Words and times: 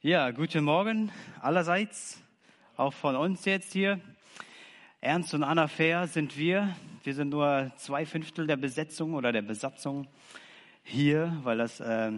Ja, 0.00 0.30
guten 0.30 0.62
Morgen 0.62 1.10
allerseits, 1.40 2.22
auch 2.76 2.92
von 2.92 3.16
uns 3.16 3.44
jetzt 3.46 3.72
hier. 3.72 3.98
Ernst 5.00 5.34
und 5.34 5.42
Anna 5.42 5.66
Fair 5.66 6.06
sind 6.06 6.38
wir. 6.38 6.76
Wir 7.02 7.14
sind 7.14 7.30
nur 7.30 7.72
zwei 7.78 8.06
Fünftel 8.06 8.46
der 8.46 8.56
Besetzung 8.56 9.14
oder 9.14 9.32
der 9.32 9.42
Besatzung 9.42 10.06
hier, 10.84 11.36
weil 11.42 11.58
das 11.58 11.80
äh, 11.80 12.12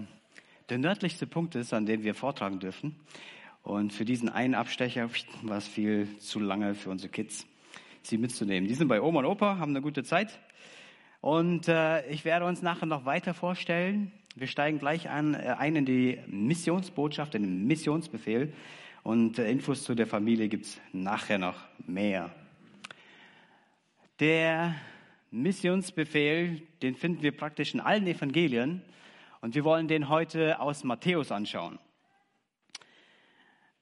der 0.69 0.77
nördlichste 0.77 1.27
Punkt 1.27 1.55
ist, 1.55 1.73
an 1.73 1.87
dem 1.87 2.03
wir 2.03 2.15
vortragen 2.15 2.61
dürfen. 2.61 2.97
Und 3.63 3.95
für 3.95 4.05
diesen 4.05 4.29
einen 4.29 4.55
Abstecher 4.55 5.09
war 5.41 5.57
es 5.57 5.67
viel 5.67 6.19
zu 6.19 6.39
lange 6.39 6.75
für 6.75 6.91
unsere 6.91 7.11
Kids, 7.11 7.47
sie 8.03 8.19
mitzunehmen. 8.19 8.69
Die 8.69 8.75
sind 8.75 8.89
bei 8.89 9.01
Oma 9.01 9.21
und 9.21 9.25
Opa, 9.25 9.57
haben 9.57 9.71
eine 9.71 9.81
gute 9.81 10.05
Zeit. 10.05 10.39
Und 11.23 11.67
äh, 11.67 12.07
ich 12.11 12.27
werde 12.27 12.45
uns 12.45 12.61
nachher 12.61 12.85
noch 12.85 13.07
weiter 13.07 13.33
vorstellen. 13.33 14.13
Wir 14.37 14.47
steigen 14.47 14.79
gleich 14.79 15.11
an, 15.11 15.35
äh, 15.35 15.57
ein 15.59 15.75
in 15.75 15.85
die 15.85 16.21
Missionsbotschaft, 16.29 17.35
in 17.35 17.43
den 17.43 17.67
Missionsbefehl. 17.67 18.53
Und 19.03 19.41
äh, 19.41 19.51
Infos 19.51 19.83
zu 19.83 19.97
der 19.97 20.07
Familie 20.07 20.49
gibt's 20.49 20.81
nachher 20.93 21.39
noch 21.39 21.57
mehr. 21.85 22.33
Der 24.21 24.77
Missionsbefehl, 25.33 26.63
den 26.81 26.95
finden 26.95 27.23
wir 27.23 27.37
praktisch 27.37 27.75
in 27.75 27.81
allen 27.81 28.07
Evangelien. 28.07 28.83
Und 29.41 29.57
wir 29.57 29.65
wollen 29.65 29.89
den 29.89 30.09
heute 30.09 30.61
aus 30.61 30.85
Matthäus 30.85 31.33
anschauen. 31.33 31.81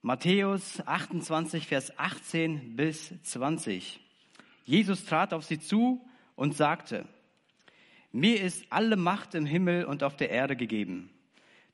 Matthäus 0.00 0.80
28, 0.86 1.66
Vers 1.66 1.98
18 1.98 2.74
bis 2.74 3.12
20. 3.22 4.00
Jesus 4.64 5.04
trat 5.04 5.34
auf 5.34 5.44
sie 5.44 5.58
zu 5.58 6.08
und 6.36 6.54
sagte, 6.54 7.06
mir 8.12 8.40
ist 8.40 8.64
alle 8.70 8.96
Macht 8.96 9.34
im 9.34 9.46
Himmel 9.46 9.84
und 9.84 10.02
auf 10.02 10.16
der 10.16 10.30
Erde 10.30 10.56
gegeben. 10.56 11.10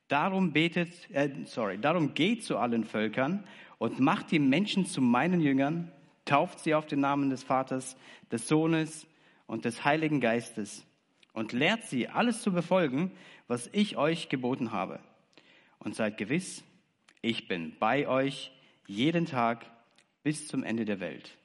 Darum 0.07 0.51
betet, 0.53 1.09
äh, 1.11 1.29
sorry, 1.45 1.79
darum 1.79 2.13
geht 2.13 2.43
zu 2.43 2.57
allen 2.57 2.83
Völkern 2.83 3.43
und 3.77 3.99
macht 3.99 4.31
die 4.31 4.39
Menschen 4.39 4.85
zu 4.85 5.01
meinen 5.01 5.41
Jüngern, 5.41 5.91
tauft 6.25 6.59
sie 6.59 6.75
auf 6.75 6.85
den 6.85 6.99
Namen 6.99 7.29
des 7.29 7.43
Vaters, 7.43 7.97
des 8.31 8.47
Sohnes 8.47 9.07
und 9.47 9.65
des 9.65 9.83
Heiligen 9.83 10.21
Geistes 10.21 10.85
und 11.33 11.53
lehrt 11.53 11.83
sie 11.83 12.07
alles 12.07 12.41
zu 12.41 12.51
befolgen, 12.51 13.11
was 13.47 13.69
ich 13.73 13.97
euch 13.97 14.29
geboten 14.29 14.71
habe. 14.71 14.99
Und 15.79 15.95
seid 15.95 16.17
gewiss, 16.17 16.63
ich 17.21 17.47
bin 17.47 17.75
bei 17.79 18.07
euch 18.07 18.51
jeden 18.87 19.25
Tag 19.25 19.65
bis 20.23 20.47
zum 20.47 20.63
Ende 20.63 20.85
der 20.85 20.99
Welt. 20.99 21.37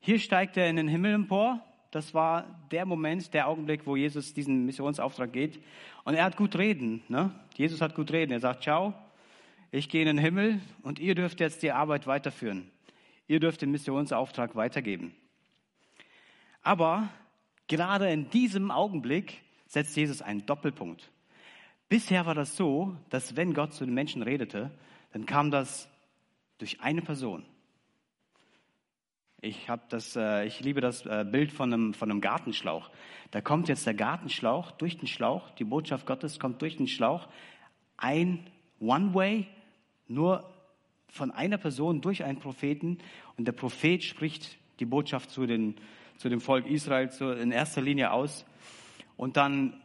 Hier 0.00 0.18
steigt 0.18 0.56
er 0.56 0.68
in 0.68 0.76
den 0.76 0.88
Himmel 0.88 1.14
empor 1.14 1.64
das 1.90 2.14
war 2.14 2.44
der 2.70 2.86
Moment, 2.86 3.34
der 3.34 3.48
Augenblick, 3.48 3.86
wo 3.86 3.96
Jesus 3.96 4.32
diesen 4.32 4.64
Missionsauftrag 4.64 5.32
geht. 5.32 5.60
Und 6.04 6.14
er 6.14 6.24
hat 6.24 6.36
gut 6.36 6.56
reden. 6.56 7.02
Ne? 7.08 7.32
Jesus 7.56 7.80
hat 7.80 7.94
gut 7.94 8.12
reden. 8.12 8.32
Er 8.32 8.40
sagt, 8.40 8.62
ciao, 8.62 8.94
ich 9.72 9.88
gehe 9.88 10.02
in 10.02 10.06
den 10.06 10.18
Himmel 10.18 10.60
und 10.82 10.98
ihr 10.98 11.14
dürft 11.14 11.40
jetzt 11.40 11.62
die 11.62 11.72
Arbeit 11.72 12.06
weiterführen. 12.06 12.70
Ihr 13.26 13.40
dürft 13.40 13.62
den 13.62 13.70
Missionsauftrag 13.70 14.54
weitergeben. 14.54 15.14
Aber 16.62 17.08
gerade 17.68 18.10
in 18.10 18.30
diesem 18.30 18.70
Augenblick 18.70 19.40
setzt 19.66 19.96
Jesus 19.96 20.22
einen 20.22 20.46
Doppelpunkt. 20.46 21.10
Bisher 21.88 22.24
war 22.26 22.34
das 22.34 22.56
so, 22.56 22.96
dass 23.08 23.36
wenn 23.36 23.52
Gott 23.54 23.74
zu 23.74 23.84
den 23.84 23.94
Menschen 23.94 24.22
redete, 24.22 24.70
dann 25.12 25.26
kam 25.26 25.50
das 25.50 25.88
durch 26.58 26.80
eine 26.80 27.02
Person. 27.02 27.44
Ich, 29.42 29.70
hab 29.70 29.88
das, 29.88 30.16
äh, 30.16 30.44
ich 30.44 30.60
liebe 30.60 30.82
das 30.82 31.06
äh, 31.06 31.24
Bild 31.24 31.50
von 31.50 31.72
einem, 31.72 31.94
von 31.94 32.10
einem 32.10 32.20
Gartenschlauch. 32.20 32.90
Da 33.30 33.40
kommt 33.40 33.68
jetzt 33.68 33.86
der 33.86 33.94
Gartenschlauch 33.94 34.70
durch 34.72 34.98
den 34.98 35.06
Schlauch, 35.06 35.48
die 35.52 35.64
Botschaft 35.64 36.04
Gottes 36.04 36.38
kommt 36.38 36.60
durch 36.60 36.76
den 36.76 36.86
Schlauch. 36.86 37.26
Ein 37.96 38.46
One-Way, 38.80 39.46
nur 40.08 40.44
von 41.08 41.30
einer 41.30 41.56
Person 41.56 42.02
durch 42.02 42.22
einen 42.22 42.38
Propheten. 42.38 42.98
Und 43.38 43.46
der 43.46 43.52
Prophet 43.52 44.04
spricht 44.04 44.58
die 44.78 44.84
Botschaft 44.84 45.30
zu, 45.30 45.46
den, 45.46 45.76
zu 46.18 46.28
dem 46.28 46.42
Volk 46.42 46.66
Israel 46.66 47.10
zu, 47.10 47.30
in 47.30 47.50
erster 47.50 47.80
Linie 47.80 48.12
aus. 48.12 48.44
Und 49.16 49.38
dann, 49.38 49.80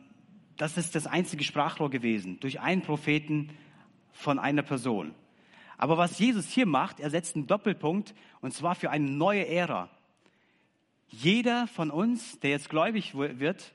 das 0.57 0.77
ist 0.77 0.95
das 0.95 1.07
einzige 1.07 1.45
Sprachrohr 1.45 1.89
gewesen, 1.89 2.41
durch 2.41 2.59
einen 2.59 2.81
Propheten 2.81 3.51
von 4.11 4.37
einer 4.37 4.63
Person. 4.63 5.15
Aber 5.77 5.97
was 5.97 6.19
Jesus 6.19 6.49
hier 6.49 6.65
macht, 6.65 6.99
er 6.99 7.09
setzt 7.09 7.35
einen 7.35 7.47
Doppelpunkt 7.47 8.13
und 8.41 8.53
zwar 8.53 8.75
für 8.75 8.89
eine 8.89 9.09
neue 9.09 9.47
Ära. 9.47 9.89
Jeder 11.07 11.67
von 11.67 11.91
uns, 11.91 12.39
der 12.39 12.51
jetzt 12.51 12.69
gläubig 12.69 13.15
wird, 13.15 13.73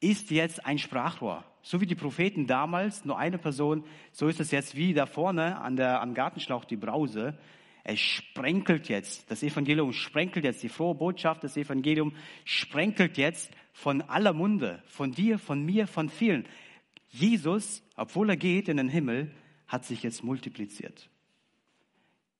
ist 0.00 0.30
jetzt 0.30 0.66
ein 0.66 0.78
Sprachrohr. 0.78 1.44
So 1.62 1.80
wie 1.80 1.86
die 1.86 1.94
Propheten 1.94 2.46
damals, 2.46 3.04
nur 3.04 3.18
eine 3.18 3.38
Person, 3.38 3.84
so 4.10 4.26
ist 4.26 4.40
es 4.40 4.50
jetzt 4.50 4.76
wie 4.76 4.94
da 4.94 5.06
vorne 5.06 5.60
an 5.60 5.76
der, 5.76 6.02
am 6.02 6.14
Gartenschlauch 6.14 6.64
die 6.64 6.76
Brause. 6.76 7.38
Es 7.84 8.00
sprenkelt 8.00 8.88
jetzt, 8.88 9.30
das 9.30 9.42
Evangelium 9.42 9.92
sprenkelt 9.92 10.44
jetzt, 10.44 10.62
die 10.62 10.68
frohe 10.68 10.94
Botschaft, 10.94 11.44
das 11.44 11.56
Evangelium 11.56 12.14
sprenkelt 12.44 13.16
jetzt 13.16 13.52
von 13.72 14.02
aller 14.02 14.32
Munde, 14.32 14.82
von 14.86 15.12
dir, 15.12 15.38
von 15.38 15.64
mir, 15.64 15.86
von 15.86 16.08
vielen. 16.08 16.46
Jesus, 17.10 17.82
obwohl 17.96 18.30
er 18.30 18.36
geht 18.36 18.68
in 18.68 18.76
den 18.76 18.88
Himmel, 18.88 19.30
hat 19.72 19.86
sich 19.86 20.02
jetzt 20.02 20.22
multipliziert. 20.22 21.08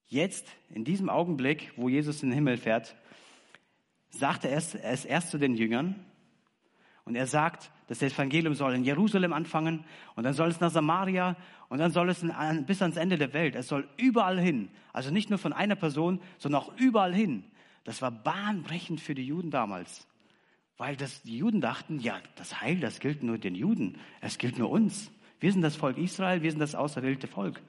Jetzt, 0.07 0.47
in 0.69 0.85
diesem 0.85 1.09
Augenblick, 1.09 1.73
wo 1.77 1.89
Jesus 1.89 2.23
in 2.23 2.29
den 2.29 2.35
Himmel 2.35 2.59
fährt, 2.59 2.95
sagt 4.11 4.45
er 4.45 4.55
es, 4.55 4.75
er 4.75 5.07
erst 5.07 5.31
zu 5.31 5.39
den 5.39 5.55
Jüngern 5.55 5.95
und 7.07 7.17
er 7.17 7.27
sagt, 7.27 7.71
das 7.89 8.03
Evangelium 8.03 8.55
soll 8.55 8.75
in 8.75 8.85
Jerusalem 8.85 9.33
anfangen 9.33 9.87
und 10.15 10.25
dann 10.25 10.35
soll 10.35 10.51
es 10.51 10.61
nach 10.61 10.71
Samaria 10.71 11.37
und 11.71 11.79
dann 11.79 11.91
soll 11.91 12.11
es 12.11 12.23
in, 12.23 12.35
bis 12.67 12.83
ans 12.83 12.99
Ende 12.99 13.17
der 13.17 13.33
Welt. 13.33 13.55
Es 13.55 13.69
soll 13.69 13.89
überall 13.97 14.39
hin. 14.39 14.69
Also 14.93 15.11
nicht 15.11 15.31
nur 15.31 15.39
von 15.39 15.55
einer 15.55 15.75
Person, 15.75 16.21
sondern 16.37 16.61
auch 16.61 16.77
überall 16.77 17.15
hin. 17.15 17.45
Das 17.85 18.03
war 18.03 18.11
bahnbrechend 18.11 19.01
für 19.01 19.15
die 19.15 19.27
Juden 19.27 19.51
damals. 19.51 20.07
Weil 20.77 20.97
das, 20.97 21.23
die 21.23 21.39
Juden 21.39 21.63
dachten, 21.63 21.99
ja, 21.99 22.21
das 22.37 22.61
Heil, 22.61 22.79
das 22.79 23.01
gilt 23.01 23.23
nur 23.23 23.39
den 23.39 23.55
Juden. 23.55 23.99
Es 24.21 24.37
gilt 24.37 24.59
nur 24.59 24.71
uns. 24.71 25.11
Wir 25.43 25.53
sind 25.53 25.63
das 25.63 25.75
Volk 25.75 25.99
Israel, 25.99 26.41
wir 26.43 26.53
sind 26.53 26.61
das 26.61 26.77
auserwählte 26.77 27.27
Volk. 27.27 27.61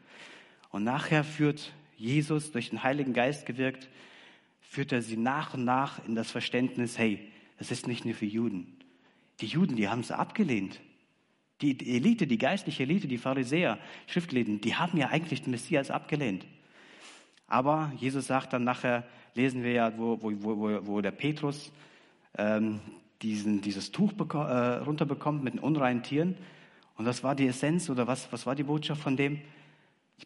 Und 0.69 0.83
nachher 0.83 1.23
führt 1.23 1.73
Jesus 1.97 2.51
durch 2.51 2.69
den 2.69 2.83
Heiligen 2.83 3.13
Geist 3.13 3.47
gewirkt, 3.47 3.89
führt 4.61 4.91
er 4.91 5.01
sie 5.01 5.17
nach 5.17 5.55
und 5.55 5.65
nach 5.65 6.05
in 6.05 6.13
das 6.13 6.29
Verständnis, 6.29 6.99
hey, 6.99 7.31
das 7.57 7.71
ist 7.71 7.87
nicht 7.87 8.05
nur 8.05 8.13
für 8.13 8.27
Juden. 8.27 8.77
Die 9.41 9.47
Juden, 9.47 9.75
die 9.75 9.89
haben 9.89 10.01
es 10.01 10.11
abgelehnt. 10.11 10.81
Die 11.63 11.95
Elite, 11.95 12.27
die 12.27 12.37
geistliche 12.37 12.83
Elite, 12.83 13.07
die 13.07 13.17
Pharisäer, 13.17 13.79
Schriftlesen, 14.05 14.61
die 14.61 14.75
haben 14.75 14.95
ja 14.99 15.07
eigentlich 15.07 15.41
den 15.41 15.49
Messias 15.49 15.89
abgelehnt. 15.89 16.45
Aber 17.47 17.91
Jesus 17.97 18.27
sagt 18.27 18.53
dann 18.53 18.65
nachher, 18.65 19.03
lesen 19.33 19.63
wir 19.63 19.71
ja, 19.71 19.97
wo, 19.97 20.21
wo, 20.21 20.31
wo, 20.43 20.85
wo 20.85 21.01
der 21.01 21.11
Petrus 21.11 21.71
ähm, 22.37 22.81
diesen, 23.23 23.61
dieses 23.61 23.91
Tuch 23.91 24.13
äh, 24.13 24.35
runterbekommt 24.77 25.43
mit 25.43 25.55
den 25.55 25.59
unreinen 25.59 26.03
Tieren. 26.03 26.37
Und 26.95 27.05
was 27.05 27.23
war 27.23 27.35
die 27.35 27.47
Essenz 27.47 27.89
oder 27.89 28.07
was, 28.07 28.31
was 28.31 28.45
war 28.45 28.55
die 28.55 28.63
Botschaft 28.63 29.01
von 29.01 29.17
dem? 29.17 29.41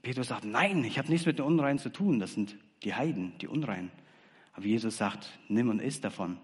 Petrus 0.01 0.28
sagt, 0.28 0.45
nein, 0.45 0.83
ich 0.83 0.97
habe 0.97 1.09
nichts 1.09 1.25
mit 1.25 1.39
den 1.39 1.45
Unreinen 1.45 1.79
zu 1.79 1.89
tun. 1.89 2.19
Das 2.19 2.33
sind 2.33 2.57
die 2.83 2.94
Heiden, 2.94 3.33
die 3.39 3.47
Unreinen. 3.47 3.91
Aber 4.53 4.66
Jesus 4.66 4.97
sagt, 4.97 5.39
nimm 5.47 5.69
und 5.69 5.81
iss 5.81 6.01
davon. 6.01 6.38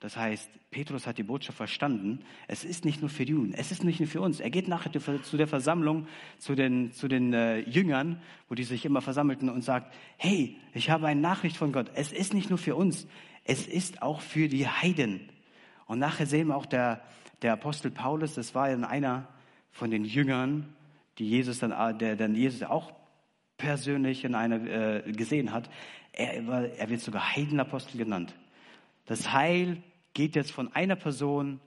Das 0.00 0.16
heißt, 0.16 0.48
Petrus 0.70 1.06
hat 1.06 1.18
die 1.18 1.22
Botschaft 1.22 1.58
verstanden. 1.58 2.24
Es 2.48 2.64
ist 2.64 2.86
nicht 2.86 3.02
nur 3.02 3.10
für 3.10 3.26
die 3.26 3.32
Juden, 3.32 3.52
es 3.52 3.70
ist 3.70 3.84
nicht 3.84 4.00
nur 4.00 4.08
für 4.08 4.22
uns. 4.22 4.40
Er 4.40 4.48
geht 4.48 4.66
nachher 4.66 4.90
zu 5.22 5.36
der 5.36 5.46
Versammlung, 5.46 6.06
zu 6.38 6.54
den, 6.54 6.92
zu 6.92 7.06
den 7.06 7.34
äh, 7.34 7.58
Jüngern, 7.58 8.22
wo 8.48 8.54
die 8.54 8.64
sich 8.64 8.86
immer 8.86 9.02
versammelten 9.02 9.50
und 9.50 9.62
sagt, 9.62 9.92
hey, 10.16 10.56
ich 10.72 10.88
habe 10.88 11.06
eine 11.06 11.20
Nachricht 11.20 11.58
von 11.58 11.72
Gott. 11.72 11.90
Es 11.94 12.12
ist 12.12 12.32
nicht 12.32 12.48
nur 12.48 12.58
für 12.58 12.76
uns, 12.76 13.06
es 13.44 13.66
ist 13.66 14.00
auch 14.00 14.22
für 14.22 14.48
die 14.48 14.66
Heiden. 14.66 15.28
Und 15.86 15.98
nachher 15.98 16.26
sehen 16.26 16.48
wir 16.48 16.56
auch 16.56 16.66
der, 16.66 17.02
der 17.42 17.54
Apostel 17.54 17.90
Paulus, 17.90 18.34
das 18.34 18.54
war 18.54 18.70
ja 18.70 18.76
einer 18.86 19.26
von 19.70 19.90
den 19.90 20.04
Jüngern, 20.04 20.74
die 21.18 21.28
Jesus 21.28 21.58
dann, 21.58 21.98
der 21.98 22.16
dann 22.16 22.34
Jesus 22.34 22.62
auch 22.62 22.92
persönlich 23.56 24.24
in 24.24 24.34
einer 24.34 25.06
äh, 25.06 25.12
gesehen 25.12 25.52
hat. 25.52 25.70
Er, 26.12 26.42
er 26.48 26.88
wird 26.88 27.00
sogar 27.00 27.34
Heidenapostel 27.34 27.98
genannt. 27.98 28.34
Das 29.06 29.32
Heil 29.32 29.82
geht 30.14 30.34
jetzt 30.34 30.50
von 30.50 30.72
einer 30.74 30.96
Person, 30.96 31.60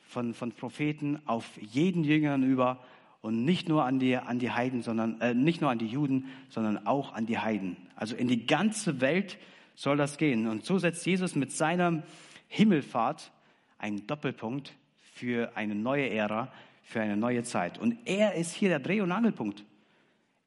von, 0.00 0.34
von 0.34 0.52
Propheten 0.52 1.20
auf 1.26 1.46
jeden 1.60 2.04
Jüngern 2.04 2.42
über 2.42 2.82
und 3.22 3.44
nicht 3.44 3.68
nur 3.68 3.84
an 3.84 3.98
die, 3.98 4.16
an 4.16 4.38
die 4.38 4.50
Heiden, 4.50 4.82
sondern 4.82 5.20
äh, 5.20 5.34
nicht 5.34 5.60
nur 5.60 5.70
an 5.70 5.78
die 5.78 5.86
Juden, 5.86 6.26
sondern 6.48 6.86
auch 6.86 7.12
an 7.12 7.26
die 7.26 7.38
Heiden. 7.38 7.76
Also 7.94 8.16
in 8.16 8.28
die 8.28 8.46
ganze 8.46 9.00
Welt 9.00 9.38
soll 9.74 9.96
das 9.96 10.16
gehen. 10.16 10.48
Und 10.48 10.64
so 10.64 10.78
setzt 10.78 11.06
Jesus 11.06 11.34
mit 11.34 11.52
seiner 11.52 12.02
Himmelfahrt 12.48 13.30
einen 13.78 14.06
Doppelpunkt 14.06 14.74
für 15.20 15.54
eine 15.54 15.74
neue 15.74 16.08
Ära, 16.08 16.50
für 16.82 17.02
eine 17.02 17.16
neue 17.16 17.42
Zeit. 17.42 17.78
Und 17.78 17.98
er 18.06 18.34
ist 18.34 18.54
hier 18.54 18.70
der 18.70 18.80
Dreh- 18.80 19.02
und 19.02 19.12
Angelpunkt. 19.12 19.64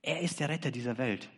Er 0.01 0.21
ist 0.21 0.39
der 0.39 0.49
Retter 0.49 0.71
dieser 0.71 0.97
Welt. 0.97 1.29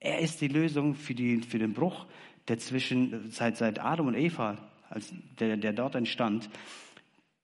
Er 0.00 0.18
ist 0.18 0.40
die 0.40 0.48
Lösung 0.48 0.96
für, 0.96 1.14
die, 1.14 1.40
für 1.42 1.60
den 1.60 1.72
Bruch, 1.72 2.06
der 2.48 2.58
zwischen, 2.58 3.30
seit, 3.30 3.78
Adam 3.78 4.08
und 4.08 4.16
Eva, 4.16 4.58
als 4.90 5.14
der, 5.38 5.56
der 5.56 5.72
dort 5.72 5.94
entstand, 5.94 6.50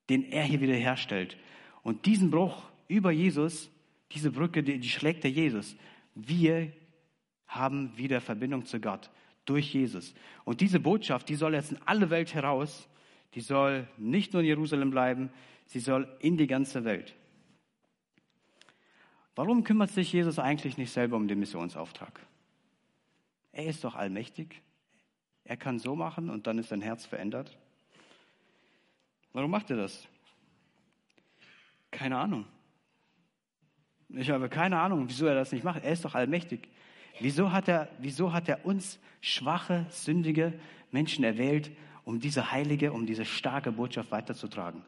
den 0.08 0.24
er 0.32 0.42
hier 0.42 0.60
wieder 0.60 0.74
herstellt. 0.74 1.36
Und 1.84 2.06
diesen 2.06 2.32
Bruch, 2.32 2.64
über 2.88 3.12
Jesus, 3.12 3.70
diese 4.10 4.32
Brücke, 4.32 4.64
die, 4.64 4.80
die 4.80 4.88
schlägt 4.88 5.22
der 5.22 5.30
Jesus. 5.30 5.76
Wir 6.16 6.72
haben 7.46 7.96
wieder 7.96 8.20
Verbindung 8.20 8.66
zu 8.66 8.80
Gott 8.80 9.10
durch 9.44 9.72
Jesus. 9.72 10.12
Und 10.44 10.60
diese 10.60 10.80
Botschaft, 10.80 11.28
die 11.28 11.36
soll 11.36 11.54
jetzt 11.54 11.70
in 11.70 11.78
alle 11.86 12.10
Welt 12.10 12.34
heraus, 12.34 12.89
die 13.34 13.40
soll 13.40 13.86
nicht 13.96 14.32
nur 14.32 14.42
in 14.42 14.48
Jerusalem 14.48 14.90
bleiben, 14.90 15.30
sie 15.66 15.80
soll 15.80 16.08
in 16.20 16.36
die 16.36 16.46
ganze 16.46 16.84
Welt. 16.84 17.14
Warum 19.36 19.64
kümmert 19.64 19.90
sich 19.90 20.12
Jesus 20.12 20.38
eigentlich 20.38 20.76
nicht 20.76 20.92
selber 20.92 21.16
um 21.16 21.28
den 21.28 21.38
Missionsauftrag? 21.38 22.20
Er 23.52 23.66
ist 23.66 23.84
doch 23.84 23.94
allmächtig. 23.94 24.60
Er 25.44 25.56
kann 25.56 25.78
so 25.78 25.96
machen 25.96 26.30
und 26.30 26.46
dann 26.46 26.58
ist 26.58 26.68
sein 26.68 26.80
Herz 26.80 27.06
verändert. 27.06 27.56
Warum 29.32 29.50
macht 29.50 29.70
er 29.70 29.76
das? 29.76 30.06
Keine 31.90 32.18
Ahnung. 32.18 32.46
Ich 34.08 34.30
habe 34.30 34.48
keine 34.48 34.78
Ahnung, 34.78 35.08
wieso 35.08 35.26
er 35.26 35.34
das 35.34 35.52
nicht 35.52 35.64
macht. 35.64 35.84
Er 35.84 35.92
ist 35.92 36.04
doch 36.04 36.14
allmächtig. 36.14 36.68
Wieso 37.20 37.52
hat 37.52 37.68
er, 37.68 37.88
wieso 37.98 38.32
hat 38.32 38.48
er 38.48 38.64
uns 38.64 38.98
schwache, 39.20 39.86
sündige 39.90 40.58
Menschen 40.90 41.24
erwählt, 41.24 41.70
um 42.10 42.18
diese 42.18 42.50
heilige, 42.50 42.92
um 42.92 43.06
diese 43.06 43.24
starke 43.24 43.70
Botschaft 43.70 44.10
weiterzutragen? 44.10 44.82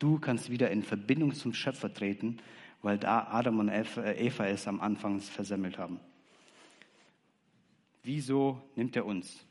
Du 0.00 0.18
kannst 0.18 0.50
wieder 0.50 0.68
in 0.72 0.82
Verbindung 0.82 1.32
zum 1.32 1.54
Schöpfer 1.54 1.94
treten, 1.94 2.38
weil 2.82 2.98
da 2.98 3.28
Adam 3.30 3.60
und 3.60 3.68
Eva 3.68 4.46
es 4.46 4.66
am 4.66 4.80
Anfang 4.80 5.20
versemmelt 5.20 5.78
haben. 5.78 6.00
Wieso 8.02 8.60
nimmt 8.74 8.96
er 8.96 9.06
uns? 9.06 9.46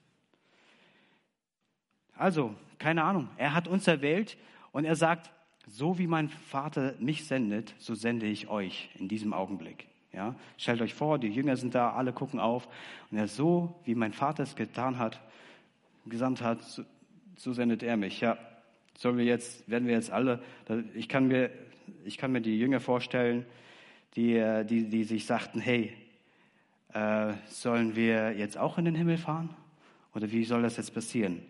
Also, 2.18 2.54
keine 2.80 3.04
Ahnung. 3.06 3.30
Er 3.38 3.54
hat 3.54 3.70
uns 3.70 3.88
erwählt 3.88 4.38
und 4.74 4.84
er 4.84 4.98
sagt, 4.98 5.32
so 5.68 5.98
wie 5.98 6.08
mein 6.08 6.28
Vater 6.28 6.96
mich 7.00 7.26
sendet, 7.26 7.76
so 7.78 7.96
sende 7.96 8.26
ich 8.26 8.50
euch 8.50 8.90
in 8.96 9.08
diesem 9.08 9.32
Augenblick. 9.32 9.88
Ja, 10.12 10.36
stellt 10.58 10.82
euch 10.82 10.94
vor, 10.94 11.18
die 11.18 11.30
Jünger 11.30 11.56
sind 11.56 11.76
da, 11.76 11.94
alle 11.94 12.12
gucken 12.12 12.42
auf. 12.42 12.68
Und 13.10 13.18
er 13.18 13.30
so, 13.30 13.74
wie 13.86 13.96
mein 13.96 14.12
Vater 14.12 14.44
es 14.44 14.58
getan 14.58 15.00
hat, 15.00 15.22
gesandt 16.06 16.42
hat, 16.42 16.60
so, 17.38 17.54
sendet 17.54 17.84
er 17.84 17.98
mich. 17.98 18.22
Ja, 18.22 18.38
sollen 18.98 19.18
wir 19.18 19.26
jetzt, 19.26 19.70
werden 19.70 19.88
wir 19.88 19.96
jetzt 19.96 20.12
alle, 20.12 20.42
ich 20.94 21.10
kann 21.10 21.28
mir, 21.28 21.52
ich 22.04 22.18
kann 22.18 22.32
mir 22.32 22.42
die 22.42 22.58
Jünger 22.58 22.80
vorstellen, 22.80 23.46
die, 24.16 24.36
äh, 24.36 24.64
die, 24.64 24.90
die 24.90 25.04
sich 25.04 25.26
sagten, 25.26 25.60
hey, 25.60 25.94
äh, 26.94 27.34
sollen 27.48 27.96
wir 27.96 28.32
jetzt 28.38 28.58
auch 28.58 28.78
in 28.78 28.86
den 28.86 28.96
Himmel 28.96 29.18
fahren? 29.18 29.50
Oder 30.14 30.32
wie 30.32 30.46
soll 30.46 30.62
das 30.62 30.78
jetzt 30.78 30.94
passieren? 30.94 31.42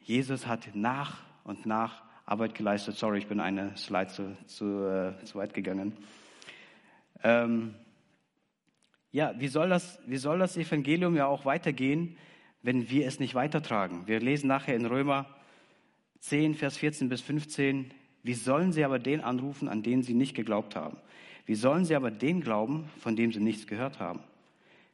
Jesus 0.00 0.46
hat 0.46 0.70
nach 0.74 1.18
und 1.44 1.66
nach 1.66 2.02
Arbeit 2.24 2.54
geleistet. 2.54 2.96
Sorry, 2.96 3.18
ich 3.18 3.26
bin 3.26 3.40
eine 3.40 3.76
Slide 3.76 4.08
zu, 4.08 4.36
zu, 4.46 4.86
äh, 4.86 5.24
zu 5.24 5.38
weit 5.38 5.52
gegangen. 5.52 5.92
Ähm, 7.22 7.74
ja, 9.10 9.34
wie 9.38 9.48
soll, 9.48 9.68
das, 9.68 9.98
wie 10.06 10.16
soll 10.16 10.38
das 10.38 10.56
Evangelium 10.56 11.16
ja 11.16 11.26
auch 11.26 11.44
weitergehen, 11.44 12.16
wenn 12.62 12.90
wir 12.90 13.06
es 13.06 13.20
nicht 13.20 13.34
weitertragen? 13.34 14.06
Wir 14.06 14.20
lesen 14.20 14.48
nachher 14.48 14.76
in 14.76 14.86
Römer 14.86 15.26
10, 16.20 16.54
Vers 16.54 16.76
14 16.76 17.08
bis 17.08 17.20
15, 17.20 17.92
wie 18.22 18.34
sollen 18.34 18.72
sie 18.72 18.84
aber 18.84 18.98
den 18.98 19.20
anrufen, 19.20 19.68
an 19.68 19.82
den 19.82 20.02
sie 20.02 20.14
nicht 20.14 20.34
geglaubt 20.34 20.76
haben? 20.76 20.98
Wie 21.46 21.54
sollen 21.54 21.84
sie 21.84 21.94
aber 21.94 22.10
den 22.10 22.40
glauben, 22.40 22.90
von 22.98 23.16
dem 23.16 23.32
sie 23.32 23.40
nichts 23.40 23.66
gehört 23.66 24.00
haben? 24.00 24.20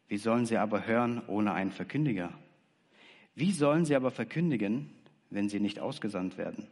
Wie 0.09 0.19
sollen 0.19 0.47
sie 0.47 0.59
aber 0.59 0.87
hören 0.87 1.23
ohne 1.27 1.53
einen 1.53 1.73
Verkündiger? 1.73 2.33
Wie 3.35 3.51
sollen 3.51 3.85
sie 3.85 3.97
aber 3.97 4.11
verkündigen, 4.11 4.91
wenn 5.31 5.49
sie 5.49 5.59
nicht 5.59 5.81
ausgesandt 5.81 6.39
werden? 6.39 6.69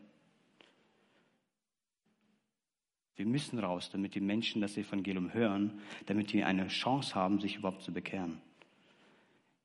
Wir 3.16 3.26
müssen 3.26 3.58
raus, 3.58 3.90
damit 3.90 4.14
die 4.14 4.20
Menschen 4.20 4.62
das 4.62 4.76
Evangelium 4.76 5.34
hören, 5.34 5.80
damit 6.06 6.32
die 6.32 6.44
eine 6.44 6.68
Chance 6.68 7.14
haben, 7.14 7.40
sich 7.40 7.56
überhaupt 7.56 7.82
zu 7.82 7.92
bekehren. 7.92 8.40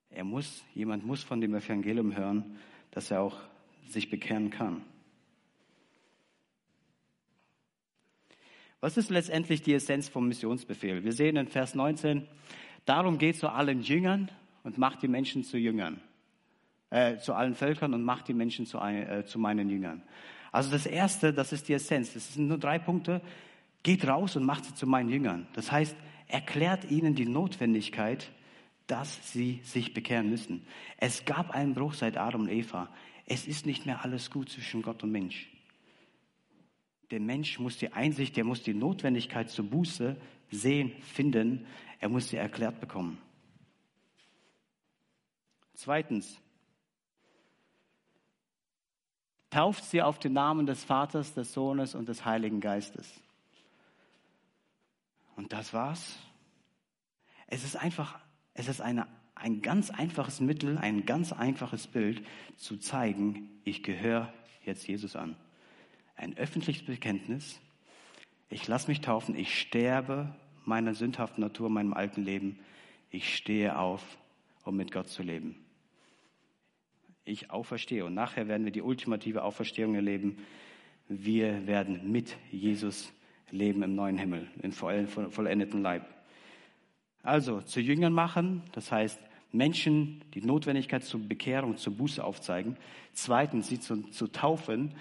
Er 0.10 0.24
muss, 0.24 0.64
jemand 0.74 1.06
muss 1.06 1.24
von 1.24 1.42
dem 1.42 1.54
Evangelium 1.56 2.16
hören, 2.16 2.58
dass 2.92 3.12
er 3.12 3.22
auch 3.22 3.38
sich 3.88 4.10
bekehren 4.10 4.50
kann. 4.50 4.84
Was 8.80 8.96
ist 8.96 9.10
letztendlich 9.10 9.62
die 9.62 9.74
Essenz 9.74 10.08
vom 10.08 10.28
Missionsbefehl? 10.28 11.04
Wir 11.04 11.14
sehen 11.14 11.36
in 11.36 11.48
Vers 11.48 11.74
19, 11.74 12.28
darum 12.86 13.18
geht 13.18 13.38
zu 13.38 13.50
allen 13.50 13.82
Jüngern 13.82 14.30
und 14.64 14.78
macht 14.78 15.02
die 15.02 15.08
Menschen 15.08 15.44
zu 15.44 15.58
Jüngern, 15.58 16.00
äh, 16.92 17.18
zu 17.18 17.34
allen 17.34 17.56
Völkern 17.56 17.94
und 17.94 18.04
macht 18.04 18.28
die 18.28 18.34
Menschen 18.34 18.66
zu, 18.66 18.78
äh, 18.78 19.26
zu 19.26 19.40
meinen 19.40 19.70
Jüngern. 19.70 20.04
Also 20.52 20.72
das 20.72 20.86
Erste, 20.86 21.34
das 21.34 21.54
ist 21.54 21.68
die 21.68 21.74
Essenz. 21.74 22.14
Das 22.14 22.34
sind 22.34 22.48
nur 22.48 22.58
drei 22.58 22.80
Punkte. 22.80 23.22
Geht 23.84 24.08
raus 24.08 24.36
und 24.36 24.46
macht 24.46 24.66
sie 24.66 24.76
zu 24.76 24.88
meinen 24.88 25.10
Jüngern. 25.10 25.48
Das 25.54 25.72
heißt, 25.72 25.96
erklärt 26.28 26.90
ihnen 26.90 27.16
die 27.16 27.26
Notwendigkeit, 27.26 28.32
dass 28.88 29.32
sie 29.32 29.60
sich 29.64 29.94
bekehren 29.94 30.30
müssen. 30.30 30.66
Es 30.98 31.26
gab 31.26 31.52
einen 31.52 31.74
Bruch 31.74 31.94
seit 31.94 32.18
Adam 32.18 32.42
und 32.42 32.50
Eva. 32.50 32.90
Es 33.26 33.46
ist 33.46 33.66
nicht 33.66 33.86
mehr 33.86 34.04
alles 34.04 34.32
gut 34.32 34.50
zwischen 34.50 34.82
Gott 34.82 35.04
und 35.04 35.12
Mensch. 35.12 35.50
Der 37.12 37.20
Mensch 37.20 37.60
muss 37.60 37.78
die 37.78 37.94
Einsicht, 37.94 38.36
der 38.38 38.44
muss 38.44 38.64
die 38.64 38.74
Notwendigkeit 38.74 39.50
zur 39.50 39.70
Buße 39.70 40.18
sehen, 40.52 40.92
finden. 41.02 41.66
Er 42.00 42.10
muss 42.10 42.30
sie 42.30 42.38
erklärt 42.38 42.80
bekommen. 42.80 43.18
Zweitens, 45.74 46.40
tauft 49.50 49.84
sie 49.86 50.02
auf 50.02 50.20
den 50.20 50.34
Namen 50.34 50.66
des 50.66 50.84
Vaters, 50.84 51.34
des 51.34 51.54
Sohnes 51.54 51.96
und 51.96 52.10
des 52.10 52.26
Heiligen 52.26 52.62
Geistes. 52.62 53.22
Und 55.36 55.54
das 55.54 55.74
war's. 55.74 56.18
Es 57.46 57.64
ist 57.64 57.76
einfach, 57.76 58.20
es 58.58 58.68
ist 58.68 58.82
eine, 58.82 59.08
ein 59.36 59.62
ganz 59.62 59.90
einfaches 59.90 60.42
Mittel, 60.42 60.78
ein 60.78 61.06
ganz 61.06 61.32
einfaches 61.32 61.88
Bild 61.88 62.22
zu 62.58 62.78
zeigen, 62.78 63.50
ich 63.64 63.84
gehöre 63.84 64.34
jetzt 64.66 64.88
Jesus 64.88 65.16
an. 65.16 65.38
Ein 66.16 66.36
öffentliches 66.38 66.86
Bekenntnis. 66.86 67.60
Ich 68.50 68.68
lasse 68.68 68.90
mich 68.90 69.02
taufen, 69.02 69.36
ich 69.36 69.60
sterbe 69.60 70.36
meiner 70.66 70.94
sündhaften 70.94 71.42
Natur, 71.42 71.70
meinem 71.70 71.94
alten 71.94 72.24
Leben. 72.24 72.60
Ich 73.10 73.36
stehe 73.36 73.78
auf, 73.78 74.18
um 74.66 74.76
mit 74.76 74.92
Gott 74.92 75.08
zu 75.08 75.24
leben 75.24 75.56
ich 77.28 77.52
auferstehe. 77.52 78.06
Und 78.06 78.14
nachher 78.14 78.48
werden 78.48 78.66
wir 78.66 78.72
die 78.72 78.82
ultimative 78.82 79.44
Auferstehung 79.44 79.96
erleben. 79.96 80.38
Wir 81.08 81.68
werden 81.68 82.12
mit 82.12 82.38
Jesus 82.52 83.14
leben 83.52 83.84
im 83.84 83.96
neuen 83.96 84.18
Himmel, 84.18 84.48
in 84.62 84.72
vollendeten 84.72 85.82
Leib. 85.82 86.06
Also 87.28 87.62
zu 87.62 87.82
Jüngern 87.82 88.14
machen, 88.14 88.64
das 88.72 88.92
heißt 88.92 89.20
Menschen 89.52 90.22
die 90.34 90.42
Notwendigkeit 90.42 91.04
zur 91.04 91.20
Bekehrung, 91.20 91.78
zur 91.78 91.94
Buße 91.94 92.24
aufzeigen. 92.24 92.78
Zweitens, 93.14 93.68
sie 93.68 93.80
zu, 93.80 94.10
zu 94.12 94.28
taufen. 94.28 94.94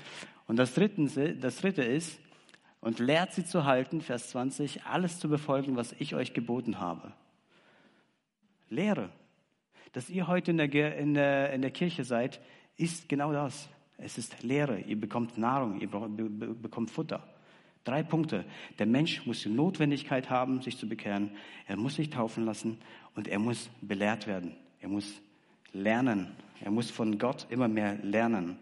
Und 0.47 0.56
das, 0.56 0.75
dritte, 0.75 1.37
das 1.37 1.61
dritte 1.61 1.83
ist, 1.83 2.18
und 2.80 2.99
lehrt 2.99 3.33
sie 3.33 3.45
zu 3.45 3.64
halten, 3.64 4.00
Vers 4.00 4.30
20, 4.30 4.85
alles 4.85 5.18
zu 5.18 5.28
befolgen, 5.28 5.76
was 5.76 5.95
ich 5.99 6.14
euch 6.14 6.35
geboten 6.35 6.78
habe. 6.78 7.12
Lehre 8.68 9.11
dass 9.97 10.11
ihr 10.11 10.26
heute 10.26 10.50
in 10.50 10.59
der, 10.59 10.99
in 10.99 11.14
der, 11.14 11.54
in 11.54 11.62
der 11.62 11.71
Kirche 11.71 12.04
seid, 12.04 12.38
ist 12.76 13.09
genau 13.09 13.33
das. 13.33 13.66
Es 13.97 14.18
ist 14.18 14.42
Lehre. 14.42 14.78
Ihr 14.80 15.00
bekommt 15.00 15.38
Nahrung, 15.38 15.80
ihr 15.80 15.88
bekommt 15.88 16.90
Futter. 16.90 17.26
Drei 17.87 18.02
Punkte. 18.02 18.45
Der 18.81 18.87
Mensch 18.87 19.25
muss 19.26 19.43
die 19.43 19.49
Notwendigkeit 19.49 20.28
haben, 20.28 20.61
sich 20.61 20.76
zu 20.76 20.88
bekehren. 20.88 21.31
Er 21.69 21.76
muss 21.76 21.95
sich 21.95 22.11
taufen 22.11 22.45
lassen 22.45 22.78
und 23.14 23.28
er 23.28 23.38
muss 23.38 23.71
belehrt 23.81 24.26
werden. 24.26 24.57
Er 24.81 24.88
muss 24.88 25.23
lernen. 25.73 26.35
Er 26.61 26.73
muss 26.73 26.90
von 26.90 27.16
Gott 27.16 27.47
immer 27.49 27.69
mehr 27.69 27.95
lernen. 28.02 28.59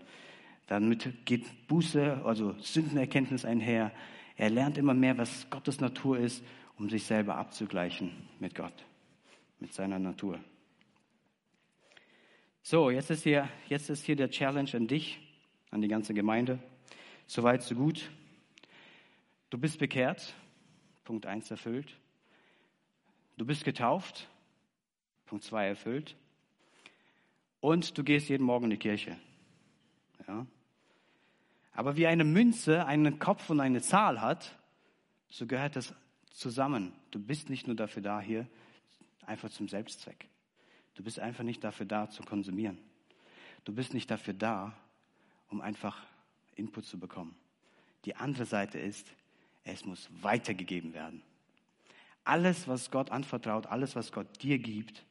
Damit 0.67 1.25
geht 1.25 1.67
Buße, 1.69 2.21
also 2.23 2.55
Sündenerkenntnis 2.61 3.47
einher. 3.47 3.93
Er 4.37 4.51
lernt 4.51 4.77
immer 4.77 4.93
mehr, 4.93 5.17
was 5.17 5.49
Gottes 5.49 5.81
Natur 5.81 6.19
ist, 6.19 6.45
um 6.79 6.91
sich 6.91 7.05
selber 7.05 7.37
abzugleichen 7.37 8.11
mit 8.41 8.55
Gott, 8.55 8.75
mit 9.59 9.73
seiner 9.73 9.99
Natur. 9.99 10.39
So, 12.63 12.91
jetzt 12.91 13.11
ist 13.11 13.23
hier, 13.23 13.49
jetzt 13.71 13.89
ist 13.89 14.05
hier 14.05 14.17
der 14.17 14.29
Challenge 14.29 14.71
an 14.75 14.87
dich, 14.87 15.19
an 15.71 15.81
die 15.81 15.89
ganze 15.89 16.13
Gemeinde. 16.13 16.59
Soweit, 17.27 17.63
so 17.63 17.75
gut. 17.75 18.11
Du 19.55 19.61
bist 19.61 19.79
bekehrt, 19.79 20.35
Punkt 21.05 21.27
1 21.27 21.49
erfüllt. 21.53 21.97
Du 23.37 23.47
bist 23.47 23.65
getauft, 23.65 24.29
Punkt 25.27 25.45
2 25.45 25.69
erfüllt. 25.69 26.17
Und 27.61 27.97
du 27.97 28.03
gehst 28.03 28.29
jeden 28.29 28.43
Morgen 28.43 28.65
in 28.65 28.71
die 28.71 28.79
Kirche. 28.79 29.17
Ja. 30.27 30.45
Aber 31.73 31.97
wie 31.97 32.09
eine 32.09 32.25
Münze 32.25 32.85
einen 32.85 33.21
Kopf 33.21 33.49
und 33.49 33.61
eine 33.61 33.81
Zahl 33.81 34.21
hat, 34.21 34.59
so 35.29 35.47
gehört 35.47 35.77
das 35.77 35.95
zusammen. 36.33 36.93
Du 37.13 37.21
bist 37.21 37.49
nicht 37.49 37.69
nur 37.69 37.77
dafür 37.77 38.03
da 38.03 38.21
hier, 38.21 38.49
einfach 39.25 39.51
zum 39.51 39.69
Selbstzweck. 39.69 40.27
Du 40.97 41.05
bist 41.05 41.21
einfach 41.21 41.45
nicht 41.45 41.63
dafür 41.63 41.87
da 41.87 42.11
zu 42.11 42.25
konsumieren. 42.25 42.79
Du 43.63 43.73
bist 43.73 43.95
nicht 43.95 44.11
dafür 44.11 44.35
da, 44.35 44.77
um 45.49 45.61
einfach 45.61 46.05
Input 46.57 46.87
zu 46.87 46.99
bekommen. 46.99 47.37
Die 48.05 48.17
andere 48.17 48.47
Seite 48.47 48.81
ist, 48.81 49.15
es 49.65 49.85
muss 49.85 50.09
weitergegeben 50.21 50.93
werden. 50.93 51.23
Alles, 52.25 52.69
was 52.69 52.91
Gott 52.91 53.11
anvertraut, 53.11 53.67
alles, 53.67 53.97
was 53.97 54.13
Gott 54.13 54.43
dir 54.43 54.59
gibt, 54.59 55.05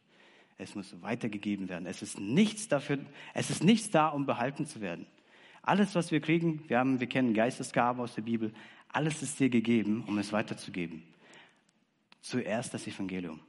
es 0.58 0.76
muss 0.76 1.02
weitergegeben 1.02 1.70
werden. 1.70 1.86
Es 1.86 2.02
ist 2.02 2.20
nichts 2.20 2.68
dafür, 2.68 3.00
es 3.34 3.50
ist 3.50 3.64
nichts 3.64 3.90
da, 3.90 4.08
um 4.10 4.26
behalten 4.26 4.66
zu 4.66 4.82
werden. 4.82 5.06
Alles, 5.62 5.96
was 5.96 6.12
wir 6.12 6.22
kriegen, 6.22 6.64
wir 6.68 6.78
haben, 6.80 7.00
wir 7.00 7.08
kennen 7.08 7.34
Geistesgaben 7.34 8.02
aus 8.02 8.16
der 8.16 8.22
Bibel, 8.22 8.54
alles 8.90 9.24
ist 9.24 9.40
dir 9.40 9.50
gegeben, 9.50 10.04
um 10.08 10.18
es 10.18 10.32
weiterzugeben. 10.32 11.04
Zuerst 12.22 12.74
das 12.74 12.86
Evangelium. 12.88 13.40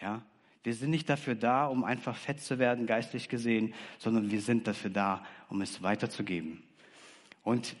Ja, 0.00 0.22
wir 0.62 0.74
sind 0.74 0.90
nicht 0.90 1.08
dafür 1.08 1.34
da, 1.34 1.66
um 1.66 1.84
einfach 1.84 2.16
fett 2.16 2.40
zu 2.40 2.58
werden, 2.58 2.86
geistlich 2.86 3.28
gesehen, 3.28 3.74
sondern 3.98 4.30
wir 4.30 4.40
sind 4.40 4.66
dafür 4.66 4.90
da, 4.90 5.24
um 5.48 5.60
es 5.60 5.82
weiterzugeben. 5.82 6.62
Und 7.42 7.76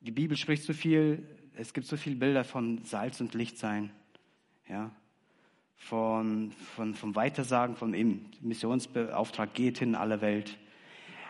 die 0.00 0.10
Bibel 0.10 0.36
spricht 0.36 0.62
so 0.62 0.72
viel, 0.72 1.26
es 1.54 1.72
gibt 1.72 1.86
so 1.86 1.96
viele 1.96 2.16
Bilder 2.16 2.44
von 2.44 2.84
Salz 2.84 3.20
und 3.20 3.34
Licht 3.34 3.58
sein, 3.58 3.90
ja, 4.68 4.90
von, 5.76 6.52
von, 6.74 6.94
vom 6.94 7.14
Weitersagen, 7.14 7.76
vom 7.76 7.94
Missionsbeauftrag 8.40 9.54
geht 9.54 9.80
in 9.80 9.94
alle 9.94 10.20
Welt. 10.20 10.58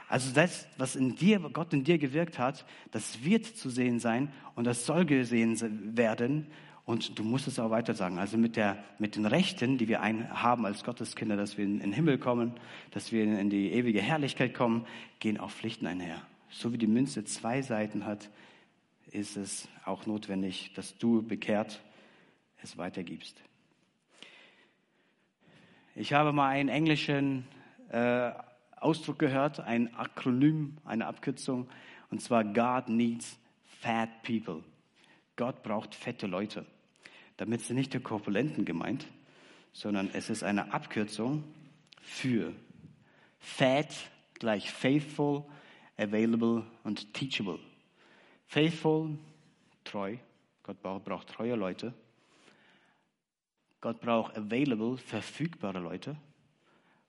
Also 0.08 0.32
das, 0.32 0.66
was 0.78 0.96
in 0.96 1.16
dir, 1.16 1.38
Gott 1.38 1.72
in 1.75 1.84
dir 1.84 1.98
gewirkt 1.98 2.38
hat, 2.38 2.64
das 2.90 3.25
wird 3.25 3.44
zu 3.44 3.68
sehen 3.68 4.00
sein 4.00 4.32
und 4.54 4.66
das 4.66 4.87
soll 4.87 5.04
gesehen 5.04 5.96
werden 5.96 6.46
und 6.87 7.18
du 7.18 7.22
musst 7.22 7.46
es 7.46 7.58
auch 7.58 7.68
weiter 7.68 7.92
sagen. 7.92 8.18
Also 8.18 8.38
mit, 8.38 8.56
der, 8.56 8.82
mit 8.98 9.16
den 9.16 9.26
Rechten, 9.26 9.76
die 9.76 9.88
wir 9.88 10.00
ein, 10.00 10.30
haben 10.42 10.64
als 10.64 10.82
Gotteskinder, 10.82 11.37
dass 11.37 11.58
wir 11.58 11.66
in 11.66 11.80
den 11.80 11.92
Himmel 11.92 12.16
kommen, 12.16 12.54
dass 12.92 13.12
wir 13.12 13.22
in 13.22 13.50
die 13.50 13.70
ewige 13.72 14.00
Herrlichkeit 14.00 14.54
kommen, 14.54 14.87
gehen 15.20 15.38
auch 15.38 15.50
Pflichten 15.50 15.87
einher. 15.87 16.22
So 16.48 16.72
wie 16.72 16.78
die 16.78 16.87
Münze 16.87 17.25
zwei 17.26 17.60
Seiten 17.60 18.06
hat, 18.06 18.30
ist 19.12 19.36
es 19.36 19.68
auch 19.84 20.06
notwendig, 20.06 20.72
dass 20.74 20.96
du 20.98 21.22
bekehrt 21.22 21.80
es 22.62 22.76
weitergibst. 22.76 23.40
Ich 25.94 26.12
habe 26.12 26.32
mal 26.32 26.48
einen 26.48 26.68
englischen 26.68 27.46
äh, 27.90 28.30
Ausdruck 28.76 29.18
gehört, 29.18 29.60
ein 29.60 29.94
Akronym, 29.94 30.78
eine 30.84 31.06
Abkürzung, 31.06 31.68
und 32.10 32.22
zwar 32.22 32.44
God 32.44 32.88
needs 32.88 33.38
fat 33.80 34.22
people. 34.22 34.62
Gott 35.36 35.62
braucht 35.62 35.94
fette 35.94 36.26
Leute. 36.26 36.66
Damit 37.36 37.60
sind 37.60 37.76
nicht 37.76 37.94
die 37.94 38.00
Korpulenten 38.00 38.64
gemeint, 38.64 39.06
sondern 39.72 40.10
es 40.12 40.30
ist 40.30 40.42
eine 40.42 40.72
Abkürzung 40.72 41.44
für 42.00 42.52
fat 43.38 43.94
gleich 44.34 44.70
faithful, 44.70 45.44
available 45.96 46.64
und 46.84 47.12
teachable. 47.14 47.58
Faithful, 48.49 49.19
treu. 49.85 50.17
Gott 50.62 50.83
braucht, 50.83 51.28
treue 51.28 51.55
Leute. 51.55 51.93
Gott 53.81 54.00
braucht 54.00 54.37
available, 54.37 54.97
verfügbare 54.97 55.78
Leute. 55.78 56.17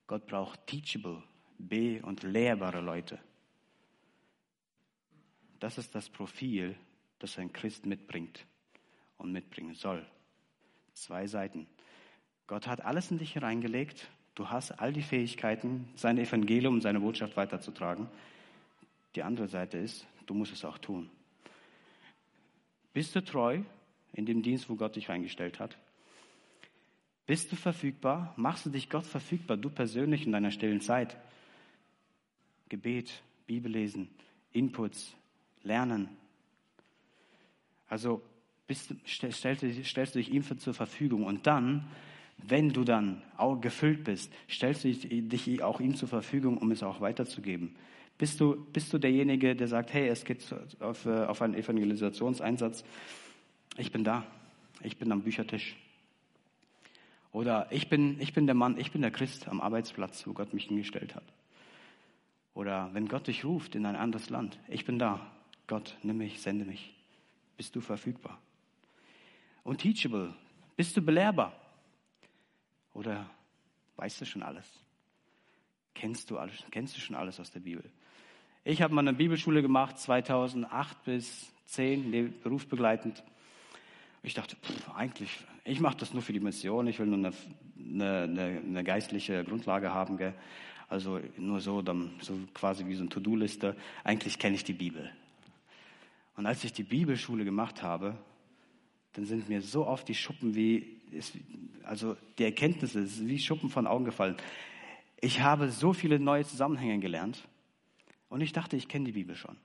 Gott 0.05 0.27
braucht 0.27 0.67
teachable, 0.67 1.23
be- 1.57 2.01
und 2.03 2.23
lehrbare 2.23 2.81
Leute. 2.81 3.19
Das 5.61 5.77
ist 5.77 5.95
das 5.95 6.09
Profil, 6.09 6.75
das 7.19 7.37
ein 7.37 7.53
Christ 7.53 7.85
mitbringt 7.85 8.45
und 9.17 9.31
mitbringen 9.31 9.75
soll. 9.75 10.05
Zwei 10.93 11.25
Seiten. 11.25 11.67
Gott 12.47 12.67
hat 12.67 12.81
alles 12.81 13.11
in 13.11 13.17
dich 13.17 13.35
hereingelegt. 13.35 14.09
Du 14.35 14.49
hast 14.49 14.71
all 14.71 14.91
die 14.91 15.03
Fähigkeiten, 15.03 15.87
sein 15.95 16.17
Evangelium, 16.17 16.81
seine 16.81 16.99
Botschaft 16.99 17.37
weiterzutragen. 17.37 18.07
Die 19.15 19.23
andere 19.23 19.47
Seite 19.47 19.77
ist, 19.77 20.05
du 20.25 20.33
musst 20.33 20.51
es 20.51 20.65
auch 20.65 20.77
tun. 20.77 21.09
Bist 22.99 23.15
du 23.15 23.23
treu 23.23 23.61
in 24.11 24.25
dem 24.25 24.41
Dienst, 24.41 24.69
wo 24.69 24.75
Gott 24.75 24.97
dich 24.97 25.09
eingestellt 25.09 25.61
hat? 25.61 25.77
Bist 27.25 27.49
du 27.49 27.55
verfügbar? 27.55 28.33
Machst 28.35 28.65
du 28.65 28.69
dich 28.69 28.89
Gott 28.89 29.05
verfügbar, 29.05 29.55
du 29.55 29.69
persönlich 29.69 30.25
in 30.25 30.33
deiner 30.33 30.51
stillen 30.51 30.81
Zeit? 30.81 31.15
Gebet, 32.67 33.23
Bibellesen, 33.47 34.09
Inputs, 34.51 35.15
Lernen. 35.63 36.09
Also 37.87 38.21
bist, 38.67 38.93
stellst, 39.07 39.39
stellst 39.39 40.15
du 40.15 40.19
dich 40.19 40.29
ihm 40.33 40.43
zur 40.59 40.73
Verfügung 40.73 41.23
und 41.23 41.47
dann, 41.47 41.87
wenn 42.37 42.73
du 42.73 42.83
dann 42.83 43.21
auch 43.37 43.61
gefüllt 43.61 44.03
bist, 44.03 44.29
stellst 44.49 44.83
du 44.83 44.91
dich 44.93 45.63
auch 45.63 45.79
ihm 45.79 45.95
zur 45.95 46.09
Verfügung, 46.09 46.57
um 46.57 46.69
es 46.71 46.83
auch 46.83 46.99
weiterzugeben. 46.99 47.77
Bist 48.19 48.41
du, 48.41 48.65
bist 48.73 48.91
du 48.91 48.97
derjenige, 48.97 49.55
der 49.55 49.69
sagt, 49.69 49.93
hey, 49.93 50.09
es 50.09 50.25
geht 50.25 50.45
auf, 50.81 51.05
äh, 51.05 51.23
auf 51.23 51.41
einen 51.41 51.53
Evangelisationseinsatz, 51.53 52.83
ich 53.77 53.93
bin 53.93 54.03
da, 54.03 54.25
ich 54.83 54.97
bin 54.97 55.09
am 55.13 55.21
Büchertisch. 55.21 55.77
Oder 57.31 57.71
ich 57.71 57.87
bin, 57.87 58.19
ich 58.19 58.33
bin 58.33 58.45
der 58.45 58.55
Mann, 58.55 58.77
ich 58.77 58.91
bin 58.91 59.01
der 59.01 59.11
Christ 59.11 59.47
am 59.47 59.61
Arbeitsplatz, 59.61 60.27
wo 60.27 60.33
Gott 60.33 60.53
mich 60.53 60.65
hingestellt 60.65 61.15
hat. 61.15 61.23
Oder 62.53 62.89
wenn 62.93 63.07
Gott 63.07 63.27
dich 63.27 63.45
ruft 63.45 63.75
in 63.75 63.85
ein 63.85 63.95
anderes 63.95 64.29
Land, 64.29 64.59
ich 64.67 64.83
bin 64.83 64.99
da. 64.99 65.25
Gott, 65.67 65.95
nimm 66.03 66.17
mich, 66.17 66.41
sende 66.41 66.65
mich. 66.65 66.93
Bist 67.55 67.73
du 67.73 67.79
verfügbar? 67.79 68.37
Und 69.63 69.77
teachable, 69.77 70.35
bist 70.75 70.97
du 70.97 71.01
belehrbar? 71.01 71.53
Oder 72.93 73.29
weißt 73.95 74.19
du 74.19 74.25
schon 74.25 74.43
alles? 74.43 74.65
Kennst 75.93 76.29
du 76.29 76.37
alles? 76.37 76.65
Kennst 76.69 76.97
du 76.97 76.99
schon 76.99 77.15
alles 77.15 77.39
aus 77.39 77.51
der 77.51 77.61
Bibel? 77.61 77.89
Ich 78.65 78.81
habe 78.81 78.93
mal 78.93 79.01
eine 79.01 79.13
Bibelschule 79.13 79.61
gemacht, 79.61 79.97
2008 79.97 81.05
bis 81.05 81.49
10, 81.67 82.41
berufsbegleitend. 82.43 83.23
Ich 84.21 84.33
dachte, 84.33 84.57
pff, 84.57 84.89
eigentlich, 84.95 85.31
ich 85.63 85.79
mache 85.79 85.97
das 85.97 86.13
nur 86.13 86.21
für 86.21 86.33
die 86.33 86.41
Mission, 86.41 86.87
ich 86.87 86.99
will 86.99 87.05
nur 87.05 87.17
eine, 87.17 88.23
eine, 88.23 88.61
eine 88.65 88.83
geistliche 88.83 89.45
Grundlage 89.45 89.93
haben. 89.93 90.17
Gell? 90.17 90.33
Also 90.89 91.21
nur 91.37 91.61
so, 91.61 91.81
dann, 91.81 92.11
so 92.19 92.37
quasi 92.53 92.85
wie 92.85 92.95
so 92.95 93.01
eine 93.01 93.09
To-Do-Liste. 93.09 93.77
Eigentlich 94.03 94.39
kenne 94.39 94.55
ich 94.55 94.65
die 94.65 94.73
Bibel. 94.73 95.09
Und 96.35 96.45
als 96.45 96.63
ich 96.65 96.73
die 96.73 96.83
Bibelschule 96.83 97.45
gemacht 97.45 97.81
habe, 97.81 98.17
dann 99.13 99.25
sind 99.25 99.47
mir 99.47 99.61
so 99.61 99.87
oft 99.87 100.07
die 100.07 100.15
Schuppen 100.15 100.53
wie, 100.53 100.99
also 101.83 102.17
die 102.37 102.43
Erkenntnisse, 102.43 103.07
wie 103.25 103.39
Schuppen 103.39 103.69
von 103.69 103.87
Augen 103.87 104.03
gefallen. 104.03 104.35
Ich 105.21 105.39
habe 105.39 105.69
so 105.69 105.93
viele 105.93 106.19
neue 106.19 106.43
Zusammenhänge 106.43 106.99
gelernt 106.99 107.47
und 108.29 108.41
ich 108.41 108.53
dachte, 108.53 108.77
ich 108.77 108.87
kenne 108.87 109.05
die 109.05 109.11
Bibel 109.11 109.35
schon. 109.35 109.57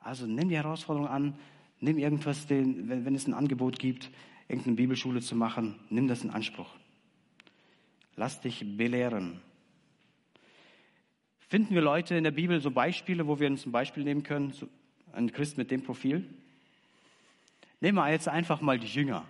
Also 0.00 0.26
nimm 0.26 0.48
die 0.48 0.56
Herausforderung 0.56 1.08
an, 1.08 1.38
nimm 1.80 1.98
irgendwas, 1.98 2.46
den, 2.46 2.88
wenn, 2.88 3.04
wenn 3.04 3.14
es 3.14 3.26
ein 3.26 3.34
Angebot 3.34 3.78
gibt, 3.78 4.10
irgendeine 4.48 4.76
Bibelschule 4.76 5.20
zu 5.20 5.34
machen, 5.34 5.78
nimm 5.90 6.08
das 6.08 6.24
in 6.24 6.30
Anspruch. 6.30 6.74
Lass 8.16 8.40
dich 8.40 8.64
belehren. 8.76 9.40
Finden 11.48 11.74
wir 11.74 11.82
Leute 11.82 12.16
in 12.16 12.24
der 12.24 12.30
Bibel 12.30 12.60
so 12.60 12.70
Beispiele, 12.70 13.26
wo 13.26 13.38
wir 13.38 13.48
uns 13.48 13.66
ein 13.66 13.72
Beispiel 13.72 14.04
nehmen 14.04 14.22
können, 14.22 14.52
so 14.52 14.68
ein 15.12 15.30
Christ 15.32 15.58
mit 15.58 15.70
dem 15.70 15.82
Profil? 15.82 16.24
Nehmen 17.80 17.98
wir 17.98 18.10
jetzt 18.10 18.28
einfach 18.28 18.60
mal 18.60 18.78
die 18.78 18.86
Jünger. 18.86 19.24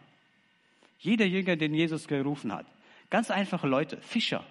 Jeder 0.98 1.26
Jünger, 1.26 1.56
den 1.56 1.74
Jesus 1.74 2.08
gerufen 2.08 2.52
hat. 2.52 2.66
Ganz 3.10 3.30
einfache 3.30 3.66
Leute, 3.66 4.00
Fischer. 4.00 4.44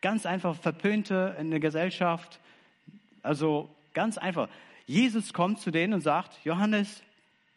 Ganz 0.00 0.26
einfach 0.26 0.56
Verpönte 0.56 1.36
in 1.38 1.50
der 1.50 1.60
Gesellschaft. 1.60 2.40
Also 3.22 3.74
ganz 3.92 4.18
einfach. 4.18 4.48
Jesus 4.86 5.32
kommt 5.32 5.60
zu 5.60 5.70
denen 5.70 5.94
und 5.94 6.00
sagt, 6.00 6.38
Johannes, 6.44 7.02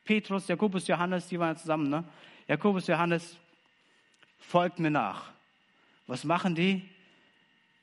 Petrus, 0.03 0.47
Jakobus, 0.47 0.87
Johannes, 0.87 1.27
die 1.27 1.39
waren 1.39 1.55
zusammen, 1.57 1.89
ne? 1.89 2.03
Jakobus, 2.47 2.87
Johannes, 2.87 3.37
folgt 4.39 4.79
mir 4.79 4.91
nach. 4.91 5.31
Was 6.07 6.23
machen 6.23 6.55
die? 6.55 6.81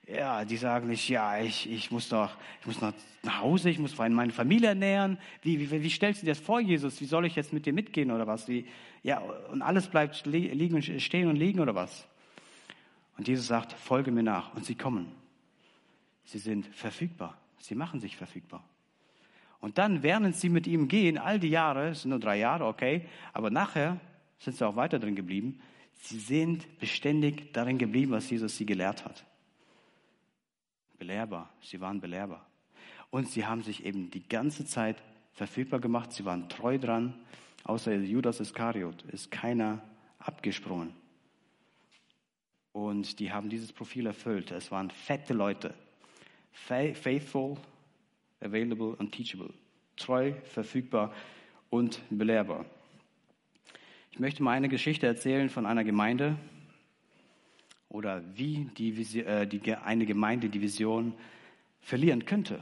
Ja, 0.06 0.44
die 0.44 0.56
sagen 0.56 0.88
nicht, 0.88 1.08
ja, 1.08 1.38
ich, 1.38 1.70
ich 1.70 1.90
muss 1.90 2.08
doch, 2.08 2.30
ich 2.60 2.66
muss 2.66 2.80
noch 2.80 2.92
nach 3.22 3.40
Hause, 3.40 3.68
ich 3.70 3.78
muss 3.78 3.96
meine 3.96 4.32
Familie 4.32 4.70
ernähren. 4.70 5.18
Wie, 5.42 5.58
wie, 5.60 5.82
wie 5.82 5.90
stellst 5.90 6.22
du 6.22 6.26
dir 6.26 6.32
das 6.32 6.40
vor, 6.40 6.60
Jesus? 6.60 7.00
Wie 7.00 7.04
soll 7.04 7.26
ich 7.26 7.36
jetzt 7.36 7.52
mit 7.52 7.66
dir 7.66 7.72
mitgehen 7.72 8.10
oder 8.10 8.26
was? 8.26 8.48
Wie, 8.48 8.66
ja, 9.02 9.18
und 9.18 9.62
alles 9.62 9.86
bleibt 9.86 10.24
liegen 10.26 10.82
stehen 11.00 11.28
und 11.28 11.36
liegen 11.36 11.60
oder 11.60 11.74
was? 11.74 12.06
Und 13.18 13.28
Jesus 13.28 13.48
sagt, 13.48 13.72
folge 13.72 14.10
mir 14.10 14.22
nach. 14.22 14.54
Und 14.54 14.64
sie 14.64 14.76
kommen. 14.76 15.12
Sie 16.24 16.38
sind 16.38 16.66
verfügbar. 16.66 17.36
Sie 17.58 17.74
machen 17.74 18.00
sich 18.00 18.16
verfügbar. 18.16 18.64
Und 19.60 19.78
dann, 19.78 20.02
während 20.02 20.36
sie 20.36 20.48
mit 20.48 20.66
ihm 20.66 20.88
gehen, 20.88 21.18
all 21.18 21.40
die 21.40 21.48
Jahre, 21.48 21.88
es 21.88 22.02
sind 22.02 22.10
nur 22.10 22.20
drei 22.20 22.38
Jahre, 22.38 22.66
okay, 22.66 23.06
aber 23.32 23.50
nachher 23.50 23.98
sind 24.38 24.56
sie 24.56 24.66
auch 24.66 24.76
weiter 24.76 24.98
drin 24.98 25.16
geblieben. 25.16 25.60
Sie 25.94 26.20
sind 26.20 26.78
beständig 26.78 27.52
darin 27.52 27.76
geblieben, 27.76 28.12
was 28.12 28.30
Jesus 28.30 28.56
sie 28.56 28.66
gelehrt 28.66 29.04
hat 29.04 29.24
belehrbar. 30.98 31.48
Sie 31.62 31.80
waren 31.80 32.00
belehrbar. 32.00 32.46
Und 33.10 33.28
sie 33.28 33.46
haben 33.46 33.62
sich 33.62 33.84
eben 33.84 34.10
die 34.10 34.28
ganze 34.28 34.66
Zeit 34.66 35.02
verfügbar 35.32 35.80
gemacht. 35.80 36.12
Sie 36.12 36.24
waren 36.24 36.48
treu 36.48 36.78
dran. 36.78 37.14
Außer 37.64 37.94
Judas 37.94 38.40
Iskariot 38.40 39.02
ist 39.04 39.30
keiner 39.30 39.82
abgesprungen. 40.18 40.92
Und 42.72 43.18
die 43.18 43.32
haben 43.32 43.48
dieses 43.48 43.72
Profil 43.72 44.06
erfüllt. 44.06 44.50
Es 44.50 44.70
waren 44.70 44.90
fette 44.90 45.32
Leute. 45.32 45.74
Faithful, 46.66 47.56
available 48.40 48.94
und 48.96 49.12
teachable. 49.12 49.52
Treu, 49.96 50.32
verfügbar 50.44 51.12
und 51.70 52.00
belehrbar. 52.10 52.64
Ich 54.12 54.20
möchte 54.20 54.42
mal 54.42 54.52
eine 54.52 54.68
Geschichte 54.68 55.06
erzählen 55.06 55.48
von 55.48 55.66
einer 55.66 55.84
Gemeinde 55.84 56.36
oder 57.88 58.22
wie 58.36 58.68
die, 58.76 59.20
äh, 59.20 59.46
die, 59.46 59.74
eine 59.74 60.06
Gemeinde 60.06 60.48
die 60.48 60.60
Vision 60.60 61.14
verlieren 61.80 62.24
könnte, 62.26 62.60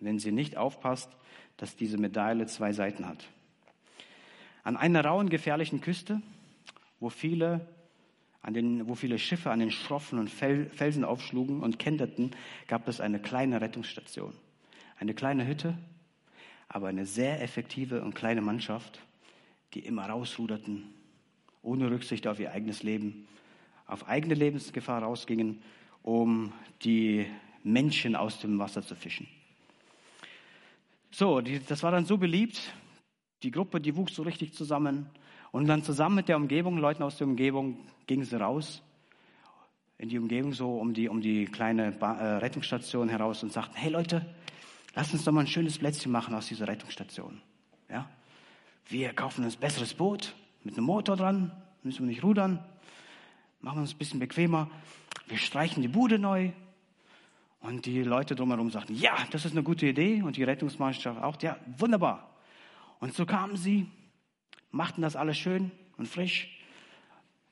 wenn 0.00 0.18
sie 0.18 0.32
nicht 0.32 0.56
aufpasst, 0.56 1.10
dass 1.56 1.76
diese 1.76 1.98
Medaille 1.98 2.46
zwei 2.46 2.72
Seiten 2.72 3.06
hat. 3.06 3.26
An 4.62 4.76
einer 4.76 5.04
rauen, 5.04 5.28
gefährlichen 5.28 5.80
Küste, 5.80 6.22
wo 7.00 7.10
viele, 7.10 7.66
an 8.46 8.54
den, 8.54 8.86
wo 8.86 8.94
viele 8.94 9.18
Schiffe 9.18 9.50
an 9.50 9.58
den 9.58 9.72
Schroffen 9.72 10.20
und 10.20 10.30
Felsen 10.30 11.04
aufschlugen 11.04 11.64
und 11.64 11.80
kenterten, 11.80 12.30
gab 12.68 12.86
es 12.86 13.00
eine 13.00 13.18
kleine 13.18 13.60
Rettungsstation. 13.60 14.32
Eine 15.00 15.14
kleine 15.14 15.48
Hütte, 15.48 15.76
aber 16.68 16.86
eine 16.86 17.06
sehr 17.06 17.42
effektive 17.42 18.02
und 18.02 18.14
kleine 18.14 18.42
Mannschaft, 18.42 19.00
die 19.74 19.80
immer 19.80 20.06
rausruderten, 20.08 20.84
ohne 21.60 21.90
Rücksicht 21.90 22.28
auf 22.28 22.38
ihr 22.38 22.52
eigenes 22.52 22.84
Leben, 22.84 23.26
auf 23.88 24.06
eigene 24.06 24.34
Lebensgefahr 24.34 25.02
rausgingen, 25.02 25.60
um 26.04 26.52
die 26.82 27.26
Menschen 27.64 28.14
aus 28.14 28.38
dem 28.38 28.60
Wasser 28.60 28.82
zu 28.82 28.94
fischen. 28.94 29.26
So, 31.10 31.40
die, 31.40 31.58
das 31.58 31.82
war 31.82 31.90
dann 31.90 32.06
so 32.06 32.16
beliebt. 32.16 32.60
Die 33.42 33.50
Gruppe, 33.50 33.80
die 33.80 33.96
wuchs 33.96 34.14
so 34.14 34.22
richtig 34.22 34.54
zusammen. 34.54 35.10
Und 35.52 35.66
dann 35.66 35.82
zusammen 35.82 36.16
mit 36.16 36.28
der 36.28 36.36
Umgebung, 36.36 36.78
Leuten 36.78 37.02
aus 37.02 37.16
der 37.18 37.26
Umgebung, 37.26 37.78
gingen 38.06 38.24
sie 38.24 38.38
raus 38.38 38.82
in 39.98 40.08
die 40.08 40.18
Umgebung 40.18 40.52
so 40.52 40.78
um 40.78 40.92
die, 40.92 41.08
um 41.08 41.20
die 41.20 41.46
kleine 41.46 41.92
ba 41.92 42.16
äh, 42.18 42.36
Rettungsstation 42.36 43.08
heraus 43.08 43.42
und 43.42 43.52
sagten, 43.52 43.76
hey 43.76 43.90
Leute, 43.90 44.26
lasst 44.94 45.14
uns 45.14 45.24
doch 45.24 45.32
mal 45.32 45.40
ein 45.40 45.46
schönes 45.46 45.78
Plätzchen 45.78 46.12
machen 46.12 46.34
aus 46.34 46.48
dieser 46.48 46.68
Rettungsstation. 46.68 47.40
Ja? 47.88 48.08
Wir 48.88 49.14
kaufen 49.14 49.44
uns 49.44 49.56
ein 49.56 49.60
besseres 49.60 49.94
Boot 49.94 50.34
mit 50.64 50.76
einem 50.76 50.86
Motor 50.86 51.16
dran, 51.16 51.50
müssen 51.82 52.00
wir 52.00 52.08
nicht 52.08 52.22
rudern, 52.22 52.62
machen 53.60 53.78
wir 53.78 53.82
uns 53.82 53.94
ein 53.94 53.98
bisschen 53.98 54.20
bequemer. 54.20 54.68
Wir 55.28 55.38
streichen 55.38 55.80
die 55.80 55.88
Bude 55.88 56.18
neu, 56.18 56.52
und 57.66 57.84
die 57.84 58.02
Leute 58.02 58.36
drumherum 58.36 58.70
sagten, 58.70 58.94
ja, 58.94 59.16
das 59.32 59.44
ist 59.44 59.52
eine 59.52 59.64
gute 59.64 59.86
Idee. 59.86 60.22
Und 60.22 60.36
die 60.36 60.44
Rettungsmannschaft 60.44 61.20
auch, 61.20 61.40
ja, 61.42 61.56
wunderbar. 61.78 62.30
Und 63.00 63.12
so 63.12 63.26
kamen 63.26 63.56
sie, 63.56 63.88
machten 64.76 65.02
das 65.02 65.16
alles 65.16 65.38
schön 65.38 65.70
und 65.96 66.06
frisch, 66.06 66.48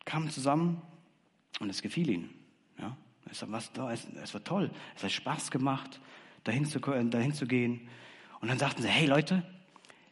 kamen 0.04 0.30
zusammen 0.30 0.82
und 1.60 1.70
es 1.70 1.82
gefiel 1.82 2.08
ihnen. 2.08 2.30
Ja, 2.78 2.96
es, 3.30 3.48
war, 3.50 3.60
es 3.92 4.34
war 4.34 4.44
toll, 4.44 4.70
es 4.96 5.02
hat 5.02 5.12
Spaß 5.12 5.50
gemacht, 5.50 6.00
dahin 6.44 6.66
zu, 6.66 6.78
dahin 6.78 7.32
zu 7.32 7.46
gehen. 7.46 7.88
Und 8.40 8.48
dann 8.48 8.58
sagten 8.58 8.82
sie, 8.82 8.88
hey 8.88 9.06
Leute, 9.06 9.42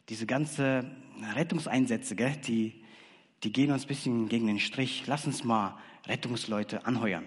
diese 0.09 0.27
ganze 0.27 0.91
Rettungseinsätze, 1.35 2.17
gell, 2.17 2.37
die, 2.37 2.83
die 3.43 3.53
gehen 3.53 3.71
uns 3.71 3.85
ein 3.85 3.89
bisschen 3.89 4.29
gegen 4.29 4.47
den 4.47 4.59
Strich. 4.59 5.05
Lass 5.07 5.27
uns 5.27 5.45
mal 5.45 5.77
Rettungsleute 6.07 6.87
anheuern. 6.87 7.27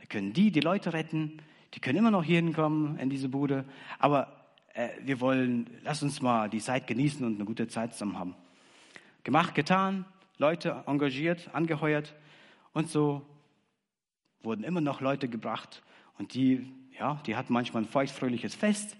Da 0.00 0.06
können 0.06 0.32
die 0.32 0.50
die 0.50 0.60
Leute 0.60 0.92
retten, 0.92 1.40
die 1.74 1.80
können 1.80 1.98
immer 1.98 2.10
noch 2.10 2.24
hier 2.24 2.36
hinkommen 2.36 2.98
in 2.98 3.10
diese 3.10 3.28
Bude, 3.28 3.64
aber 3.98 4.46
äh, 4.74 4.90
wir 5.02 5.20
wollen, 5.20 5.68
lass 5.82 6.02
uns 6.02 6.22
mal 6.22 6.48
die 6.48 6.60
Zeit 6.60 6.86
genießen 6.86 7.24
und 7.24 7.36
eine 7.36 7.44
gute 7.44 7.66
Zeit 7.68 7.92
zusammen 7.92 8.18
haben. 8.18 8.34
Gemacht, 9.26 9.56
getan, 9.56 10.04
Leute 10.38 10.84
engagiert, 10.86 11.52
angeheuert 11.52 12.14
und 12.72 12.88
so 12.88 13.26
wurden 14.40 14.62
immer 14.62 14.80
noch 14.80 15.00
Leute 15.00 15.26
gebracht 15.26 15.82
und 16.16 16.34
die, 16.34 16.72
ja, 16.96 17.20
die 17.26 17.34
hatten 17.34 17.52
manchmal 17.52 17.82
ein 17.82 17.88
feuchtfröhliches 17.88 18.54
Fest 18.54 18.96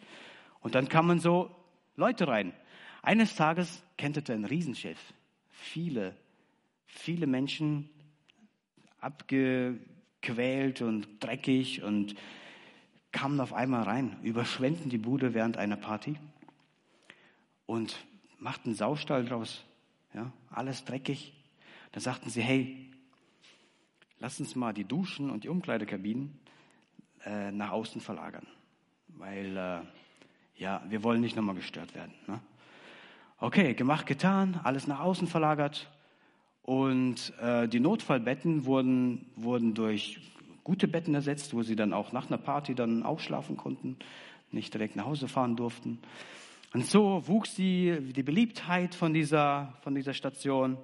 und 0.62 0.74
dann 0.74 0.88
kamen 0.88 1.20
so 1.20 1.54
Leute 1.94 2.26
rein. 2.26 2.52
Eines 3.02 3.36
Tages 3.36 3.84
kenterte 3.96 4.32
ein 4.32 4.44
Riesenschiff. 4.44 4.98
Viele, 5.48 6.16
viele 6.86 7.28
Menschen 7.28 7.88
abgequält 9.00 10.82
und 10.82 11.06
dreckig 11.20 11.84
und 11.84 12.16
kamen 13.12 13.38
auf 13.38 13.52
einmal 13.52 13.84
rein, 13.84 14.18
überschwemmten 14.24 14.90
die 14.90 14.98
Bude 14.98 15.34
während 15.34 15.56
einer 15.56 15.76
Party 15.76 16.16
und 17.66 18.04
machten 18.40 18.74
Saustall 18.74 19.24
draus. 19.24 19.64
Ja, 20.16 20.32
alles 20.50 20.82
dreckig. 20.86 21.34
Da 21.92 22.00
sagten 22.00 22.30
sie, 22.30 22.40
hey, 22.40 22.90
lass 24.18 24.40
uns 24.40 24.56
mal 24.56 24.72
die 24.72 24.84
Duschen 24.84 25.28
und 25.28 25.44
die 25.44 25.50
Umkleidekabinen 25.50 26.40
äh, 27.26 27.52
nach 27.52 27.70
außen 27.70 28.00
verlagern, 28.00 28.46
weil 29.08 29.54
äh, 29.54 29.80
ja, 30.56 30.82
wir 30.88 31.02
wollen 31.02 31.20
nicht 31.20 31.36
nochmal 31.36 31.54
gestört 31.54 31.94
werden. 31.94 32.14
Ne? 32.26 32.40
Okay, 33.38 33.74
gemacht, 33.74 34.06
getan, 34.06 34.58
alles 34.64 34.86
nach 34.86 35.00
außen 35.00 35.28
verlagert 35.28 35.90
und 36.62 37.34
äh, 37.38 37.68
die 37.68 37.80
Notfallbetten 37.80 38.64
wurden, 38.64 39.30
wurden 39.36 39.74
durch 39.74 40.18
gute 40.64 40.88
Betten 40.88 41.14
ersetzt, 41.14 41.52
wo 41.52 41.62
sie 41.62 41.76
dann 41.76 41.92
auch 41.92 42.12
nach 42.12 42.28
einer 42.28 42.38
Party 42.38 42.74
dann 42.74 43.02
aufschlafen 43.02 43.58
konnten, 43.58 43.98
nicht 44.50 44.72
direkt 44.72 44.96
nach 44.96 45.04
Hause 45.04 45.28
fahren 45.28 45.56
durften. 45.56 45.98
Und 46.72 46.86
so 46.86 47.26
wuchs 47.26 47.54
die, 47.54 48.12
die 48.12 48.22
Beliebtheit 48.22 48.94
von 48.94 49.14
dieser, 49.14 49.72
von 49.82 49.94
dieser 49.94 50.14
Station 50.14 50.76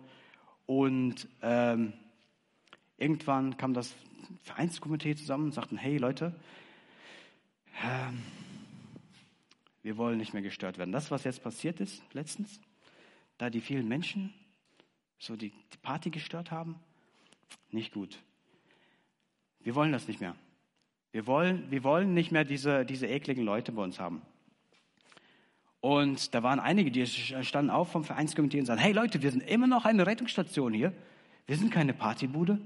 und 0.67 1.29
ähm, 1.43 1.93
irgendwann 2.97 3.57
kam 3.57 3.75
das 3.75 3.95
Vereinskomitee 4.43 5.17
zusammen 5.17 5.47
und 5.47 5.53
sagten, 5.53 5.77
hey 5.77 5.99
Leute, 5.99 6.35
ähm, 7.83 8.23
wir 9.83 9.97
wollen 9.97 10.19
nicht 10.19 10.33
mehr 10.33 10.43
gestört 10.43 10.79
werden. 10.79 10.93
Das, 10.93 11.11
was 11.11 11.25
jetzt 11.25 11.43
passiert 11.43 11.81
ist 11.81 12.03
letztens, 12.13 12.61
da 13.39 13.51
die 13.51 13.61
vielen 13.61 13.89
Menschen 13.89 14.33
so 15.19 15.37
die, 15.37 15.51
die 15.51 15.79
Party 15.81 16.11
gestört 16.11 16.51
haben, 16.51 16.77
nicht 17.71 17.93
gut. 17.93 18.19
Wir 19.61 19.75
wollen 19.75 19.93
das 19.93 20.09
nicht 20.09 20.21
mehr. 20.21 20.35
Wir 21.13 21.27
wollen, 21.27 21.71
wir 21.71 21.85
wollen 21.85 22.13
nicht 22.15 22.33
mehr 22.33 22.45
diese, 22.45 22.85
diese 22.85 23.07
ekligen 23.07 23.45
Leute 23.45 23.71
bei 23.71 23.83
uns 23.83 24.01
haben. 24.01 24.23
Und 25.83 26.33
da 26.33 26.45
waren 26.45 26.61
einige, 26.61 26.93
die 26.93 27.05
standen 27.07 27.69
auf 27.69 27.91
vom 27.91 28.05
Vereinskomitee 28.05 28.61
und 28.61 28.67
sagten, 28.67 28.85
hey 28.85 28.93
Leute, 28.93 29.21
wir 29.21 29.33
sind 29.33 29.43
immer 29.43 29.67
noch 29.67 29.85
eine 29.85 30.07
Rettungsstation 30.07 30.73
hier. 30.73 30.93
Wir 31.47 31.57
sind 31.57 31.73
keine 31.73 31.93
Partybude. 31.93 32.61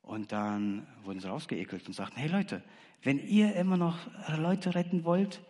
Und 0.00 0.32
dann 0.32 0.86
wurden 1.04 1.20
sie 1.20 1.28
rausgeekelt 1.28 1.86
und 1.86 1.92
sagten, 1.92 2.16
hey 2.16 2.30
Leute, 2.30 2.62
wenn 3.02 3.18
ihr 3.18 3.54
immer 3.56 3.76
noch 3.76 3.98
Leute 4.38 4.74
retten 4.74 5.04
wollt, 5.04 5.42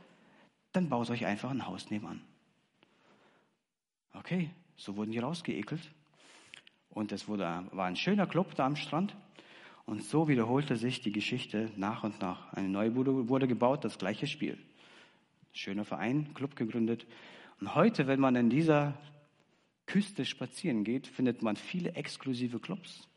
dann 0.73 0.89
baut 0.89 1.11
euch 1.11 1.27
einfach 1.27 1.53
ein 1.53 1.65
Haus 1.65 1.91
nebenan. 1.91 2.21
Okay, 4.13 4.51
so 4.75 4.97
wurden 4.97 5.13
die 5.13 5.21
rausgeekelt. 5.21 5.93
Und 6.89 7.13
es 7.13 7.29
wurde, 7.29 7.69
war 7.71 7.87
ein 7.87 7.95
schöner 7.95 8.27
Club 8.27 8.57
da 8.57 8.67
am 8.67 8.75
Strand. 8.75 9.15
Und 9.87 10.03
so 10.03 10.27
wiederholte 10.27 10.75
sich 10.75 11.03
die 11.03 11.13
Geschichte 11.13 11.71
nach 11.77 12.03
und 12.03 12.21
nach. 12.21 12.53
Eine 12.53 12.69
neue 12.69 12.91
Bude 12.91 13.29
wurde 13.29 13.47
gebaut, 13.47 13.85
das 13.85 13.97
gleiche 13.97 14.27
Spiel. 14.27 14.59
Schöner 15.53 15.85
Verein, 15.85 16.35
Club 16.35 16.57
gegründet. 16.57 17.07
Und 17.61 17.75
heute, 17.75 18.07
wenn 18.07 18.21
man 18.21 18.35
in 18.37 18.51
dieser 18.51 18.99
Küste 19.87 20.25
spazieren 20.25 20.85
geht, 20.85 21.07
findet 21.07 21.43
man 21.43 21.57
viele 21.57 21.93
exklusive 21.95 22.59
Clubs. 22.59 23.09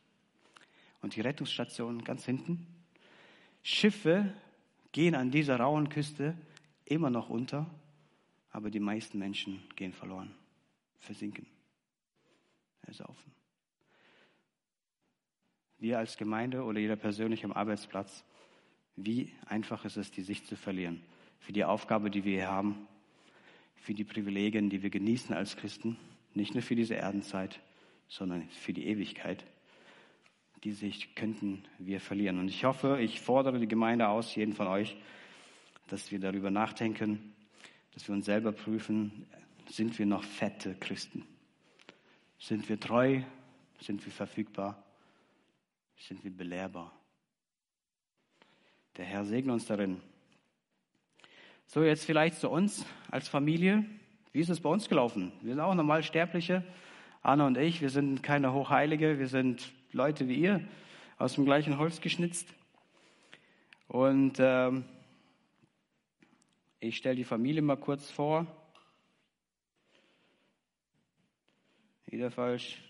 Und 1.01 1.15
die 1.15 1.21
Rettungsstation 1.21 2.03
ganz 2.03 2.25
hinten. 2.25 2.67
Schiffe 3.63 4.33
gehen 4.91 5.15
an 5.15 5.31
dieser 5.31 5.59
rauen 5.59 5.89
Küste 5.89 6.37
immer 6.85 7.09
noch 7.09 7.29
unter, 7.29 7.69
aber 8.51 8.69
die 8.69 8.79
meisten 8.79 9.17
Menschen 9.17 9.63
gehen 9.75 9.93
verloren, 9.93 10.33
versinken, 10.99 11.47
ersaufen 12.83 13.35
wir 15.85 15.99
als 15.99 16.17
Gemeinde 16.17 16.63
oder 16.63 16.79
jeder 16.79 16.95
persönlich 16.95 17.45
am 17.45 17.51
Arbeitsplatz, 17.51 18.23
wie 18.95 19.31
einfach 19.45 19.85
ist 19.85 19.97
es, 19.97 20.11
die 20.11 20.23
Sicht 20.23 20.47
zu 20.47 20.55
verlieren 20.55 21.01
für 21.39 21.53
die 21.53 21.63
Aufgabe, 21.63 22.09
die 22.09 22.23
wir 22.23 22.33
hier 22.33 22.51
haben, 22.51 22.87
für 23.75 23.93
die 23.93 24.03
Privilegien, 24.03 24.69
die 24.69 24.81
wir 24.81 24.89
genießen 24.89 25.35
als 25.35 25.57
Christen, 25.57 25.97
nicht 26.33 26.53
nur 26.53 26.63
für 26.63 26.75
diese 26.75 26.95
Erdenzeit, 26.95 27.59
sondern 28.07 28.49
für 28.49 28.73
die 28.73 28.87
Ewigkeit. 28.87 29.45
Die 30.63 30.71
Sicht 30.71 31.15
könnten 31.15 31.63
wir 31.77 31.99
verlieren. 31.99 32.39
Und 32.39 32.47
ich 32.47 32.65
hoffe, 32.65 32.99
ich 32.99 33.21
fordere 33.21 33.59
die 33.59 33.67
Gemeinde 33.67 34.07
aus, 34.07 34.35
jeden 34.35 34.53
von 34.53 34.67
euch, 34.67 34.97
dass 35.87 36.11
wir 36.11 36.19
darüber 36.19 36.49
nachdenken, 36.49 37.35
dass 37.93 38.07
wir 38.07 38.15
uns 38.15 38.25
selber 38.25 38.51
prüfen, 38.51 39.27
sind 39.69 39.97
wir 39.99 40.05
noch 40.05 40.23
fette 40.23 40.75
Christen? 40.75 41.25
Sind 42.39 42.67
wir 42.67 42.79
treu? 42.79 43.21
Sind 43.79 44.03
wir 44.05 44.11
verfügbar? 44.11 44.85
sind 45.97 46.23
wir 46.23 46.31
belehrbar. 46.31 46.91
Der 48.97 49.05
Herr 49.05 49.25
segne 49.25 49.53
uns 49.53 49.65
darin. 49.65 50.01
So, 51.67 51.83
jetzt 51.83 52.05
vielleicht 52.05 52.39
zu 52.39 52.49
uns 52.49 52.85
als 53.11 53.27
Familie. 53.27 53.85
Wie 54.31 54.39
ist 54.39 54.49
es 54.49 54.61
bei 54.61 54.69
uns 54.69 54.87
gelaufen? 54.89 55.31
Wir 55.41 55.53
sind 55.53 55.61
auch 55.61 55.73
normal 55.73 56.03
Sterbliche. 56.03 56.63
Anna 57.21 57.47
und 57.47 57.57
ich, 57.57 57.81
wir 57.81 57.89
sind 57.89 58.21
keine 58.21 58.53
Hochheilige, 58.53 59.17
wir 59.19 59.27
sind 59.27 59.71
Leute 59.91 60.27
wie 60.27 60.35
ihr, 60.35 60.61
aus 61.17 61.35
dem 61.35 61.45
gleichen 61.45 61.77
Holz 61.77 62.01
geschnitzt. 62.01 62.53
Und 63.87 64.37
ähm, 64.39 64.85
ich 66.79 66.97
stelle 66.97 67.15
die 67.15 67.23
Familie 67.23 67.61
mal 67.61 67.77
kurz 67.77 68.11
vor. 68.11 68.45
wieder 72.15 72.31
falsch. 72.31 72.81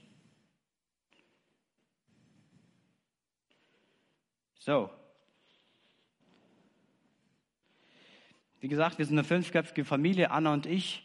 So. 4.59 4.89
Wie 8.65 8.69
gesagt, 8.69 8.97
wir 8.97 9.05
sind 9.05 9.19
eine 9.19 9.23
fünfköpfige 9.23 9.85
Familie, 9.85 10.31
Anna 10.31 10.51
und 10.51 10.65
ich. 10.65 11.03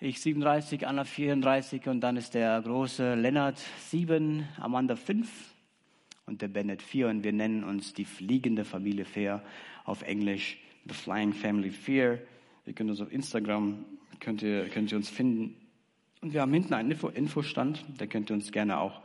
Ich 0.00 0.22
37, 0.22 0.86
Anna 0.86 1.04
34 1.04 1.86
und 1.86 2.00
dann 2.00 2.16
ist 2.16 2.32
der 2.32 2.62
große 2.62 3.14
Lennart 3.14 3.62
7, 3.90 4.48
Amanda 4.58 4.96
5 4.96 5.28
und 6.24 6.40
der 6.40 6.48
Bennett 6.48 6.80
4 6.80 7.08
und 7.08 7.24
wir 7.24 7.34
nennen 7.34 7.62
uns 7.62 7.92
die 7.92 8.06
fliegende 8.06 8.64
Familie 8.64 9.04
Fair 9.04 9.42
auf 9.84 10.00
Englisch 10.00 10.56
The 10.86 10.94
Flying 10.94 11.34
Family 11.34 11.68
Fear. 11.68 12.20
Ihr 12.64 12.72
könnt 12.72 12.88
uns 12.88 13.02
auf 13.02 13.12
Instagram, 13.12 13.84
könnt 14.18 14.40
ihr, 14.40 14.66
könnt 14.70 14.90
ihr 14.90 14.96
uns 14.96 15.10
finden. 15.10 15.56
Und 16.22 16.32
wir 16.32 16.40
haben 16.40 16.54
hinten 16.54 16.72
einen 16.72 16.92
Info, 16.92 17.08
Infostand, 17.08 17.84
da 17.98 18.06
könnt 18.06 18.30
ihr 18.30 18.34
uns 18.34 18.50
gerne 18.50 18.78
auch 18.78 19.02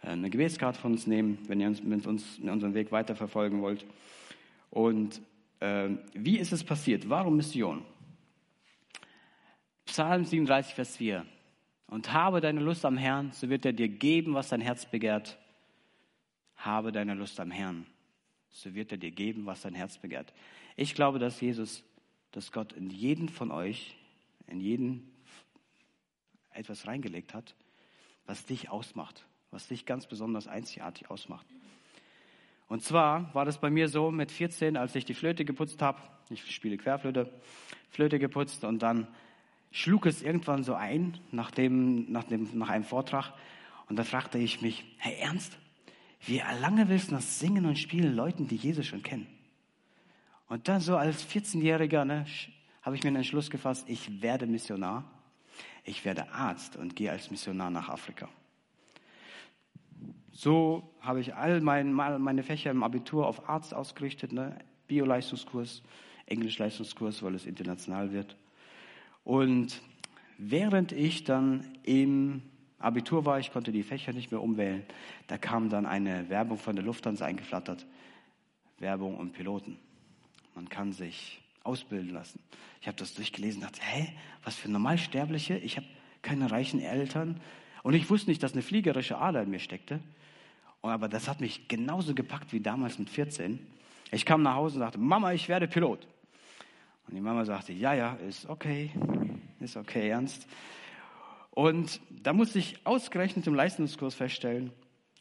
äh, 0.00 0.12
eine 0.12 0.30
Gebetskarte 0.30 0.80
von 0.80 0.92
uns 0.92 1.06
nehmen, 1.06 1.36
wenn 1.46 1.60
ihr 1.60 1.68
uns 1.68 1.82
mit 1.82 2.06
uns 2.06 2.38
in 2.38 2.48
unserem 2.48 2.72
Weg 2.72 2.90
weiterverfolgen 2.90 3.60
wollt. 3.60 3.84
Und 4.70 5.20
wie 5.60 6.38
ist 6.38 6.52
es 6.52 6.62
passiert? 6.64 7.08
Warum 7.08 7.36
Mission? 7.36 7.84
Psalm 9.86 10.24
37, 10.24 10.74
Vers 10.74 10.96
4. 10.96 11.26
Und 11.88 12.12
habe 12.12 12.40
deine 12.40 12.60
Lust 12.60 12.84
am 12.84 12.98
Herrn, 12.98 13.32
so 13.32 13.48
wird 13.48 13.64
er 13.64 13.72
dir 13.72 13.88
geben, 13.88 14.34
was 14.34 14.50
dein 14.50 14.60
Herz 14.60 14.86
begehrt. 14.86 15.38
Habe 16.56 16.92
deine 16.92 17.14
Lust 17.14 17.40
am 17.40 17.50
Herrn, 17.50 17.86
so 18.50 18.74
wird 18.74 18.92
er 18.92 18.98
dir 18.98 19.10
geben, 19.10 19.46
was 19.46 19.62
dein 19.62 19.74
Herz 19.74 19.96
begehrt. 19.98 20.34
Ich 20.76 20.94
glaube, 20.94 21.18
dass 21.18 21.40
Jesus, 21.40 21.82
dass 22.32 22.52
Gott 22.52 22.72
in 22.72 22.90
jeden 22.90 23.28
von 23.28 23.50
euch, 23.50 23.96
in 24.46 24.60
jeden 24.60 25.10
etwas 26.50 26.86
reingelegt 26.86 27.32
hat, 27.34 27.54
was 28.26 28.44
dich 28.44 28.68
ausmacht, 28.68 29.26
was 29.50 29.68
dich 29.68 29.86
ganz 29.86 30.06
besonders 30.06 30.46
einzigartig 30.46 31.10
ausmacht. 31.10 31.46
Und 32.68 32.82
zwar 32.82 33.34
war 33.34 33.44
das 33.44 33.58
bei 33.58 33.70
mir 33.70 33.88
so 33.88 34.10
mit 34.10 34.30
14, 34.30 34.76
als 34.76 34.94
ich 34.94 35.04
die 35.04 35.14
Flöte 35.14 35.44
geputzt 35.44 35.80
habe. 35.80 36.00
Ich 36.28 36.54
spiele 36.54 36.76
Querflöte, 36.76 37.32
Flöte 37.90 38.18
geputzt 38.18 38.64
und 38.64 38.82
dann 38.82 39.08
schlug 39.70 40.06
es 40.06 40.22
irgendwann 40.22 40.64
so 40.64 40.74
ein 40.74 41.18
nach, 41.32 41.50
dem, 41.50 42.10
nach, 42.12 42.24
dem, 42.24 42.48
nach 42.58 42.68
einem 42.68 42.84
Vortrag. 42.84 43.32
Und 43.88 43.96
da 43.96 44.04
fragte 44.04 44.38
ich 44.38 44.60
mich, 44.60 44.84
hey 44.98 45.16
Ernst, 45.20 45.58
wie 46.26 46.42
lange 46.60 46.88
willst 46.88 47.10
du 47.10 47.14
das 47.14 47.38
Singen 47.38 47.64
und 47.64 47.78
Spielen 47.78 48.14
Leuten, 48.14 48.48
die 48.48 48.56
Jesus 48.56 48.86
schon 48.86 49.02
kennen? 49.02 49.26
Und 50.48 50.68
dann 50.68 50.80
so 50.80 50.96
als 50.96 51.26
14-Jähriger 51.26 52.04
ne, 52.04 52.26
habe 52.82 52.96
ich 52.96 53.02
mir 53.02 53.08
einen 53.08 53.16
Entschluss 53.16 53.50
gefasst, 53.50 53.88
ich 53.88 54.22
werde 54.22 54.46
Missionar, 54.46 55.04
ich 55.84 56.04
werde 56.04 56.30
Arzt 56.32 56.76
und 56.76 56.96
gehe 56.96 57.10
als 57.10 57.30
Missionar 57.30 57.70
nach 57.70 57.88
Afrika. 57.88 58.28
So 60.38 60.88
habe 61.00 61.18
ich 61.18 61.34
all 61.34 61.60
mein, 61.60 61.92
meine 61.92 62.44
Fächer 62.44 62.70
im 62.70 62.84
Abitur 62.84 63.26
auf 63.26 63.48
Arzt 63.48 63.74
ausgerichtet, 63.74 64.32
ne? 64.32 64.56
Bio-Leistungskurs, 64.86 65.82
Englisch-Leistungskurs, 66.26 67.24
weil 67.24 67.34
es 67.34 67.44
international 67.44 68.12
wird. 68.12 68.36
Und 69.24 69.82
während 70.38 70.92
ich 70.92 71.24
dann 71.24 71.66
im 71.82 72.42
Abitur 72.78 73.24
war, 73.24 73.40
ich 73.40 73.52
konnte 73.52 73.72
die 73.72 73.82
Fächer 73.82 74.12
nicht 74.12 74.30
mehr 74.30 74.40
umwählen, 74.40 74.84
da 75.26 75.38
kam 75.38 75.70
dann 75.70 75.86
eine 75.86 76.28
Werbung 76.28 76.58
von 76.58 76.76
der 76.76 76.84
Lufthansa 76.84 77.26
eingeflattert. 77.26 77.84
Werbung 78.78 79.16
und 79.16 79.32
Piloten. 79.32 79.76
Man 80.54 80.68
kann 80.68 80.92
sich 80.92 81.42
ausbilden 81.64 82.12
lassen. 82.12 82.38
Ich 82.80 82.86
habe 82.86 82.96
das 82.96 83.12
durchgelesen 83.12 83.62
dachte, 83.62 83.80
hä, 83.82 84.12
was 84.44 84.54
für 84.54 84.70
Normalsterbliche? 84.70 85.58
Ich 85.58 85.78
habe 85.78 85.86
keine 86.22 86.48
reichen 86.52 86.78
Eltern. 86.78 87.40
Und 87.82 87.94
ich 87.94 88.08
wusste 88.08 88.30
nicht, 88.30 88.44
dass 88.44 88.52
eine 88.52 88.62
fliegerische 88.62 89.18
Ader 89.18 89.42
in 89.42 89.50
mir 89.50 89.58
steckte. 89.58 89.98
Aber 90.82 91.08
das 91.08 91.28
hat 91.28 91.40
mich 91.40 91.68
genauso 91.68 92.14
gepackt 92.14 92.52
wie 92.52 92.60
damals 92.60 92.98
mit 92.98 93.10
14. 93.10 93.58
Ich 94.10 94.24
kam 94.24 94.42
nach 94.42 94.54
Hause 94.54 94.76
und 94.76 94.80
sagte, 94.80 94.98
Mama, 94.98 95.32
ich 95.32 95.48
werde 95.48 95.68
Pilot. 95.68 96.06
Und 97.06 97.14
die 97.14 97.20
Mama 97.20 97.44
sagte, 97.44 97.72
ja, 97.72 97.94
ja, 97.94 98.14
ist 98.14 98.46
okay, 98.48 98.90
ist 99.60 99.76
okay, 99.76 100.08
ernst. 100.08 100.46
Und 101.50 102.00
da 102.10 102.32
musste 102.32 102.58
ich 102.58 102.86
ausgerechnet 102.86 103.46
im 103.46 103.54
Leistungskurs 103.54 104.14
feststellen, 104.14 104.72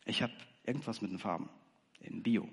ich 0.05 0.21
habe 0.21 0.33
irgendwas 0.65 1.01
mit 1.01 1.11
den 1.11 1.19
Farben 1.19 1.49
in 2.01 2.21
Bio. 2.21 2.47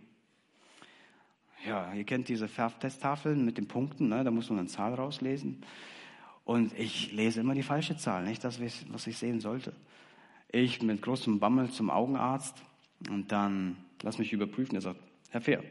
Ja, 1.66 1.92
ihr 1.94 2.04
kennt 2.04 2.28
diese 2.28 2.48
Färbtesttafeln 2.48 3.44
mit 3.44 3.58
den 3.58 3.68
Punkten, 3.68 4.08
ne? 4.08 4.24
da 4.24 4.30
muss 4.30 4.50
man 4.50 4.58
eine 4.58 4.68
Zahl 4.68 4.94
rauslesen. 4.94 5.62
Und 6.44 6.78
ich 6.78 7.12
lese 7.12 7.40
immer 7.40 7.54
die 7.54 7.62
falsche 7.62 7.96
Zahl, 7.96 8.24
nicht 8.24 8.44
das, 8.44 8.60
was 8.60 9.06
ich 9.06 9.18
sehen 9.18 9.40
sollte. 9.40 9.74
Ich 10.52 10.82
mit 10.82 11.00
großem 11.00 11.40
Bammel 11.40 11.70
zum 11.70 11.90
Augenarzt 11.90 12.62
und 13.10 13.32
dann 13.32 13.76
lass 14.02 14.18
mich 14.18 14.32
überprüfen. 14.32 14.74
Er 14.74 14.80
sagt, 14.80 15.00
Herr 15.30 15.40
Fehr, 15.40 15.62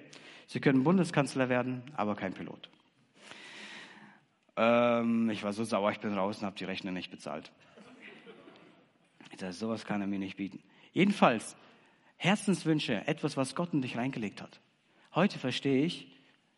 Sie 0.47 0.59
können 0.59 0.83
Bundeskanzler 0.83 1.49
werden, 1.49 1.83
aber 1.95 2.15
kein 2.15 2.33
Pilot. 2.33 2.69
Ähm, 4.55 5.29
ich 5.29 5.43
war 5.43 5.53
so 5.53 5.63
sauer, 5.63 5.91
ich 5.91 5.99
bin 5.99 6.13
raus 6.13 6.39
und 6.39 6.45
habe 6.45 6.57
die 6.57 6.65
Rechnung 6.65 6.93
nicht 6.93 7.11
bezahlt. 7.11 7.51
Ich 9.31 9.37
dachte, 9.37 9.53
sowas 9.53 9.85
kann 9.85 10.01
er 10.01 10.07
mir 10.07 10.19
nicht 10.19 10.37
bieten. 10.37 10.61
Jedenfalls, 10.91 11.55
Herzenswünsche, 12.17 13.07
etwas, 13.07 13.35
was 13.35 13.55
Gott 13.55 13.73
in 13.73 13.81
dich 13.81 13.97
reingelegt 13.97 14.41
hat. 14.41 14.61
Heute 15.15 15.39
verstehe 15.39 15.85
ich, 15.85 16.07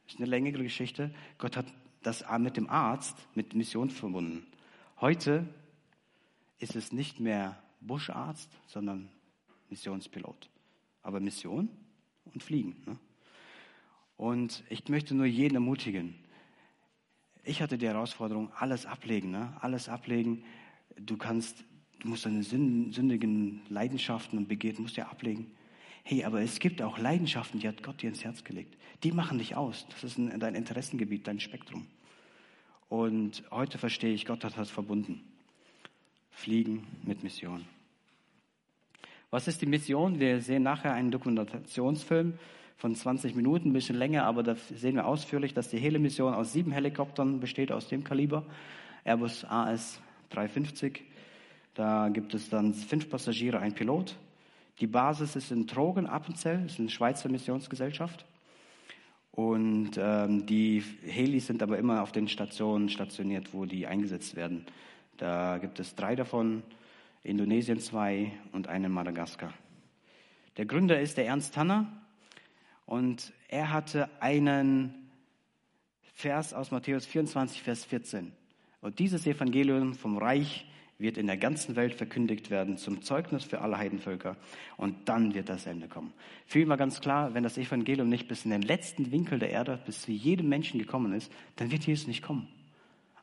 ist 0.08 0.18
eine 0.18 0.26
längere 0.26 0.62
Geschichte, 0.62 1.14
Gott 1.38 1.56
hat 1.56 1.66
das 2.04 2.26
mit 2.38 2.58
dem 2.58 2.70
Arzt, 2.70 3.16
mit 3.34 3.56
Mission 3.56 3.90
verbunden. 3.90 4.46
Heute 5.00 5.48
ist 6.60 6.76
es 6.76 6.92
nicht 6.92 7.20
mehr 7.20 7.62
Buscharzt, 7.82 8.52
sondern 8.68 9.10
Missionspilot. 9.70 10.50
Aber 11.06 11.20
Mission 11.20 11.70
und 12.34 12.42
Fliegen. 12.42 12.76
Ne? 12.86 12.98
Und 14.18 14.64
ich 14.70 14.90
möchte 14.90 15.14
nur 15.14 15.28
jeden 15.28 15.56
ermutigen, 15.56 16.16
ich 17.44 17.62
hatte 17.62 17.78
die 17.78 17.86
Herausforderung, 17.86 18.52
alles 18.58 18.88
ablegen, 18.88 19.30
ne? 19.30 19.56
alles 19.62 19.88
ablegen. 19.88 20.44
Du 20.98 21.16
kannst, 21.16 21.64
du 22.00 22.08
musst 22.08 22.26
deine 22.26 22.42
sündigen 22.42 23.62
Leidenschaften 23.70 24.40
und 24.40 24.48
Begierden, 24.48 24.82
musst 24.82 24.98
ja 24.98 25.08
ablegen. 25.08 25.52
Hey, 26.04 26.24
aber 26.24 26.42
es 26.42 26.58
gibt 26.58 26.82
auch 26.82 26.98
Leidenschaften, 26.98 27.60
die 27.60 27.68
hat 27.68 27.84
Gott 27.84 28.02
dir 28.02 28.10
ins 28.10 28.24
Herz 28.24 28.44
gelegt. 28.44 28.78
Die 29.04 29.12
machen 29.12 29.38
dich 29.38 29.56
aus. 29.56 29.86
Das 29.90 30.04
ist 30.04 30.18
ein, 30.18 30.40
dein 30.40 30.56
Interessengebiet, 30.56 31.28
dein 31.28 31.40
Spektrum. 31.40 31.86
Und 32.90 33.44
heute 33.52 33.78
verstehe 33.78 34.14
ich, 34.14 34.26
Gott 34.26 34.44
hat 34.44 34.58
das 34.58 34.72
verbunden. 34.72 35.22
Fliegen 36.32 36.88
mit 37.04 37.22
Mission. 37.22 37.66
Was 39.36 39.50
ist 39.50 39.62
die 39.62 39.66
Mission? 39.66 40.18
Wir 40.22 40.40
sehen 40.40 40.64
nachher 40.64 40.94
einen 40.94 41.12
Dokumentationsfilm 41.12 42.36
von 42.78 42.96
20 42.96 43.36
Minuten, 43.36 43.72
ein 43.72 43.74
bisschen 43.74 43.98
länger, 43.98 44.24
aber 44.24 44.44
da 44.44 44.56
sehen 44.56 44.96
wir 44.96 45.06
ausführlich, 45.06 45.54
dass 45.54 45.68
die 45.68 45.78
Hele-Mission 45.78 46.34
aus 46.34 46.54
sieben 46.54 46.72
Helikoptern 46.72 47.42
besteht, 47.42 47.70
aus 47.70 47.90
dem 47.90 48.06
Kaliber. 48.06 48.46
Airbus 49.04 49.44
AS 49.44 50.00
350. 50.30 51.04
Da 51.74 52.08
gibt 52.08 52.34
es 52.34 52.50
dann 52.50 52.74
fünf 52.74 53.10
Passagiere, 53.10 53.60
ein 53.60 53.76
Pilot. 53.76 54.16
Die 54.80 54.88
Basis 54.88 55.36
ist 55.36 55.52
in 55.52 55.68
Trogen, 55.68 56.08
Appenzell, 56.08 56.62
das 56.64 56.72
ist 56.72 56.80
eine 56.80 56.90
Schweizer 56.90 57.28
Missionsgesellschaft. 57.28 58.26
Und 59.34 59.98
ähm, 59.98 60.46
die 60.46 60.82
Helis 61.06 61.48
sind 61.48 61.62
aber 61.62 61.78
immer 61.78 62.04
auf 62.04 62.14
den 62.14 62.30
Stationen 62.30 62.88
stationiert, 62.88 63.54
wo 63.54 63.66
die 63.66 63.86
eingesetzt 63.86 64.38
werden. 64.38 64.66
Da 65.18 65.58
gibt 65.58 65.82
es 65.82 65.94
drei 65.94 66.16
davon, 66.16 66.64
Indonesien 67.26 67.80
zwei 67.80 68.32
und 68.52 68.68
einen 68.68 68.86
in 68.86 68.92
Madagaskar. 68.92 69.54
Der 70.58 70.66
Gründer 70.66 71.00
ist 71.00 71.18
der 71.18 71.26
Ernst 71.26 71.54
Tanner, 71.54 71.92
und 72.86 73.34
er 73.48 73.72
hatte 73.72 74.10
einen 74.20 74.94
Vers 76.14 76.54
aus 76.54 76.72
Matthäus 76.72 77.06
24, 77.06 77.62
Vers 77.62 77.84
14. 77.86 78.32
Und 78.82 79.00
dieses 79.00 79.26
Evangelium 79.26 79.96
vom 79.96 80.18
Reich 80.18 80.68
wird 80.98 81.18
in 81.18 81.28
der 81.28 81.36
ganzen 81.36 81.76
Welt 81.76 81.96
verkündigt 81.96 82.50
werden 82.50 82.78
zum 82.78 83.02
Zeugnis 83.02 83.44
für 83.44 83.60
alle 83.60 83.78
Heidenvölker. 83.78 84.38
Und 84.78 85.10
dann 85.10 85.34
wird 85.34 85.50
das 85.50 85.66
Ende 85.66 85.88
kommen. 85.88 86.14
Für 86.46 86.60
ihn 86.60 86.70
war 86.70 86.78
ganz 86.78 87.02
klar, 87.02 87.34
wenn 87.34 87.44
das 87.44 87.58
Evangelium 87.58 88.08
nicht 88.08 88.28
bis 88.28 88.46
in 88.46 88.52
den 88.52 88.62
letzten 88.62 89.12
Winkel 89.12 89.40
der 89.40 89.50
Erde, 89.50 89.80
bis 89.86 90.04
zu 90.04 90.12
jedem 90.12 90.48
Menschen 90.48 90.80
gekommen 90.80 91.14
ist, 91.14 91.32
dann 91.58 91.72
wird 91.72 91.86
Jesus 91.86 92.08
nicht 92.08 92.22
kommen. 92.22 92.48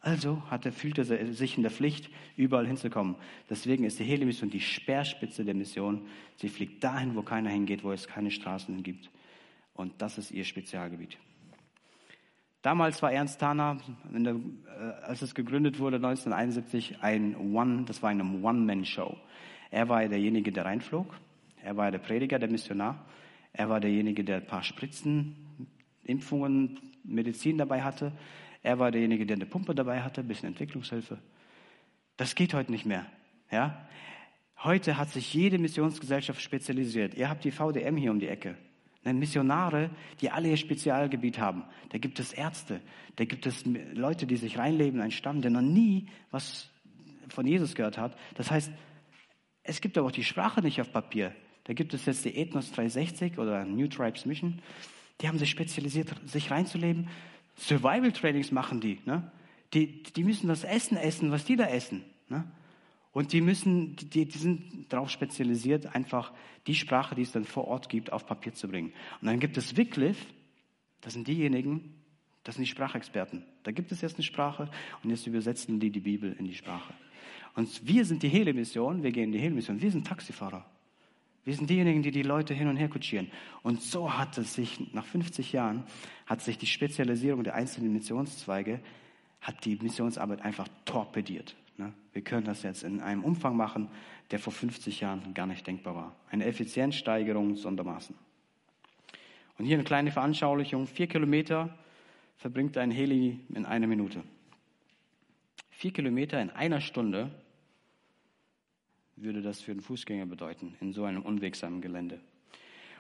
Also 0.03 0.43
hat 0.51 0.67
er, 0.67 0.73
fühlte 0.73 1.03
er 1.03 1.33
sich 1.33 1.57
in 1.57 1.63
der 1.63 1.71
Pflicht, 1.71 2.11
überall 2.37 2.67
hinzukommen. 2.67 3.15
Deswegen 3.49 3.85
ist 3.85 4.01
die 4.01 4.05
Helimission 4.05 4.51
die 4.51 4.61
Speerspitze 4.61 5.45
der 5.45 5.55
Mission. 5.55 6.09
Sie 6.37 6.49
fliegt 6.49 6.83
dahin, 6.83 7.15
wo 7.15 7.23
keiner 7.23 7.51
hingeht, 7.51 7.85
wo 7.85 7.93
es 7.93 8.09
keine 8.09 8.33
Straßen 8.33 8.83
gibt. 8.83 9.11
Und 9.75 10.03
das 10.03 10.19
ist 10.19 10.33
ihr 10.33 10.45
Spezialgebiet. 10.45 11.19
Damals 12.63 13.01
war 13.01 13.13
Ernst 13.13 13.41
Thaner, 13.41 13.79
der, 14.13 14.35
äh, 14.35 15.05
als 15.05 15.23
es 15.23 15.35
gegründet 15.35 15.79
wurde 15.79 15.97
1971, 15.97 16.99
ein 17.01 17.37
One, 17.55 17.85
das 17.87 18.03
war 18.03 18.11
eine 18.11 18.25
One-Man-Show. 18.25 19.17
Er 19.71 19.89
war 19.89 20.07
derjenige, 20.07 20.51
der 20.51 20.65
reinflog. 20.65 21.15
Er 21.63 21.77
war 21.77 21.91
der 21.93 21.99
Prediger, 21.99 22.41
der 22.41 22.51
Missionar. 22.51 23.07
Er 23.53 23.69
war 23.69 23.79
derjenige, 23.79 24.25
der 24.25 24.37
ein 24.39 24.47
paar 24.47 24.65
Spritzen, 24.65 25.37
Impfungen, 26.05 26.79
Medizin 27.05 27.59
dabei 27.59 27.83
hatte. 27.83 28.13
Er 28.63 28.79
war 28.79 28.91
derjenige, 28.91 29.27
der 29.27 29.37
eine 29.37 29.47
Pumpe 29.47 29.75
dabei 29.75 30.03
hatte, 30.03 30.21
ein 30.21 30.29
bisschen 30.29 30.49
Entwicklungshilfe. 30.49 31.19
Das 32.17 32.35
geht 32.35 32.55
heute 32.55 32.71
nicht 32.71 32.87
mehr. 32.87 33.07
Ja? 33.51 33.87
Heute 34.63 34.97
hat 34.97 35.11
sich 35.11 35.35
jede 35.35 35.59
Missionsgesellschaft 35.59 36.41
spezialisiert. 36.41 37.15
Ihr 37.15 37.29
habt 37.29 37.45
die 37.45 37.51
VDM 37.51 37.97
hier 37.97 38.13
um 38.13 38.21
die 38.21 38.29
Ecke. 38.29 38.57
Missionare, 39.05 39.91
die 40.21 40.31
alle 40.31 40.49
ihr 40.51 40.57
Spezialgebiet 40.57 41.39
haben. 41.39 41.65
Da 41.89 41.99
gibt 41.99 42.21
es 42.21 42.33
Ärzte, 42.33 42.81
da 43.17 43.25
gibt 43.25 43.47
es 43.47 43.65
Leute, 43.67 44.27
die 44.27 44.37
sich 44.37 44.59
reinleben, 44.59 45.01
ein 45.01 45.11
Stamm, 45.11 45.43
der 45.43 45.51
noch 45.51 45.61
nie 45.61 46.07
was 46.31 46.71
von 47.29 47.47
Jesus 47.47 47.75
gehört 47.75 47.99
hat. 47.99 48.17
Das 48.37 48.53
heißt, 48.53 48.71
es 49.65 49.81
gibt 49.81 49.99
aber 49.99 50.07
auch 50.07 50.13
die 50.13 50.23
Sprache 50.23 50.61
nicht 50.61 50.81
auf 50.81 50.93
Papier. 50.93 51.35
Da 51.65 51.73
gibt 51.73 51.95
es 51.95 52.07
jetzt 52.07 52.25
die 52.25 52.37
Ethnos 52.37 52.71
360 52.71 53.39
oder 53.39 53.65
New 53.65 53.89
Tribes 53.89 54.25
Mission. 54.25 54.61
Die 55.21 55.29
haben 55.29 55.39
sich 55.39 55.51
spezialisiert, 55.51 56.15
sich 56.25 56.51
reinzuleben. 56.51 57.09
Survival 57.57 58.13
Trainings 58.13 58.51
machen 58.51 58.81
die. 58.81 58.99
Ne? 59.05 59.31
Die, 59.75 60.03
die 60.03 60.25
müssen 60.25 60.49
das 60.49 60.65
Essen 60.65 60.97
essen, 60.97 61.31
was 61.31 61.45
die 61.45 61.57
da 61.57 61.67
essen. 61.67 62.03
Ne? 62.29 62.45
Und 63.13 63.33
die 63.33 63.41
müssen, 63.41 63.97
die, 63.97 64.27
die 64.27 64.39
sind 64.39 64.87
darauf 64.93 65.11
spezialisiert, 65.11 65.95
einfach 65.95 66.33
die 66.67 66.75
Sprache, 66.75 67.15
die 67.15 67.23
es 67.23 67.33
dann 67.33 67.45
vor 67.45 67.69
Ort 67.69 67.89
gibt, 67.89 68.13
auf 68.13 68.27
Papier 68.27 68.55
zu 68.55 68.69
bringen. 68.69 68.93
Und 69.21 69.27
dann 69.27 69.39
gibt 69.39 69.57
es 69.57 69.77
Wycliffe, 69.77 70.27
das 71.01 71.13
sind 71.13 71.29
diejenigen, 71.29 71.95
das 72.45 72.57
sind 72.57 72.65
die 72.65 72.71
Sprachexperten. 72.71 73.45
Da 73.63 73.73
gibt 73.73 73.93
es 73.93 74.01
jetzt 74.01 74.15
eine 74.15 74.25
Sprache 74.25 74.69
und 75.03 75.11
jetzt 75.11 75.27
übersetzen 75.27 75.79
die 75.79 75.91
die 75.91 76.01
Bibel 76.01 76.35
in 76.39 76.47
die 76.47 76.55
Sprache. 76.55 76.95
Und 77.55 77.87
wir 77.87 78.05
sind 78.05 78.23
die 78.23 78.29
Hele-Mission, 78.29 79.03
wir 79.03 79.13
gehen 79.13 79.25
in 79.25 79.33
die 79.33 79.41
Hele-Mission, 79.41 79.81
wir 79.81 79.91
sind 79.91 80.07
Taxifahrer. 80.07 80.65
Wir 81.45 81.55
sind 81.55 81.69
diejenigen, 81.69 82.03
die 82.03 82.13
die 82.13 82.23
Leute 82.23 82.55
hin 82.55 82.69
und 82.69 82.77
her 82.77 82.89
kutschieren. 82.89 83.31
Und 83.63 83.83
so 83.83 84.17
hat 84.17 84.39
es 84.39 84.55
sich, 84.55 84.93
nach 84.93 85.05
50 85.05 85.53
Jahren, 85.53 85.85
hat 86.27 86.41
sich 86.41 86.57
die 86.57 86.67
Spezialisierung 86.67 87.43
der 87.43 87.55
einzelnen 87.55 87.93
Missionszweige, 87.93 88.81
hat 89.41 89.65
die 89.65 89.77
Missionsarbeit 89.77 90.41
einfach 90.43 90.69
torpediert. 90.85 91.57
Ne? 91.79 91.93
Wir 92.13 92.23
können 92.23 92.45
das 92.45 92.63
jetzt 92.63 92.85
in 92.85 93.01
einem 93.01 93.25
Umfang 93.25 93.57
machen, 93.57 93.89
der 94.31 94.39
vor 94.39 94.53
50 94.53 95.01
Jahren 95.01 95.35
gar 95.35 95.47
nicht 95.47 95.67
denkbar 95.67 95.97
war. 95.97 96.17
Eine 96.31 96.45
Effizienzsteigerung 96.45 97.57
sondermaßen. 97.57 98.15
Und 99.59 99.65
hier 99.65 99.77
eine 99.77 99.85
kleine 99.85 100.13
Veranschaulichung. 100.13 100.87
Vier 100.87 101.09
Kilometer 101.09 101.77
verbringt 102.37 102.79
ein 102.79 102.91
Heli 102.91 103.41
in 103.55 103.67
einer 103.67 103.89
Minute. 103.89 104.23
Vier 105.71 105.93
Kilometer 105.93 106.41
in 106.41 106.51
einer 106.51 106.81
Stunde 106.81 107.31
würde 109.23 109.43
das 109.43 109.61
für 109.61 109.73
einen 109.73 109.81
Fußgänger 109.81 110.27
bedeuten, 110.27 110.75
in 110.81 110.93
so 110.93 111.05
einem 111.05 111.23
unwegsamen 111.23 111.81
Gelände. 111.81 112.21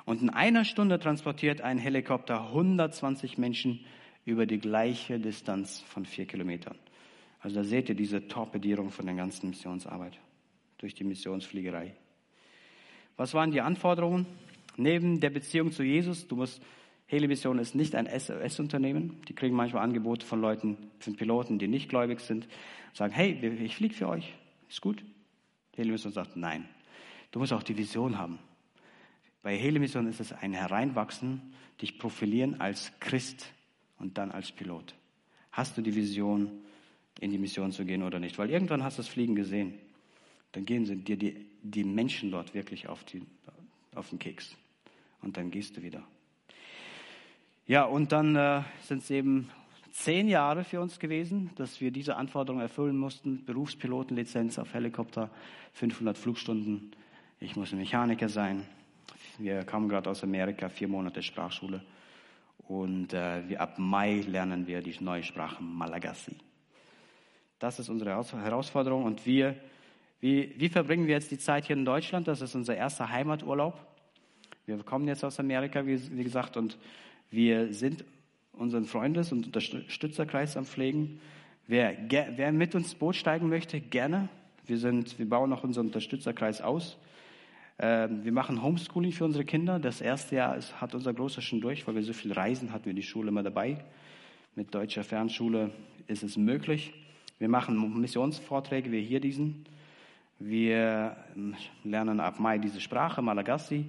Und 0.05 0.23
in 0.23 0.31
einer 0.31 0.65
Stunde 0.65 0.99
transportiert 0.99 1.61
ein 1.61 1.79
Helikopter 1.79 2.49
120 2.49 3.39
Menschen 3.39 3.85
über 4.25 4.47
die 4.47 4.59
gleiche 4.59 5.19
Distanz 5.19 5.81
von 5.81 6.05
vier 6.05 6.27
Kilometern. 6.27 6.77
Also 7.41 7.57
da 7.57 7.65
seht 7.65 7.89
ihr 7.89 7.95
diese 7.95 8.29
Torpedierung 8.29 8.91
von 8.91 9.07
der 9.07 9.15
ganzen 9.15 9.51
Missionsarbeit 9.51 10.19
durch 10.79 10.95
die 10.95 11.05
Missionsfliegerei. 11.05 11.95
Was 13.17 13.35
waren 13.35 13.51
die 13.51 13.61
Anforderungen? 13.61 14.27
Neben 14.77 15.21
der 15.21 15.31
Beziehung 15.31 15.71
zu 15.71 15.83
Jesus, 15.83 16.27
du 16.29 16.37
musst, 16.37 16.63
Helimission 17.07 17.59
ist 17.59 17.75
nicht 17.75 17.95
ein 17.95 18.07
SOS-Unternehmen. 18.07 19.21
Die 19.29 19.35
kriegen 19.35 19.55
manchmal 19.55 19.83
Angebote 19.83 20.25
von 20.25 20.41
Leuten, 20.41 20.79
von 20.99 21.15
Piloten, 21.15 21.59
die 21.59 21.69
nicht 21.69 21.89
gläubig 21.89 22.21
sind, 22.21 22.49
sagen, 22.95 23.13
hey, 23.13 23.33
ich 23.63 23.77
fliege 23.77 23.95
für 23.95 24.09
euch, 24.09 24.33
ist 24.69 24.81
gut. 24.81 25.05
Helimission 25.77 26.13
sagt, 26.13 26.37
nein. 26.37 26.69
Du 27.31 27.39
musst 27.39 27.53
auch 27.53 27.63
die 27.63 27.77
Vision 27.77 28.19
haben. 28.19 28.39
Bei 29.43 29.57
Helimission 29.57 30.07
ist 30.07 30.21
es 30.21 30.33
ein 30.33 30.53
Hereinwachsen, 30.53 31.55
dich 31.81 31.99
profilieren 31.99 32.61
als 32.61 32.93
Christ 33.01 33.53
und 33.99 34.19
dann 34.19 34.31
als 34.31 34.53
Pilot. 34.53 34.95
Hast 35.51 35.77
du 35.77 35.83
die 35.83 35.95
Vision, 35.95 36.63
in 37.21 37.31
die 37.31 37.39
Mission 37.39 37.71
zu 37.73 37.85
gehen 37.85 38.03
oder 38.03 38.19
nicht. 38.19 38.39
Weil 38.39 38.51
irgendwann 38.51 38.83
hast 38.83 38.99
du 38.99 39.03
das 39.03 39.09
Fliegen 39.09 39.35
gesehen. 39.35 39.79
Dann 40.53 40.65
gehen 40.65 40.85
sie 40.85 40.97
dir 40.97 41.17
die, 41.17 41.47
die 41.63 41.85
Menschen 41.85 42.31
dort 42.31 42.53
wirklich 42.53 42.89
auf, 42.89 43.05
die, 43.05 43.23
auf 43.95 44.11
den 44.11 44.19
Keks. 44.19 44.57
Und 45.23 45.37
dann 45.37 45.51
gehst 45.51 45.77
du 45.77 45.83
wieder. 45.83 46.03
Ja, 47.67 47.85
und 47.85 48.11
dann 48.11 48.35
äh, 48.35 48.63
sind 48.83 49.03
es 49.03 49.11
eben 49.11 49.51
zehn 49.93 50.29
Jahre 50.29 50.65
für 50.65 50.81
uns 50.81 50.99
gewesen, 50.99 51.51
dass 51.57 51.81
wir 51.81 51.91
diese 51.91 52.17
Anforderungen 52.17 52.63
erfüllen 52.63 52.97
mussten. 52.97 53.45
Berufspilotenlizenz 53.45 54.59
auf 54.59 54.75
Helikopter, 54.75 55.31
500 55.75 56.17
Flugstunden. 56.17 56.93
Ich 57.41 57.57
muss 57.57 57.73
Mechaniker 57.73 58.29
sein. 58.29 58.67
Wir 59.39 59.65
kamen 59.65 59.89
gerade 59.89 60.11
aus 60.11 60.23
Amerika, 60.25 60.69
vier 60.69 60.89
Monate 60.89 61.23
Sprachschule. 61.23 61.83
Und 62.69 63.13
äh, 63.13 63.49
wir, 63.49 63.61
ab 63.61 63.79
Mai 63.79 64.21
lernen 64.21 64.67
wir 64.67 64.83
die 64.83 64.95
neue 65.01 65.23
Sprache 65.23 65.63
Malagasy. 65.63 66.37
Das 67.59 67.79
ist 67.79 67.89
unsere 67.89 68.11
Herausforderung. 68.11 69.05
Und 69.05 69.27
wir, 69.27 69.57
wie, 70.21 70.55
wie 70.57 70.69
verbringen 70.69 71.07
wir 71.07 71.15
jetzt 71.15 71.31
die 71.31 71.39
Zeit 71.39 71.67
hier 71.67 71.77
in 71.77 71.85
Deutschland? 71.85 72.29
Das 72.29 72.41
ist 72.41 72.55
unser 72.55 72.77
erster 72.77 73.09
Heimaturlaub. 73.11 73.79
Wir 74.65 74.79
kommen 74.85 75.07
jetzt 75.09 75.25
aus 75.25 75.39
Amerika, 75.39 75.85
wie, 75.87 76.17
wie 76.17 76.25
gesagt, 76.25 76.57
und 76.57 76.79
wir 77.31 77.73
sind 77.73 78.05
unseren 78.53 78.85
Freundes- 78.85 79.33
und 79.33 79.47
Unterstützerkreis 79.47 80.57
am 80.57 80.65
Pflegen. 80.65 81.21
Wer, 81.67 81.97
wer 82.09 82.53
mit 82.53 82.75
uns 82.75 82.95
Boot 82.95 83.17
steigen 83.17 83.49
möchte, 83.49 83.81
gerne. 83.81 84.29
Wir, 84.67 84.79
sind, 84.79 85.19
wir 85.19 85.29
bauen 85.29 85.53
auch 85.53 85.65
unseren 85.65 85.87
Unterstützerkreis 85.87 86.61
aus. 86.61 86.99
Ähm, 87.79 88.25
wir 88.25 88.33
machen 88.33 88.63
Homeschooling 88.63 89.13
für 89.13 89.25
unsere 89.25 89.45
Kinder. 89.45 89.79
Das 89.79 90.01
erste 90.01 90.37
Jahr 90.37 90.57
ist, 90.57 90.81
hat 90.81 90.95
unser 90.95 91.15
Großer 91.15 91.41
schon 91.41 91.61
durch, 91.61 91.87
weil 91.87 91.95
wir 91.95 92.03
so 92.03 92.13
viel 92.13 92.33
reisen, 92.33 92.73
hatten 92.73 92.87
wir 92.87 92.95
die 92.95 93.03
Schule 93.03 93.29
immer 93.29 93.43
dabei. 93.43 93.85
Mit 94.55 94.75
deutscher 94.75 95.03
Fernschule 95.03 95.71
ist 96.07 96.23
es 96.23 96.37
möglich. 96.37 96.93
Wir 97.39 97.49
machen 97.49 98.01
Missionsvorträge 98.01 98.93
wie 98.93 99.03
hier 99.03 99.21
diesen. 99.21 99.65
Wir 100.39 101.17
ähm, 101.35 101.55
lernen 101.85 102.21
ab 102.21 102.39
Mai 102.39 102.59
diese 102.59 102.81
Sprache, 102.81 103.23
Malagasy. 103.23 103.87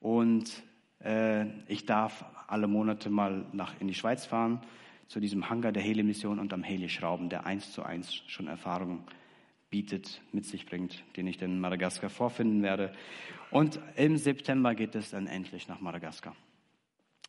Und 0.00 0.62
äh, 1.02 1.46
ich 1.66 1.86
darf 1.86 2.24
alle 2.46 2.66
Monate 2.66 3.10
mal 3.10 3.46
nach, 3.52 3.80
in 3.80 3.88
die 3.88 3.94
Schweiz 3.94 4.26
fahren, 4.26 4.60
zu 5.08 5.20
diesem 5.20 5.48
Hangar 5.48 5.72
der 5.72 5.82
Hele-Mission 5.82 6.38
und 6.38 6.52
am 6.52 6.62
Heli 6.62 6.88
schrauben, 6.88 7.28
der 7.28 7.46
eins 7.46 7.72
zu 7.72 7.82
eins 7.82 8.14
schon 8.26 8.48
Erfahrung 8.48 9.04
bietet, 9.70 10.20
mit 10.32 10.44
sich 10.44 10.66
bringt, 10.66 11.02
den 11.16 11.26
ich 11.26 11.40
in 11.42 11.60
Madagaskar 11.60 12.10
vorfinden 12.10 12.62
werde. 12.62 12.92
Und 13.50 13.80
im 13.96 14.16
September 14.16 14.74
geht 14.74 14.94
es 14.94 15.10
dann 15.10 15.26
endlich 15.26 15.68
nach 15.68 15.80
Madagaskar. 15.80 16.34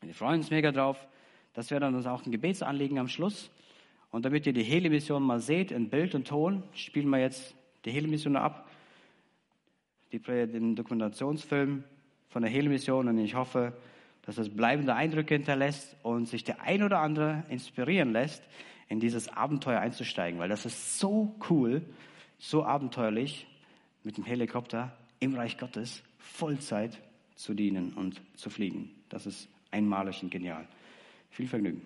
Wir 0.01 0.13
freuen 0.13 0.39
uns 0.39 0.49
mega 0.49 0.71
drauf. 0.71 1.07
Das 1.53 1.71
wäre 1.71 1.81
dann 1.81 2.05
auch 2.05 2.25
ein 2.25 2.31
Gebetsanliegen 2.31 2.99
am 2.99 3.07
Schluss. 3.07 3.51
Und 4.11 4.25
damit 4.25 4.45
ihr 4.45 4.53
die 4.53 4.63
Heli-Mission 4.63 5.23
mal 5.23 5.39
seht 5.39 5.71
in 5.71 5.89
Bild 5.89 6.15
und 6.15 6.27
Ton, 6.27 6.63
spielen 6.73 7.09
wir 7.09 7.19
jetzt 7.19 7.55
die 7.85 7.91
Heli-Mission 7.91 8.35
ab, 8.35 8.69
die, 10.11 10.19
den 10.19 10.75
Dokumentationsfilm 10.75 11.83
von 12.29 12.41
der 12.41 12.51
Heli-Mission. 12.51 13.07
Und 13.07 13.17
ich 13.17 13.35
hoffe, 13.35 13.73
dass 14.27 14.35
das 14.35 14.49
bleibende 14.49 14.93
Eindrücke 14.93 15.35
hinterlässt 15.35 15.95
und 16.03 16.27
sich 16.27 16.43
der 16.43 16.61
ein 16.61 16.83
oder 16.83 16.99
andere 16.99 17.45
inspirieren 17.49 18.11
lässt, 18.11 18.43
in 18.89 18.99
dieses 18.99 19.29
Abenteuer 19.29 19.79
einzusteigen. 19.79 20.37
Weil 20.37 20.49
das 20.49 20.65
ist 20.65 20.99
so 20.99 21.33
cool, 21.49 21.81
so 22.37 22.63
abenteuerlich, 22.63 23.47
mit 24.03 24.17
dem 24.17 24.25
Helikopter 24.25 24.95
im 25.19 25.33
Reich 25.33 25.57
Gottes 25.57 26.03
Vollzeit 26.19 26.97
zu 27.35 27.53
dienen 27.53 27.93
und 27.93 28.21
zu 28.35 28.49
fliegen. 28.49 28.91
Das 29.09 29.25
ist 29.25 29.47
einmalig 29.71 30.21
und 30.21 30.29
genial. 30.29 30.67
Viel 31.29 31.47
Vergnügen. 31.47 31.81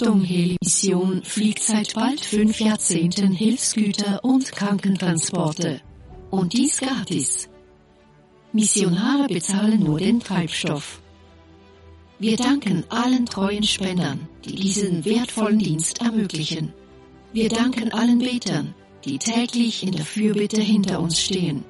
Stiftung 0.00 0.24
Heli-Mission 0.24 1.22
fliegt 1.24 1.62
seit 1.62 1.92
bald 1.92 2.24
fünf 2.24 2.58
Jahrzehnten 2.58 3.32
Hilfsgüter 3.32 4.24
und 4.24 4.50
Krankentransporte. 4.50 5.82
Und 6.30 6.54
dies 6.54 6.78
gratis. 6.78 7.50
Missionare 8.54 9.28
bezahlen 9.28 9.80
nur 9.80 9.98
den 9.98 10.20
Treibstoff. 10.20 11.02
Wir 12.18 12.38
danken 12.38 12.84
allen 12.88 13.26
treuen 13.26 13.62
Spendern, 13.62 14.26
die 14.46 14.54
diesen 14.54 15.04
wertvollen 15.04 15.58
Dienst 15.58 16.00
ermöglichen. 16.00 16.72
Wir 17.34 17.50
danken 17.50 17.92
allen 17.92 18.20
Betern, 18.20 18.74
die 19.04 19.18
täglich 19.18 19.82
in 19.82 19.92
der 19.92 20.06
Fürbitte 20.06 20.62
hinter 20.62 21.00
uns 21.00 21.20
stehen. 21.20 21.62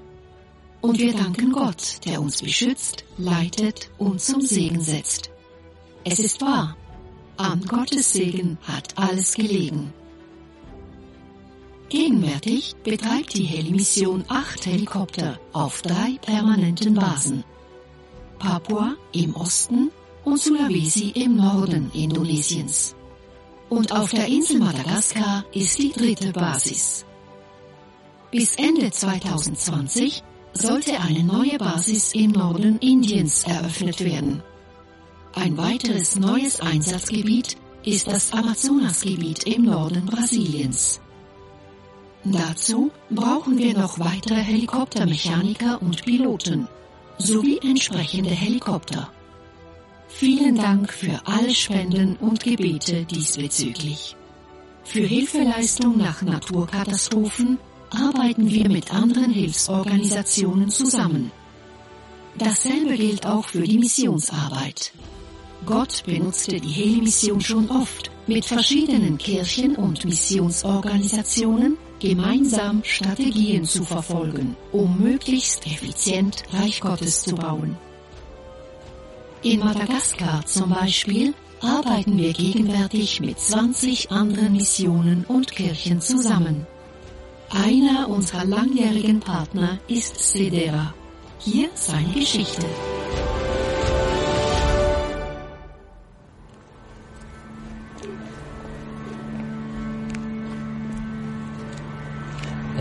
Und 0.80 1.00
wir 1.00 1.14
danken 1.14 1.50
Gott, 1.50 1.98
der 2.04 2.22
uns 2.22 2.42
beschützt, 2.42 3.02
leitet 3.18 3.90
und 3.98 4.20
zum 4.20 4.40
Segen 4.40 4.82
setzt. 4.82 5.30
Es 6.04 6.20
ist 6.20 6.40
wahr, 6.40 6.76
an 7.40 7.62
Gottes 7.62 8.12
Segen 8.12 8.58
hat 8.62 8.98
alles 8.98 9.34
gelegen. 9.34 9.92
Gegenwärtig 11.88 12.76
betreibt 12.84 13.34
die 13.34 13.44
Helimission 13.44 14.24
acht 14.28 14.66
Helikopter 14.66 15.40
auf 15.52 15.82
drei 15.82 16.18
permanenten 16.20 16.94
Basen. 16.94 17.44
Papua 18.38 18.94
im 19.12 19.34
Osten 19.34 19.90
und 20.24 20.38
Sulawesi 20.38 21.12
im 21.14 21.36
Norden 21.36 21.90
Indonesiens. 21.94 22.94
Und 23.70 23.90
auf 23.92 24.10
der 24.10 24.26
Insel 24.26 24.58
Madagaskar 24.58 25.44
ist 25.52 25.78
die 25.78 25.92
dritte 25.92 26.32
Basis. 26.32 27.06
Bis 28.30 28.54
Ende 28.56 28.90
2020 28.90 30.22
sollte 30.52 31.00
eine 31.00 31.24
neue 31.24 31.56
Basis 31.58 32.12
im 32.14 32.32
Norden 32.32 32.78
Indiens 32.78 33.44
eröffnet 33.44 34.04
werden. 34.04 34.42
Ein 35.34 35.56
weiteres 35.56 36.16
neues 36.16 36.60
Einsatzgebiet 36.60 37.56
ist 37.84 38.08
das 38.08 38.32
Amazonasgebiet 38.32 39.44
im 39.44 39.64
Norden 39.64 40.06
Brasiliens. 40.06 41.00
Dazu 42.24 42.90
brauchen 43.10 43.56
wir 43.56 43.74
noch 43.78 43.98
weitere 43.98 44.40
Helikoptermechaniker 44.40 45.80
und 45.80 46.04
Piloten 46.04 46.68
sowie 47.18 47.58
entsprechende 47.62 48.30
Helikopter. 48.30 49.10
Vielen 50.08 50.56
Dank 50.56 50.92
für 50.92 51.20
alle 51.24 51.54
Spenden 51.54 52.16
und 52.16 52.42
Gebete 52.42 53.04
diesbezüglich. 53.04 54.16
Für 54.82 55.02
Hilfeleistung 55.02 55.96
nach 55.96 56.22
Naturkatastrophen 56.22 57.58
arbeiten 57.90 58.50
wir 58.50 58.68
mit 58.68 58.92
anderen 58.92 59.30
Hilfsorganisationen 59.30 60.68
zusammen. 60.68 61.30
Dasselbe 62.36 62.96
gilt 62.96 63.24
auch 63.26 63.46
für 63.46 63.62
die 63.62 63.78
Missionsarbeit. 63.78 64.92
Gott 65.66 66.02
benutzte 66.06 66.60
die 66.60 66.68
Heli-Mission 66.68 67.40
schon 67.40 67.70
oft, 67.70 68.10
mit 68.26 68.44
verschiedenen 68.44 69.18
Kirchen 69.18 69.76
und 69.76 70.04
Missionsorganisationen 70.04 71.76
gemeinsam 72.00 72.82
Strategien 72.82 73.64
zu 73.64 73.84
verfolgen, 73.84 74.56
um 74.72 74.98
möglichst 74.98 75.66
effizient 75.66 76.44
Reich 76.52 76.80
Gottes 76.80 77.22
zu 77.22 77.34
bauen. 77.34 77.76
In 79.42 79.60
Madagaskar 79.60 80.44
zum 80.46 80.70
Beispiel 80.70 81.34
arbeiten 81.60 82.16
wir 82.16 82.32
gegenwärtig 82.32 83.20
mit 83.20 83.38
20 83.38 84.10
anderen 84.10 84.52
Missionen 84.52 85.24
und 85.28 85.52
Kirchen 85.52 86.00
zusammen. 86.00 86.66
Einer 87.50 88.08
unserer 88.08 88.44
langjährigen 88.44 89.20
Partner 89.20 89.78
ist 89.88 90.18
Sedera. 90.18 90.94
Hier 91.38 91.68
seine 91.74 92.12
Geschichte. 92.12 92.66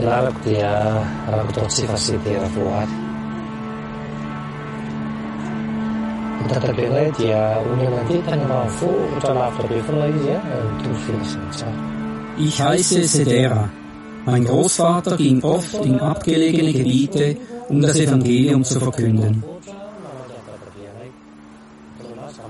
Rabtia, 0.03 1.03
Rabtotsifa 1.27 1.93
Rafuat. 1.93 2.89
Mtatabilat 6.45 7.19
ja, 7.19 7.59
Unyanatitan 7.71 8.47
Mafu, 8.47 8.89
Utalaftabifalaisia, 9.17 10.41
Tufilis. 10.83 11.37
Ich 12.37 12.61
heiße 12.61 13.03
Sedera. 13.03 13.69
Mein 14.25 14.45
Großvater 14.45 15.17
ging 15.17 15.41
oft 15.43 15.85
in 15.85 15.99
abgelegene 15.99 16.71
Gebiete, 16.71 17.37
um 17.67 17.81
das 17.81 17.95
Evangelium 17.95 18.63
zu 18.63 18.79
verkünden. 18.79 19.43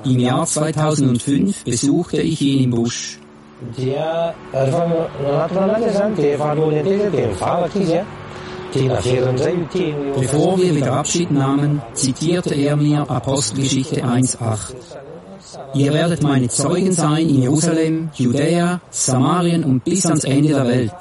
Im 0.05 0.19
Jahr 0.19 0.45
2005 0.45 1.63
besuchte 1.65 2.21
ich 2.21 2.41
ihn 2.41 2.63
im 2.65 2.71
Busch 2.71 3.19
dia 3.60 4.34
naturalmente 5.24 5.89
zany 5.91 6.15
dia 6.15 6.38
fahalohany 6.38 6.80
andeha 6.80 7.10
dia 7.12 7.28
mivavaka 7.28 7.80
izy 7.80 7.98
a 8.00 8.06
dia 8.74 8.89
naverindray 8.93 9.56
io 9.60 9.67
teny 9.74 9.95
Bevor 10.19 10.58
wir 10.62 10.76
wieder 10.76 10.93
Abschied 10.93 11.32
nahmen, 11.32 11.82
zitierte 11.93 12.54
er 12.56 12.76
mir 12.78 13.10
Apostelgeschichte 13.10 14.04
1,8. 14.04 14.76
Ihr 15.74 15.93
werdet 15.93 16.22
meine 16.22 16.48
Zeugen 16.48 16.91
sein 16.91 17.28
in 17.28 17.41
Jerusalem, 17.41 18.10
Judäa, 18.13 18.80
Samarien 18.91 19.63
und 19.63 19.84
bis 19.84 20.06
ans 20.06 20.24
Ende 20.24 20.50
der 20.50 20.67
Welt. 20.67 20.93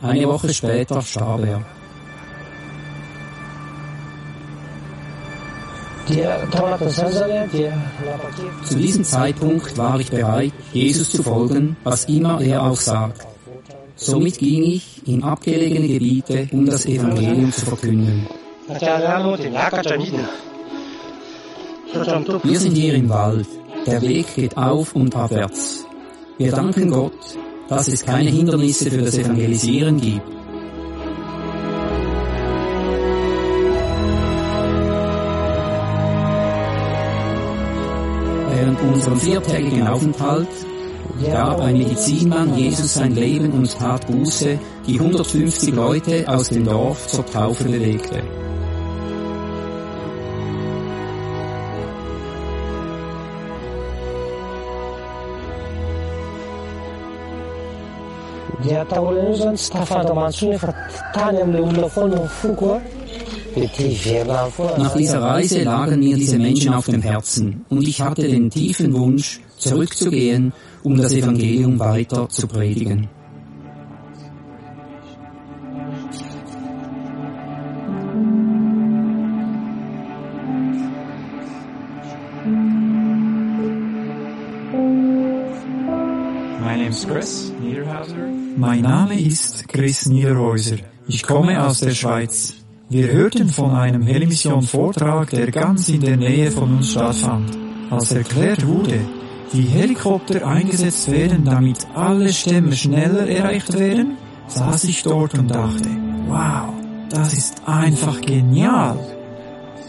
Eine 0.00 0.28
Woche 0.28 0.54
später 0.54 1.02
starb 1.02 1.44
er. 1.44 1.60
Zu 8.64 8.76
diesem 8.76 9.04
Zeitpunkt 9.04 9.78
war 9.78 9.98
ich 10.00 10.10
bereit, 10.10 10.52
Jesus 10.72 11.10
zu 11.10 11.22
folgen, 11.22 11.76
was 11.84 12.04
immer 12.04 12.40
er 12.40 12.62
auch 12.62 12.76
sagt. 12.76 13.26
Somit 13.96 14.38
ging 14.38 14.64
ich 14.64 15.06
in 15.06 15.22
abgelegene 15.22 15.88
Gebiete, 15.88 16.48
um 16.52 16.66
das 16.66 16.84
Evangelium 16.84 17.52
zu 17.52 17.66
verkünden. 17.66 18.26
Wir 22.42 22.60
sind 22.60 22.74
hier 22.74 22.94
im 22.94 23.08
Wald. 23.08 23.46
Der 23.86 24.02
Weg 24.02 24.34
geht 24.34 24.56
auf 24.56 24.94
und 24.96 25.14
abwärts. 25.14 25.84
Wir 26.38 26.50
danken 26.50 26.90
Gott, 26.90 27.12
dass 27.68 27.88
es 27.88 28.04
keine 28.04 28.30
Hindernisse 28.30 28.90
für 28.90 29.02
das 29.02 29.16
Evangelisieren 29.16 30.00
gibt. 30.00 30.22
Während 38.64 38.80
unserem 38.80 39.20
viertägigen 39.20 39.86
Aufenthalt 39.86 40.48
gab 41.30 41.60
ein 41.60 41.76
Medizinmann 41.76 42.56
Jesus 42.56 42.94
sein 42.94 43.14
Leben 43.14 43.52
und 43.52 43.70
tat 43.78 44.06
Buße, 44.06 44.58
die 44.86 44.98
150 44.98 45.74
Leute 45.74 46.24
aus 46.26 46.48
dem 46.48 46.64
Dorf 46.64 47.06
zur 47.06 47.26
Taufe 47.26 47.64
bewegte. 47.64 48.22
dia 58.64 58.80
ataolana 58.80 59.28
io 59.28 59.36
zany 59.36 59.56
tsy 59.56 59.70
tafantamantsony 59.72 60.58
fa 60.58 60.72
tany 61.12 61.42
amin'ilay 61.42 61.64
olona 61.68 61.88
foana 61.96 62.80
Nach 63.56 64.96
dieser 64.96 65.22
Reise 65.22 65.62
lagen 65.62 66.00
mir 66.00 66.16
diese 66.16 66.38
Menschen 66.38 66.74
auf 66.74 66.86
dem 66.86 67.02
Herzen 67.02 67.64
und 67.68 67.86
ich 67.86 68.00
hatte 68.00 68.26
den 68.26 68.50
tiefen 68.50 68.92
Wunsch, 68.94 69.40
zurückzugehen, 69.58 70.52
um 70.82 70.96
das 70.96 71.12
Evangelium 71.12 71.78
weiter 71.78 72.28
zu 72.28 72.48
predigen. 72.48 73.08
Mein 88.56 88.82
Name 88.82 89.20
ist 89.20 89.68
Chris 89.68 90.06
Niederhäuser. 90.06 90.76
Ich 91.06 91.22
komme 91.22 91.64
aus 91.64 91.80
der 91.80 91.90
Schweiz. 91.90 92.63
Wir 92.90 93.08
hörten 93.08 93.48
von 93.48 93.70
einem 93.70 94.02
Helimission-Vortrag, 94.02 95.30
der 95.30 95.50
ganz 95.50 95.88
in 95.88 96.02
der 96.02 96.18
Nähe 96.18 96.50
von 96.50 96.76
uns 96.76 96.90
stattfand. 96.90 97.56
Als 97.90 98.12
erklärt 98.12 98.66
wurde, 98.66 99.00
wie 99.52 99.62
Helikopter 99.62 100.46
eingesetzt 100.46 101.10
werden, 101.10 101.44
damit 101.44 101.86
alle 101.94 102.32
Stämme 102.32 102.76
schneller 102.76 103.26
erreicht 103.26 103.78
werden, 103.78 104.18
saß 104.48 104.84
ich 104.84 105.02
dort 105.02 105.38
und 105.38 105.50
dachte, 105.50 105.88
wow, 106.28 106.74
das 107.08 107.32
ist 107.32 107.62
einfach 107.66 108.20
genial. 108.20 108.98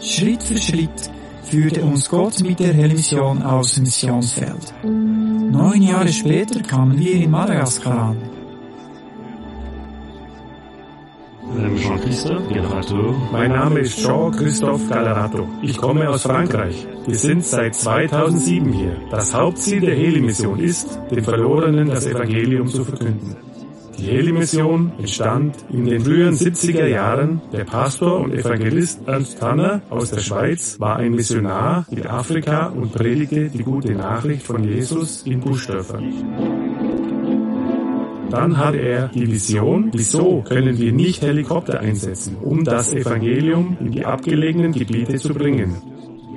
Schritt 0.00 0.42
für 0.42 0.56
Schritt 0.56 1.10
führte 1.42 1.82
uns 1.82 2.08
Gott 2.08 2.40
mit 2.40 2.60
der 2.60 2.72
Helimission 2.72 3.42
aufs 3.42 3.78
Missionsfeld. 3.78 4.72
Neun 4.82 5.82
Jahre 5.82 6.08
später 6.08 6.60
kamen 6.60 6.98
wir 6.98 7.12
in 7.12 7.30
Madagaskar 7.30 7.98
an. 7.98 8.35
Jean-Christophe 11.54 12.48
Generator. 12.48 13.14
Mein 13.30 13.52
Name 13.52 13.80
ist 13.80 13.98
Jean-Christophe 13.98 14.86
Galerato. 14.88 15.48
Ich 15.62 15.76
komme 15.76 16.08
aus 16.08 16.22
Frankreich. 16.22 16.86
Wir 17.06 17.16
sind 17.16 17.44
seit 17.44 17.74
2007 17.74 18.72
hier. 18.72 18.96
Das 19.10 19.32
Hauptziel 19.32 19.80
der 19.80 19.94
Heli-Mission 19.94 20.58
ist, 20.58 20.98
den 21.10 21.22
Verlorenen 21.22 21.88
das 21.88 22.06
Evangelium 22.06 22.66
zu 22.66 22.84
verkünden. 22.84 23.36
Die 23.96 24.06
Heli-Mission 24.06 24.92
entstand 24.98 25.56
in 25.70 25.86
den 25.86 26.02
frühen 26.02 26.34
70er 26.34 26.86
Jahren. 26.86 27.40
Der 27.52 27.64
Pastor 27.64 28.20
und 28.20 28.34
Evangelist 28.34 29.06
Ernst 29.06 29.38
Tanner 29.38 29.82
aus 29.88 30.10
der 30.10 30.20
Schweiz 30.20 30.78
war 30.80 30.96
ein 30.96 31.12
Missionar 31.12 31.86
in 31.90 32.06
Afrika 32.06 32.66
und 32.66 32.92
predigte 32.92 33.48
die 33.48 33.62
gute 33.62 33.92
Nachricht 33.92 34.42
von 34.42 34.64
Jesus 34.64 35.22
in 35.22 35.40
Buschdörfern. 35.40 36.65
Dann 38.30 38.58
hatte 38.58 38.78
er 38.78 39.08
die 39.08 39.30
Vision, 39.30 39.90
wieso 39.92 40.42
können 40.42 40.78
wir 40.78 40.92
nicht 40.92 41.22
Helikopter 41.22 41.80
einsetzen, 41.80 42.36
um 42.42 42.64
das 42.64 42.92
Evangelium 42.92 43.76
in 43.80 43.92
die 43.92 44.04
abgelegenen 44.04 44.72
Gebiete 44.72 45.16
zu 45.16 45.32
bringen. 45.32 45.76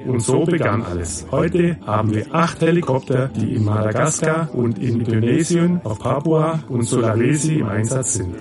Und 0.06 0.22
so 0.22 0.46
begann 0.46 0.84
alles. 0.84 1.28
Heute 1.32 1.78
haben 1.86 2.14
wir 2.14 2.34
acht 2.34 2.62
Helikopter, 2.62 3.30
die 3.36 3.56
in 3.56 3.66
Madagaskar 3.66 4.50
und 4.54 4.80
in 4.80 5.02
Indonesien, 5.02 5.82
auf 5.84 6.00
Papua 6.00 6.64
und 6.70 6.84
Sulawesi 6.84 7.56
im 7.56 7.68
Einsatz 7.68 8.14
sind. 8.14 8.36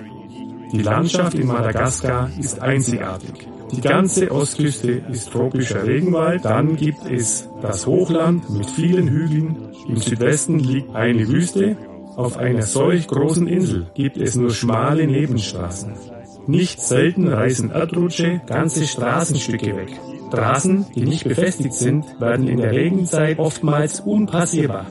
Die 0.71 0.81
Landschaft 0.81 1.37
in 1.37 1.47
Madagaskar 1.47 2.29
ist 2.39 2.61
einzigartig. 2.61 3.47
Die 3.71 3.81
ganze 3.81 4.31
Ostküste 4.31 5.01
ist 5.11 5.31
tropischer 5.31 5.85
Regenwald, 5.85 6.45
dann 6.45 6.75
gibt 6.75 7.05
es 7.09 7.47
das 7.61 7.85
Hochland 7.85 8.49
mit 8.49 8.65
vielen 8.67 9.07
Hügeln, 9.07 9.55
im 9.87 9.97
Südwesten 9.97 10.59
liegt 10.59 10.95
eine 10.95 11.27
Wüste, 11.27 11.77
auf 12.19 12.37
einer 12.37 12.63
solch 12.63 13.07
großen 13.07 13.47
Insel 13.47 13.87
gibt 13.93 14.17
es 14.17 14.35
nur 14.35 14.51
schmale 14.51 15.07
Nebenstraßen. 15.07 15.93
Nicht 16.47 16.81
selten 16.81 17.29
reißen 17.29 17.71
Erdrutsche 17.71 18.41
ganze 18.45 18.85
Straßenstücke 18.85 19.77
weg. 19.77 19.87
Straßen, 20.27 20.85
die 20.95 21.05
nicht 21.05 21.23
befestigt 21.23 21.73
sind, 21.73 22.03
werden 22.19 22.49
in 22.49 22.57
der 22.57 22.73
Regenzeit 22.73 23.39
oftmals 23.39 24.01
unpassierbar. 24.01 24.87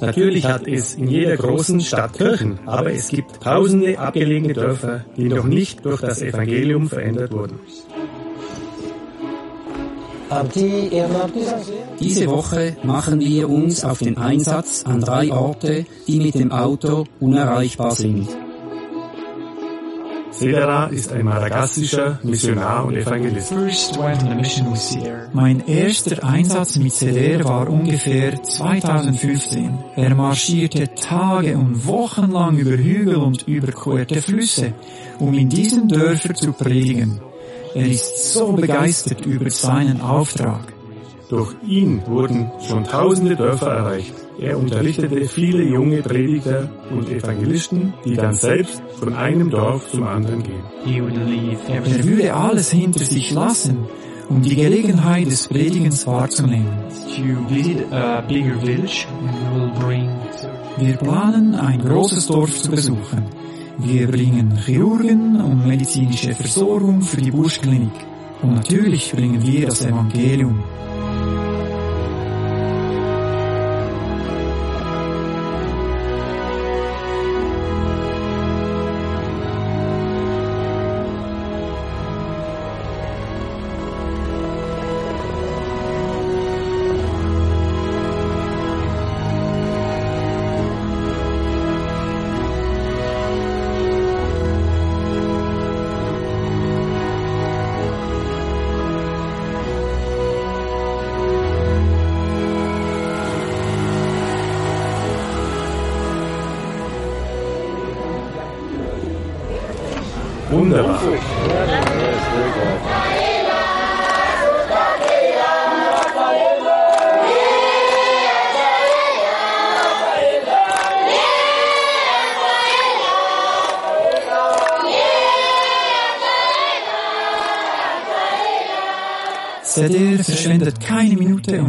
Natürlich 0.00 0.44
hat 0.46 0.68
es 0.68 0.94
in 0.94 1.08
jeder 1.08 1.36
großen 1.36 1.80
Stadt 1.80 2.12
Kirchen, 2.12 2.60
aber 2.66 2.92
es 2.92 3.08
gibt 3.08 3.42
tausende 3.42 3.98
abgelegene 3.98 4.54
Dörfer, 4.54 5.04
die 5.16 5.24
noch 5.24 5.44
nicht 5.44 5.84
durch 5.84 6.00
das 6.00 6.22
Evangelium 6.22 6.88
verändert 6.88 7.32
wurden. 7.32 7.58
Diese 12.00 12.26
Woche 12.26 12.76
machen 12.82 13.20
wir 13.20 13.48
uns 13.50 13.84
auf 13.84 13.98
den 13.98 14.16
Einsatz 14.16 14.84
an 14.84 15.00
drei 15.00 15.30
Orte, 15.32 15.86
die 16.06 16.20
mit 16.20 16.34
dem 16.34 16.52
Auto 16.52 17.04
unerreichbar 17.20 17.94
sind. 17.94 18.28
Sedera 20.30 20.86
ist 20.86 21.12
ein 21.12 21.24
madagassischer 21.26 22.18
Missionar 22.24 22.86
und 22.86 22.96
Evangelist. 22.96 23.54
Mein 25.32 25.64
erster 25.66 26.24
Einsatz 26.24 26.76
mit 26.76 26.92
Cedar 26.92 27.44
war 27.44 27.68
ungefähr 27.68 28.42
2015. 28.42 29.78
Er 29.94 30.14
marschierte 30.16 30.92
Tage 30.94 31.56
und 31.56 31.86
Wochen 31.86 32.32
lang 32.32 32.58
über 32.58 32.76
Hügel 32.76 33.16
und 33.16 33.46
überquerte 33.46 34.20
Flüsse, 34.20 34.72
um 35.20 35.34
in 35.34 35.48
diesen 35.48 35.88
Dörfern 35.88 36.34
zu 36.34 36.52
predigen. 36.52 37.20
Er 37.74 37.86
ist 37.86 38.32
so 38.32 38.52
begeistert 38.52 39.26
über 39.26 39.50
seinen 39.50 40.00
Auftrag. 40.00 40.72
Durch 41.28 41.54
ihn 41.66 42.02
wurden 42.06 42.50
schon 42.68 42.84
tausende 42.84 43.34
Dörfer 43.34 43.68
erreicht. 43.68 44.14
Er 44.38 44.58
unterrichtete 44.58 45.26
viele 45.26 45.64
junge 45.64 46.02
Prediger 46.02 46.70
und 46.90 47.08
Evangelisten, 47.08 47.94
die 48.04 48.14
dann 48.14 48.34
selbst 48.34 48.82
von 48.98 49.14
einem 49.14 49.50
Dorf 49.50 49.90
zum 49.90 50.06
anderen 50.06 50.42
gehen. 50.42 50.62
Er 50.86 52.04
würde 52.04 52.34
alles 52.34 52.70
hinter 52.70 53.04
sich 53.04 53.32
lassen, 53.32 53.88
um 54.28 54.42
die 54.42 54.56
Gelegenheit 54.56 55.26
des 55.26 55.48
Predigens 55.48 56.06
wahrzunehmen. 56.06 56.68
Wir 60.76 60.96
planen, 60.96 61.54
ein 61.54 61.80
großes 61.80 62.26
Dorf 62.26 62.62
zu 62.62 62.70
besuchen. 62.70 63.24
Wir 63.78 64.06
bringen 64.08 64.56
Chirurgen 64.64 65.40
und 65.40 65.66
medizinische 65.66 66.34
Versorgung 66.34 67.02
für 67.02 67.20
die 67.20 67.30
Buschklinik. 67.30 67.92
Und 68.42 68.54
natürlich 68.54 69.12
bringen 69.12 69.42
wir 69.42 69.66
das 69.66 69.84
Evangelium. 69.84 70.62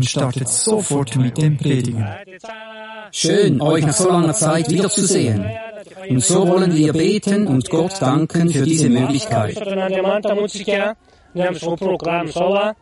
Und 0.05 0.09
startet 0.09 0.47
sofort 0.47 1.15
mit 1.15 1.35
dem 1.37 1.57
Predigen. 1.57 2.05
Schön, 3.11 3.59
euch 3.59 3.85
nach 3.85 3.93
so 3.93 4.09
langer 4.09 4.33
Zeit 4.33 4.69
wiederzusehen. 4.69 5.43
Und 6.09 6.23
so 6.23 6.47
wollen 6.47 6.75
wir 6.75 6.93
beten 6.93 7.47
und 7.47 7.69
Gott 7.69 7.99
danken 7.99 8.49
für 8.51 8.61
diese 8.63 8.89
Möglichkeit. 8.89 9.55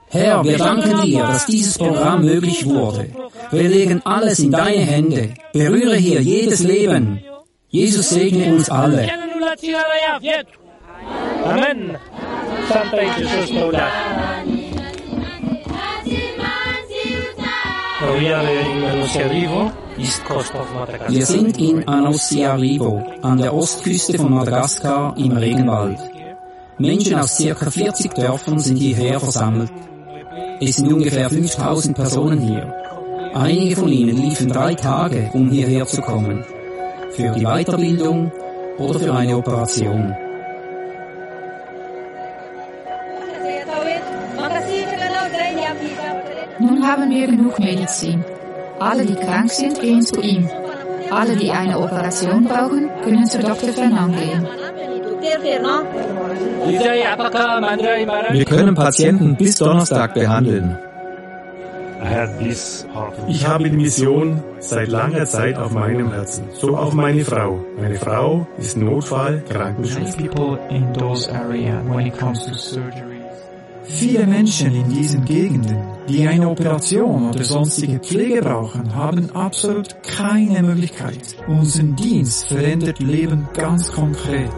Herr, 0.10 0.44
wir 0.44 0.58
danken 0.58 1.02
dir, 1.02 1.24
dass 1.24 1.46
dieses 1.46 1.78
Programm 1.78 2.26
möglich 2.26 2.66
wurde. 2.66 3.10
Wir 3.52 3.70
legen 3.70 4.02
alles 4.04 4.40
in 4.40 4.52
deine 4.52 4.82
Hände. 4.82 5.34
Berühre 5.54 5.96
hier 5.96 6.22
jedes 6.22 6.62
Leben. 6.62 7.24
Jesus 7.70 8.10
segne 8.10 8.54
uns 8.54 8.70
alle. 8.70 9.10
Amen. 11.46 11.98
Sampai 12.70 13.08
Wir 21.08 21.26
sind 21.26 21.58
in 21.58 21.88
Anosiarivo, 21.88 23.04
an 23.22 23.38
der 23.38 23.54
Ostküste 23.54 24.18
von 24.18 24.34
Madagaskar 24.34 25.16
im 25.18 25.32
Regenwald. 25.32 26.00
Menschen 26.78 27.16
aus 27.16 27.38
circa 27.38 27.70
40 27.70 28.14
Dörfern 28.14 28.60
sind 28.60 28.78
hierher 28.78 29.20
versammelt. 29.20 29.72
Es 30.60 30.78
sind 30.78 30.92
ungefähr 30.92 31.30
5000 31.30 31.96
Personen 31.96 32.42
hier. 32.42 32.74
Einige 33.34 33.76
von 33.76 33.90
ihnen 33.90 34.18
liefen 34.18 34.50
drei 34.50 34.74
Tage, 34.76 35.30
um 35.34 35.50
hierher 35.50 35.86
zu 35.86 36.02
kommen. 36.02 36.44
Für 37.12 37.32
die 37.32 37.44
Weiterbildung 37.44 38.32
oder 38.78 39.00
für 39.00 39.14
eine 39.14 39.38
Operation. 39.38 40.16
Haben 46.84 47.10
wir 47.12 47.28
genug 47.28 47.60
Medizin. 47.60 48.24
Alle, 48.80 49.06
die 49.06 49.16
krank 49.16 49.50
sind, 49.52 49.80
gehen 49.80 50.02
zu 50.02 50.20
ihm. 50.22 50.50
Alle, 51.10 51.36
die 51.36 51.50
eine 51.52 51.80
Operation 51.80 52.44
brauchen, 52.44 52.90
können 53.04 53.26
zu 53.26 53.40
Dr. 53.40 53.70
Fernand 53.70 54.18
gehen. 54.18 54.46
Wir 58.32 58.46
können 58.46 58.76
Patienten 58.76 59.36
bis 59.38 59.56
Donnerstag 59.56 60.14
behandeln. 60.14 60.78
Ich 63.28 63.48
habe 63.48 63.70
die 63.70 63.78
Mission 63.78 64.44
seit 64.60 64.90
langer 64.90 65.26
Zeit 65.26 65.58
auf 65.58 65.72
meinem 65.72 66.12
Herzen. 66.12 66.50
So 66.54 66.76
auch 66.76 66.94
meine 66.94 67.24
Frau. 67.24 67.64
Meine 67.80 67.96
Frau 67.96 68.46
ist 68.58 68.76
Notfall 68.76 69.42
Viele 73.86 74.26
Menschen 74.26 74.74
in 74.74 74.90
diesen 74.90 75.26
Gegenden, 75.26 75.78
die 76.08 76.28
eine 76.28 76.50
Operation 76.50 77.30
oder 77.30 77.44
sonstige 77.44 78.00
Pflege 78.00 78.42
brauchen, 78.42 78.96
haben 78.96 79.30
absolut 79.32 80.02
keine 80.04 80.64
Möglichkeit. 80.64 81.36
Unser 81.48 81.84
Dienst 81.84 82.48
verändert 82.48 83.00
Leben 83.00 83.48
ganz 83.54 83.92
konkret. 83.92 84.52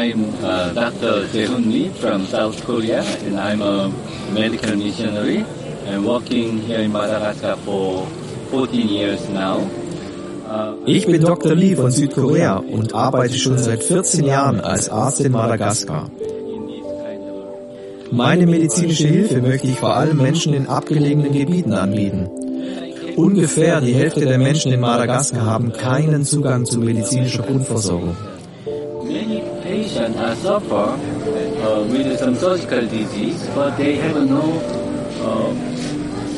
I'm 0.00 0.24
uh, 0.42 0.72
Dr. 0.72 1.28
Jae-hoon 1.32 1.70
Lee 1.70 1.90
from 1.90 2.24
South 2.24 2.64
Korea, 2.64 3.02
and 3.26 3.38
I'm 3.38 3.60
a 3.60 3.92
medical 4.32 4.74
missionary 4.74 5.44
and 5.86 6.06
working 6.06 6.56
here 6.66 6.80
in 6.80 6.90
Madagascar 6.90 7.56
for 7.66 8.06
14 8.50 8.88
years 8.88 9.28
now. 9.28 9.58
Uh, 10.48 10.72
Ich 10.86 11.06
bin 11.06 11.20
Dr. 11.20 11.54
Lee 11.54 11.76
von 11.76 11.90
Südkorea 11.90 12.56
und 12.56 12.94
arbeite 12.94 13.36
schon 13.36 13.58
seit 13.58 13.84
14 13.84 14.24
Jahren 14.24 14.60
als 14.60 14.88
Arzt 14.88 15.20
in 15.20 15.32
Madagaskar. 15.32 16.10
Meine 18.10 18.46
medizinische 18.46 19.06
Hilfe 19.06 19.42
möchte 19.42 19.66
ich 19.66 19.78
vor 19.78 19.96
allem 19.96 20.16
Menschen 20.16 20.54
in 20.54 20.66
abgelegenen 20.66 21.32
Gebieten 21.32 21.74
anbieten. 21.74 22.26
Ungefähr 23.16 23.82
die 23.82 23.92
Hälfte 23.92 24.24
der 24.24 24.38
Menschen 24.38 24.72
in 24.72 24.80
Madagaskar 24.80 25.44
haben 25.44 25.74
keinen 25.74 26.24
Zugang 26.24 26.64
zu 26.64 26.78
medizinischer 26.78 27.42
Grundversorgung. 27.42 28.16
Patients 30.00 30.18
are 30.18 30.36
suffer 30.36 30.74
uh, 30.74 31.82
with 31.92 32.18
some 32.18 32.34
surgical 32.34 32.86
disease, 32.86 33.46
but 33.54 33.76
they 33.76 33.96
have 33.96 34.16
no 34.16 34.46
uh, 35.20 35.52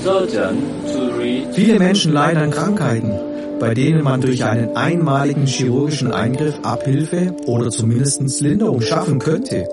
surgeon 0.02 0.56
to 0.88 1.12
reach. 1.16 1.54
Viele 1.54 1.78
Menschen 1.78 2.12
leiden 2.12 2.42
an 2.42 2.50
Krankheiten, 2.50 3.12
bei 3.60 3.72
denen 3.74 4.02
man 4.02 4.20
durch 4.20 4.44
einen 4.44 4.76
einmaligen 4.76 5.46
chirurgischen 5.46 6.12
Eingriff 6.12 6.58
Abhilfe 6.64 7.36
oder 7.46 7.70
zumindest 7.70 8.40
Linderung 8.40 8.80
schaffen 8.80 9.20
könnte. 9.20 9.68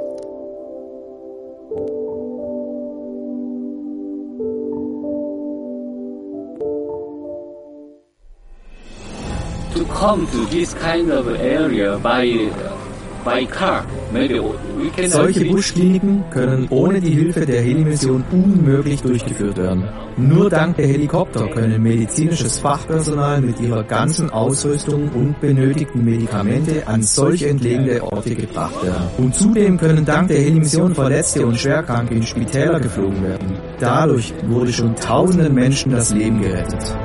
to 9.73 9.85
come 9.85 10.27
to 10.27 10.45
this 10.47 10.73
kind 10.73 11.09
of 11.09 11.27
area 11.39 11.97
by 11.99 12.25
Solche 15.09 15.45
Buschkliniken 15.45 16.23
können 16.31 16.67
ohne 16.69 16.99
die 16.99 17.11
Hilfe 17.11 17.45
der 17.45 17.61
Helimission 17.61 18.23
unmöglich 18.31 19.01
durchgeführt 19.01 19.57
werden. 19.57 19.87
Nur 20.17 20.49
dank 20.49 20.75
der 20.77 20.87
Helikopter 20.87 21.47
können 21.47 21.81
medizinisches 21.81 22.59
Fachpersonal 22.59 23.41
mit 23.41 23.59
ihrer 23.59 23.83
ganzen 23.83 24.29
Ausrüstung 24.29 25.09
und 25.09 25.39
benötigten 25.39 26.03
Medikamente 26.03 26.85
an 26.87 27.01
solch 27.03 27.43
entlegene 27.43 28.03
Orte 28.03 28.35
gebracht 28.35 28.83
werden. 28.83 29.07
Und 29.17 29.35
zudem 29.35 29.77
können 29.77 30.05
dank 30.05 30.27
der 30.27 30.39
Helimission 30.39 30.93
Verletzte 30.93 31.45
und 31.45 31.57
Schwerkranke 31.57 32.15
in 32.15 32.23
Spitäler 32.23 32.79
geflogen 32.79 33.23
werden. 33.23 33.57
Dadurch 33.79 34.33
wurde 34.47 34.73
schon 34.73 34.95
tausenden 34.95 35.53
Menschen 35.53 35.91
das 35.91 36.13
Leben 36.13 36.41
gerettet. 36.41 36.95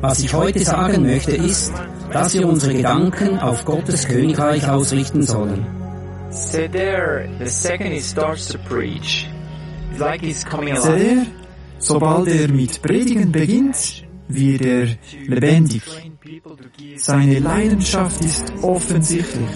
Was 0.00 0.20
ich 0.20 0.34
heute 0.34 0.60
sagen 0.60 1.02
möchte 1.02 1.32
ist, 1.32 1.72
dass 2.12 2.34
wir 2.34 2.46
unsere 2.46 2.74
Gedanken 2.74 3.38
auf 3.38 3.64
Gottes 3.64 4.06
Königreich 4.06 4.68
ausrichten 4.68 5.22
sollen. 5.22 5.66
There, 6.52 7.28
the 7.38 7.46
second 7.46 7.92
he 7.92 8.00
starts 8.00 8.48
to 8.48 8.58
preach, 8.58 9.26
like 9.98 10.20
he's 10.20 10.44
coming 10.44 10.76
alive. 10.76 11.02
Ihr, 11.02 11.26
sobald 11.78 12.28
er 12.28 12.48
mit 12.48 12.82
Predigen 12.82 13.32
beginnt, 13.32 14.04
wird 14.28 14.62
er 14.62 14.88
lebendig. 15.26 15.82
Seine 16.96 17.38
Leidenschaft 17.38 18.22
ist 18.24 18.52
offensichtlich. 18.62 19.48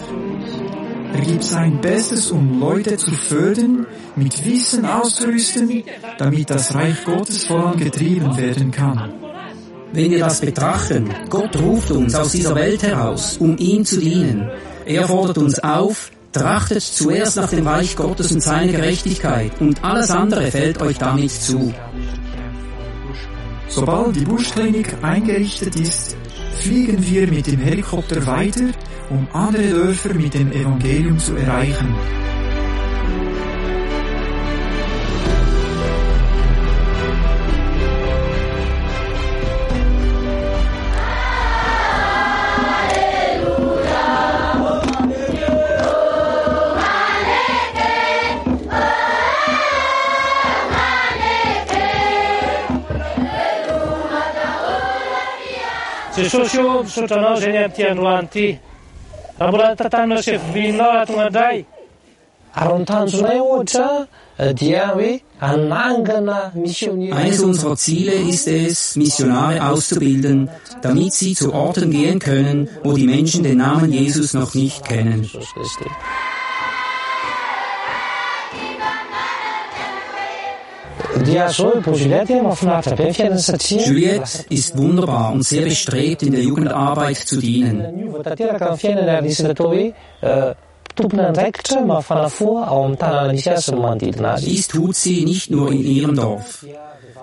Er 1.13 1.21
gibt 1.21 1.43
sein 1.43 1.81
Bestes, 1.81 2.31
um 2.31 2.61
Leute 2.61 2.97
zu 2.97 3.11
fördern, 3.11 3.87
mit 4.17 4.45
Wissen 4.47 4.87
auszurüsten, 4.87 5.83
damit 6.19 6.51
das 6.51 6.75
Reich 6.75 7.05
Gottes 7.05 7.45
vorangetrieben 7.45 8.37
werden 8.37 8.71
kann. 8.71 9.20
Wenn 9.93 10.11
wir 10.13 10.21
das 10.21 10.41
betrachten, 10.41 11.09
Gott 11.29 11.57
ruft 11.57 11.91
uns 11.91 12.15
aus 12.15 12.33
dieser 12.33 12.55
Welt 12.55 12.83
heraus, 12.83 13.39
um 13.39 13.57
ihm 13.59 13.85
zu 13.85 13.99
dienen. 13.99 14.49
Er 14.87 15.09
fordert 15.09 15.39
uns 15.39 15.59
auf, 15.59 16.13
trachtet 16.33 16.83
zuerst 16.83 17.37
nach 17.37 17.51
dem 17.51 17.67
Reich 17.67 17.97
Gottes 17.97 18.31
und 18.31 18.41
seiner 18.41 18.71
Gerechtigkeit 18.71 19.61
und 19.61 19.83
alles 19.83 20.11
andere 20.11 20.51
fällt 20.51 20.81
euch 20.81 20.99
damit 20.99 21.33
zu. 21.33 21.75
Sobald 23.69 24.15
die 24.15 24.25
Buschklinik 24.25 24.95
eingerichtet 25.03 25.75
ist, 25.75 26.17
fliegen 26.61 27.05
wir 27.05 27.27
mit 27.29 27.49
dem 27.49 27.59
Helikopter 27.59 28.25
weiter, 28.27 28.71
um 29.11 29.27
andere 29.33 29.67
Dörfer 29.69 30.15
mit 30.15 30.35
dem 30.35 30.53
Evangelium 30.53 31.19
zu 31.19 31.35
erreichen. 31.35 31.95
Indray. 61.27 61.65
Ary 62.53 62.79
ny 62.79 62.85
tanjonay 62.85 63.39
ohatra 63.41 64.07
dia 64.59 64.89
hoe 64.95 65.21
anangana 65.41 66.53
missionier. 66.55 67.15
Eines 67.15 67.41
unserer 67.41 67.77
Ziele 67.77 68.15
ist 68.15 68.49
es, 68.49 68.97
Missionare 68.97 69.69
auszubilden, 69.71 70.51
damit 70.83 71.13
sie 71.15 71.35
zu 71.35 71.53
Orten 71.55 71.91
gehen 71.91 72.19
können, 72.19 72.69
wo 72.83 72.95
die 72.95 73.07
Menschen 73.07 73.45
den 73.45 73.59
Namen 73.59 73.93
Jesus 73.93 74.35
noch 74.35 74.55
nicht 74.55 74.85
kennen. 74.85 75.31
Juliette 83.87 84.45
ist 84.49 84.77
wunderbar 84.77 85.33
und 85.33 85.43
sehr 85.45 85.63
bestrebt, 85.63 86.23
in 86.23 86.33
der 86.33 86.43
Jugendarbeit 86.43 87.17
zu 87.17 87.39
dienen. 87.41 87.83
azy. 94.25 94.47
Dies 94.47 94.69
tut 94.69 94.97
sie 94.97 95.25
nicht 95.25 95.51
nur 95.51 95.73
in 95.73 95.85
ihrem 95.85 96.17
Dorf. 96.17 96.65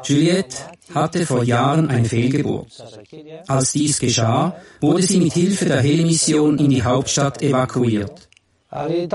Juliette 0.03 0.57
hatte 0.93 1.25
vor 1.25 1.43
Jahren 1.43 1.89
eine 1.89 2.05
Fehlgeburt. 2.05 2.67
Als 3.47 3.71
dies 3.73 3.99
geschah, 3.99 4.55
wurde 4.81 5.03
sie 5.03 5.19
mit 5.19 5.33
Hilfe 5.33 5.65
der 5.65 5.81
Helimission 5.81 6.57
in 6.57 6.69
die 6.69 6.83
Hauptstadt 6.83 7.41
evakuiert. 7.41 8.26
Die 8.69 9.07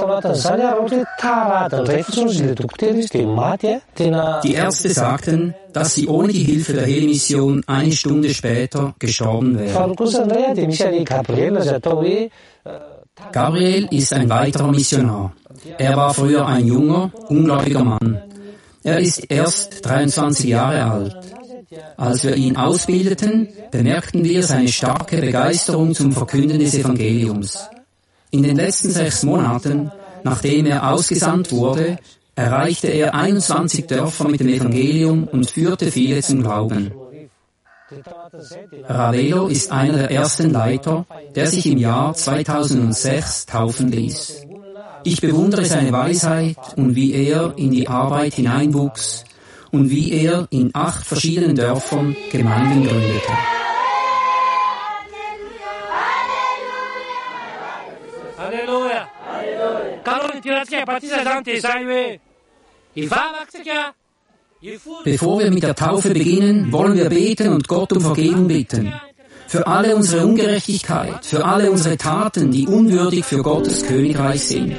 Ärzte 4.54 4.88
sagten, 4.88 5.54
dass 5.74 5.94
sie 5.94 6.08
ohne 6.08 6.32
die 6.32 6.42
Hilfe 6.42 6.72
der 6.72 6.86
Helimission 6.86 7.62
eine 7.66 7.92
Stunde 7.92 8.32
später 8.32 8.94
gestorben 8.98 9.58
wäre. 9.58 9.68
faharoa 9.68 9.94
kosa 9.94 10.22
indray 10.22 10.44
a 10.46 10.54
dia 10.54 10.66
misy 10.66 10.84
any 10.84 11.04
Gabriel 11.04 11.56
izay 11.58 11.74
atao 11.74 12.00
hoe 12.00 12.30
Gabriel 13.30 13.88
ist 13.90 14.12
ein 14.14 14.30
weiterer 14.30 14.72
Missionar. 14.72 15.34
Er 15.76 15.96
war 15.96 16.14
früher 16.14 16.46
ein 16.46 16.66
junger, 16.66 17.12
ungläubiger 17.28 17.84
Mann. 17.84 18.22
Er 18.82 19.00
ist 19.00 19.30
erst 19.30 19.84
23 19.84 20.48
Jahre 20.48 20.90
alt. 20.90 21.16
Als 21.98 22.24
wir 22.24 22.36
ihn 22.36 22.56
ausbildeten, 22.56 23.48
bemerkten 23.70 24.24
wir 24.24 24.42
seine 24.42 24.68
starke 24.68 25.18
Begeisterung 25.18 25.94
zum 25.94 26.12
Verkünden 26.12 26.58
des 26.58 26.74
Evangeliums. 26.74 27.68
In 28.32 28.42
den 28.42 28.56
letzten 28.56 28.90
sechs 28.90 29.22
Monaten, 29.24 29.92
nachdem 30.24 30.64
er 30.64 30.90
ausgesandt 30.90 31.52
wurde, 31.52 31.98
erreichte 32.34 32.88
er 32.88 33.14
21 33.14 33.86
Dörfer 33.86 34.26
mit 34.26 34.40
dem 34.40 34.48
Evangelium 34.48 35.24
und 35.24 35.50
führte 35.50 35.90
viele 35.90 36.22
zum 36.22 36.42
Glauben. 36.42 36.92
Ravelo 38.84 39.48
ist 39.48 39.70
einer 39.70 39.98
der 39.98 40.10
ersten 40.10 40.50
Leiter, 40.50 41.04
der 41.34 41.46
sich 41.46 41.66
im 41.66 41.76
Jahr 41.76 42.14
2006 42.14 43.44
taufen 43.44 43.92
ließ. 43.92 44.46
Ich 45.04 45.20
bewundere 45.20 45.66
seine 45.66 45.92
Weisheit 45.92 46.56
und 46.76 46.94
wie 46.94 47.12
er 47.12 47.52
in 47.58 47.70
die 47.70 47.86
Arbeit 47.86 48.32
hineinwuchs 48.32 49.24
und 49.72 49.90
wie 49.90 50.10
er 50.12 50.46
in 50.48 50.70
acht 50.72 51.04
verschiedenen 51.06 51.54
Dörfern 51.54 52.16
Gemeinden 52.30 52.88
gründete. 52.88 53.61
Bevor 65.04 65.40
wir 65.40 65.50
mit 65.50 65.62
der 65.62 65.74
Taufe 65.74 66.10
beginnen, 66.10 66.70
wollen 66.70 66.96
wir 66.96 67.08
beten 67.08 67.48
und 67.48 67.66
Gott 67.66 67.92
um 67.92 68.00
Vergebung 68.00 68.46
bitten. 68.46 68.92
Für 69.48 69.66
alle 69.66 69.96
unsere 69.96 70.24
Ungerechtigkeit, 70.24 71.24
für 71.26 71.44
alle 71.44 71.70
unsere 71.70 71.96
Taten, 71.96 72.50
die 72.50 72.66
unwürdig 72.66 73.24
für 73.24 73.42
Gottes 73.42 73.84
Königreich 73.86 74.42
sind. 74.44 74.76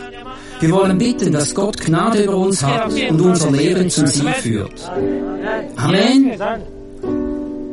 Wir 0.59 0.71
wollen 0.71 0.97
bitten, 0.97 1.33
dass 1.33 1.53
Gott 1.53 1.79
Gnade 1.79 2.23
über 2.23 2.37
uns 2.37 2.63
hat 2.63 2.91
und 2.91 3.19
unser 3.21 3.51
Leben 3.51 3.89
zum 3.89 4.07
Sieg 4.07 4.35
führt. 4.37 4.89
Amen. 5.75 6.31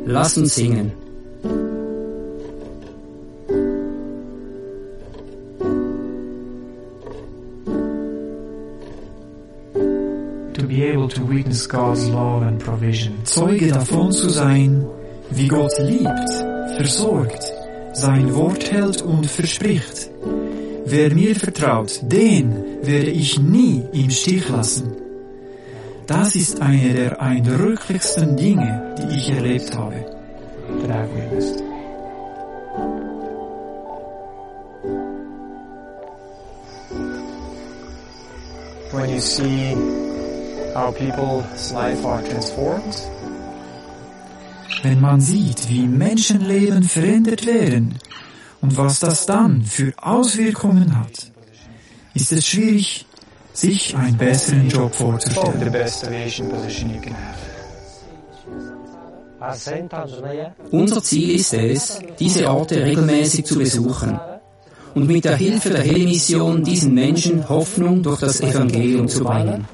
Lass 0.05 0.37
uns 0.37 0.55
singen. 0.55 0.91
Able 11.01 11.09
to 11.09 11.23
witness 11.25 11.67
God's 11.67 12.07
love 12.09 12.43
and 12.43 12.59
provision. 12.59 13.25
Zeuge 13.25 13.71
davon 13.71 14.11
zu 14.11 14.29
sein, 14.29 14.85
wie 15.31 15.47
Gott 15.47 15.73
liebt, 15.79 16.29
versorgt, 16.77 17.43
sein 17.93 18.33
Wort 18.35 18.71
hält 18.71 19.01
und 19.01 19.25
verspricht. 19.25 20.09
Wer 20.85 21.13
mir 21.13 21.35
vertraut, 21.35 21.99
den 22.03 22.53
werde 22.83 23.09
ich 23.09 23.39
nie 23.39 23.83
im 23.93 24.09
Stich 24.09 24.47
lassen. 24.49 24.95
Das 26.07 26.35
ist 26.35 26.61
eine 26.61 26.93
der 26.93 27.21
eindrücklichsten 27.21 28.35
Dinge, 28.35 28.95
die 28.97 29.17
ich 29.17 29.29
erlebt 29.29 29.75
habe. 29.75 30.05
When 38.91 39.09
you 39.09 39.21
see 39.21 40.00
how 40.75 40.91
people's 40.91 41.71
life 41.71 42.05
are 42.05 42.23
transformed, 42.23 42.95
Wenn 44.83 44.99
man 44.99 45.21
sieht, 45.21 45.69
wie 45.69 45.85
Menschenleben 45.85 46.83
verändert 46.83 47.45
werden 47.45 47.99
und 48.61 48.77
was 48.77 48.99
das 48.99 49.25
dann 49.27 49.63
für 49.63 49.93
Auswirkungen 49.97 50.97
hat, 50.97 51.31
ist 52.15 52.31
es 52.31 52.47
schwierig, 52.47 53.05
sich 53.53 53.95
einen 53.95 54.17
besseren 54.17 54.69
Job 54.69 54.91
the 54.93 55.03
vorzustellen. 55.03 55.71
best 55.71 56.07
aviation 56.07 56.49
position 56.49 56.95
you 56.95 57.01
can 57.01 57.13
have. 57.13 57.51
Unser 60.71 61.01
Ziel 61.01 61.35
ist 61.35 61.53
es, 61.53 61.99
diese 62.19 62.49
Orte 62.49 62.83
regelmäßig 62.83 63.45
zu 63.45 63.57
besuchen 63.57 64.19
und 64.93 65.07
mit 65.07 65.25
der 65.25 65.35
Hilfe 65.35 65.69
der 65.69 65.81
Heli-Mission 65.81 66.63
diesen 66.63 66.93
Menschen 66.93 67.47
Hoffnung 67.47 68.03
durch 68.03 68.19
das 68.19 68.41
Evangelium 68.41 69.07
zu 69.07 69.23
bringen. 69.23 69.65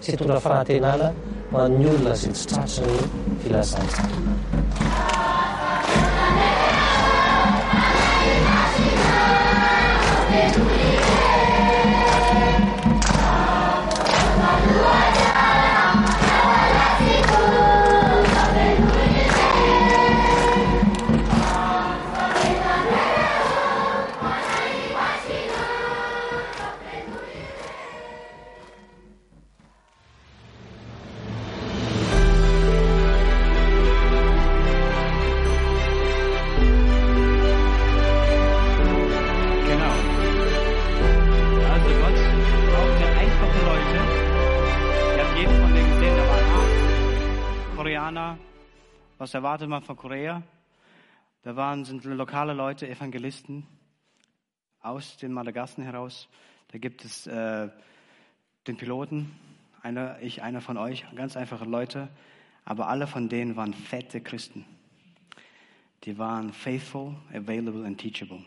Was 49.27 49.33
erwartet 49.33 49.67
man 49.67 49.81
von 49.83 49.97
Korea? 49.97 50.41
Da 51.41 51.57
waren, 51.57 51.83
sind 51.83 52.05
lokale 52.05 52.53
Leute, 52.53 52.87
Evangelisten 52.87 53.67
aus 54.79 55.17
den 55.17 55.33
Madagassen 55.33 55.83
heraus. 55.83 56.29
Da 56.69 56.77
gibt 56.77 57.03
es 57.03 57.27
äh, 57.27 57.67
den 58.67 58.77
Piloten, 58.77 59.37
einer, 59.81 60.17
ich, 60.21 60.43
einer 60.43 60.61
von 60.61 60.77
euch, 60.77 61.03
ganz 61.13 61.35
einfache 61.35 61.65
Leute. 61.65 62.07
Aber 62.63 62.87
alle 62.87 63.05
von 63.05 63.27
denen 63.27 63.57
waren 63.57 63.73
fette 63.73 64.21
Christen. 64.21 64.63
Die 66.05 66.17
waren 66.17 66.53
faithful, 66.53 67.13
available 67.33 67.85
and 67.85 67.99
teachable 67.99 68.45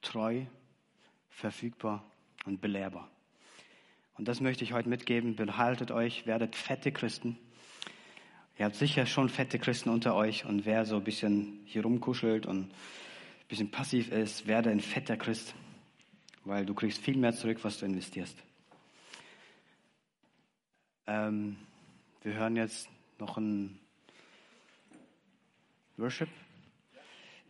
treu, 0.00 0.46
verfügbar 1.28 2.02
und 2.46 2.62
belehrbar. 2.62 3.10
Und 4.16 4.26
das 4.26 4.40
möchte 4.40 4.64
ich 4.64 4.72
heute 4.72 4.88
mitgeben. 4.88 5.36
Behaltet 5.36 5.90
euch, 5.90 6.26
werdet 6.26 6.56
fette 6.56 6.92
Christen. 6.92 7.38
Ihr 8.58 8.64
habt 8.64 8.76
sicher 8.76 9.04
schon 9.04 9.28
fette 9.28 9.58
Christen 9.58 9.90
unter 9.90 10.14
euch 10.14 10.46
und 10.46 10.64
wer 10.64 10.86
so 10.86 10.96
ein 10.96 11.04
bisschen 11.04 11.60
hier 11.66 11.82
rumkuschelt 11.82 12.46
und 12.46 12.62
ein 12.62 12.70
bisschen 13.48 13.70
passiv 13.70 14.10
ist, 14.10 14.46
werde 14.46 14.70
ein 14.70 14.80
fetter 14.80 15.18
Christ, 15.18 15.54
weil 16.44 16.64
du 16.64 16.72
kriegst 16.72 16.98
viel 16.98 17.18
mehr 17.18 17.34
zurück, 17.34 17.58
was 17.62 17.78
du 17.78 17.84
investierst. 17.84 18.42
Ähm, 21.06 21.56
wir 22.22 22.32
hören 22.32 22.56
jetzt 22.56 22.88
noch 23.18 23.36
ein 23.36 23.78
Worship. 25.98 26.30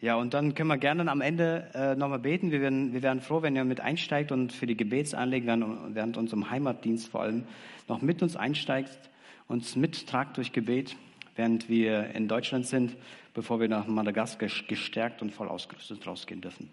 Ja, 0.01 0.17
und 0.17 0.35
dann 0.35 0.55
können 0.57 0.69
wir 0.69 0.77
gerne 0.77 1.09
am 1.09 1.21
Ende 1.21 1.71
äh, 1.73 1.95
nochmal 1.95 2.19
beten. 2.19 2.51
Wir 2.51 2.61
wären, 2.61 2.93
wir 2.93 3.03
wären 3.03 3.21
froh, 3.21 3.43
wenn 3.43 3.55
ihr 3.55 3.65
mit 3.65 3.81
einsteigt 3.81 4.33
und 4.33 4.53
für 4.53 4.67
die 4.67 4.77
Gebetsanliegen 4.77 5.47
während, 5.47 5.95
während 5.95 6.17
unserem 6.17 6.51
Heimatdienst 6.51 7.09
vor 7.09 7.23
allem 7.23 7.45
noch 7.87 8.03
mit 8.03 8.23
uns 8.23 8.35
einsteigst, 8.35 9.09
uns 9.49 9.77
mittragt 9.77 10.37
durch 10.37 10.53
Gebet, 10.53 10.97
während 11.35 11.69
wir 11.69 12.11
in 12.11 12.29
Deutschland 12.29 12.67
sind, 12.67 12.97
bevor 13.35 13.61
wir 13.61 13.69
nach 13.69 13.87
Madagaskar 13.87 14.49
gestärkt 14.69 15.23
und 15.23 15.31
voll 15.31 15.49
ausgerüstet 15.49 16.07
rausgehen 16.07 16.41
dürfen. 16.41 16.71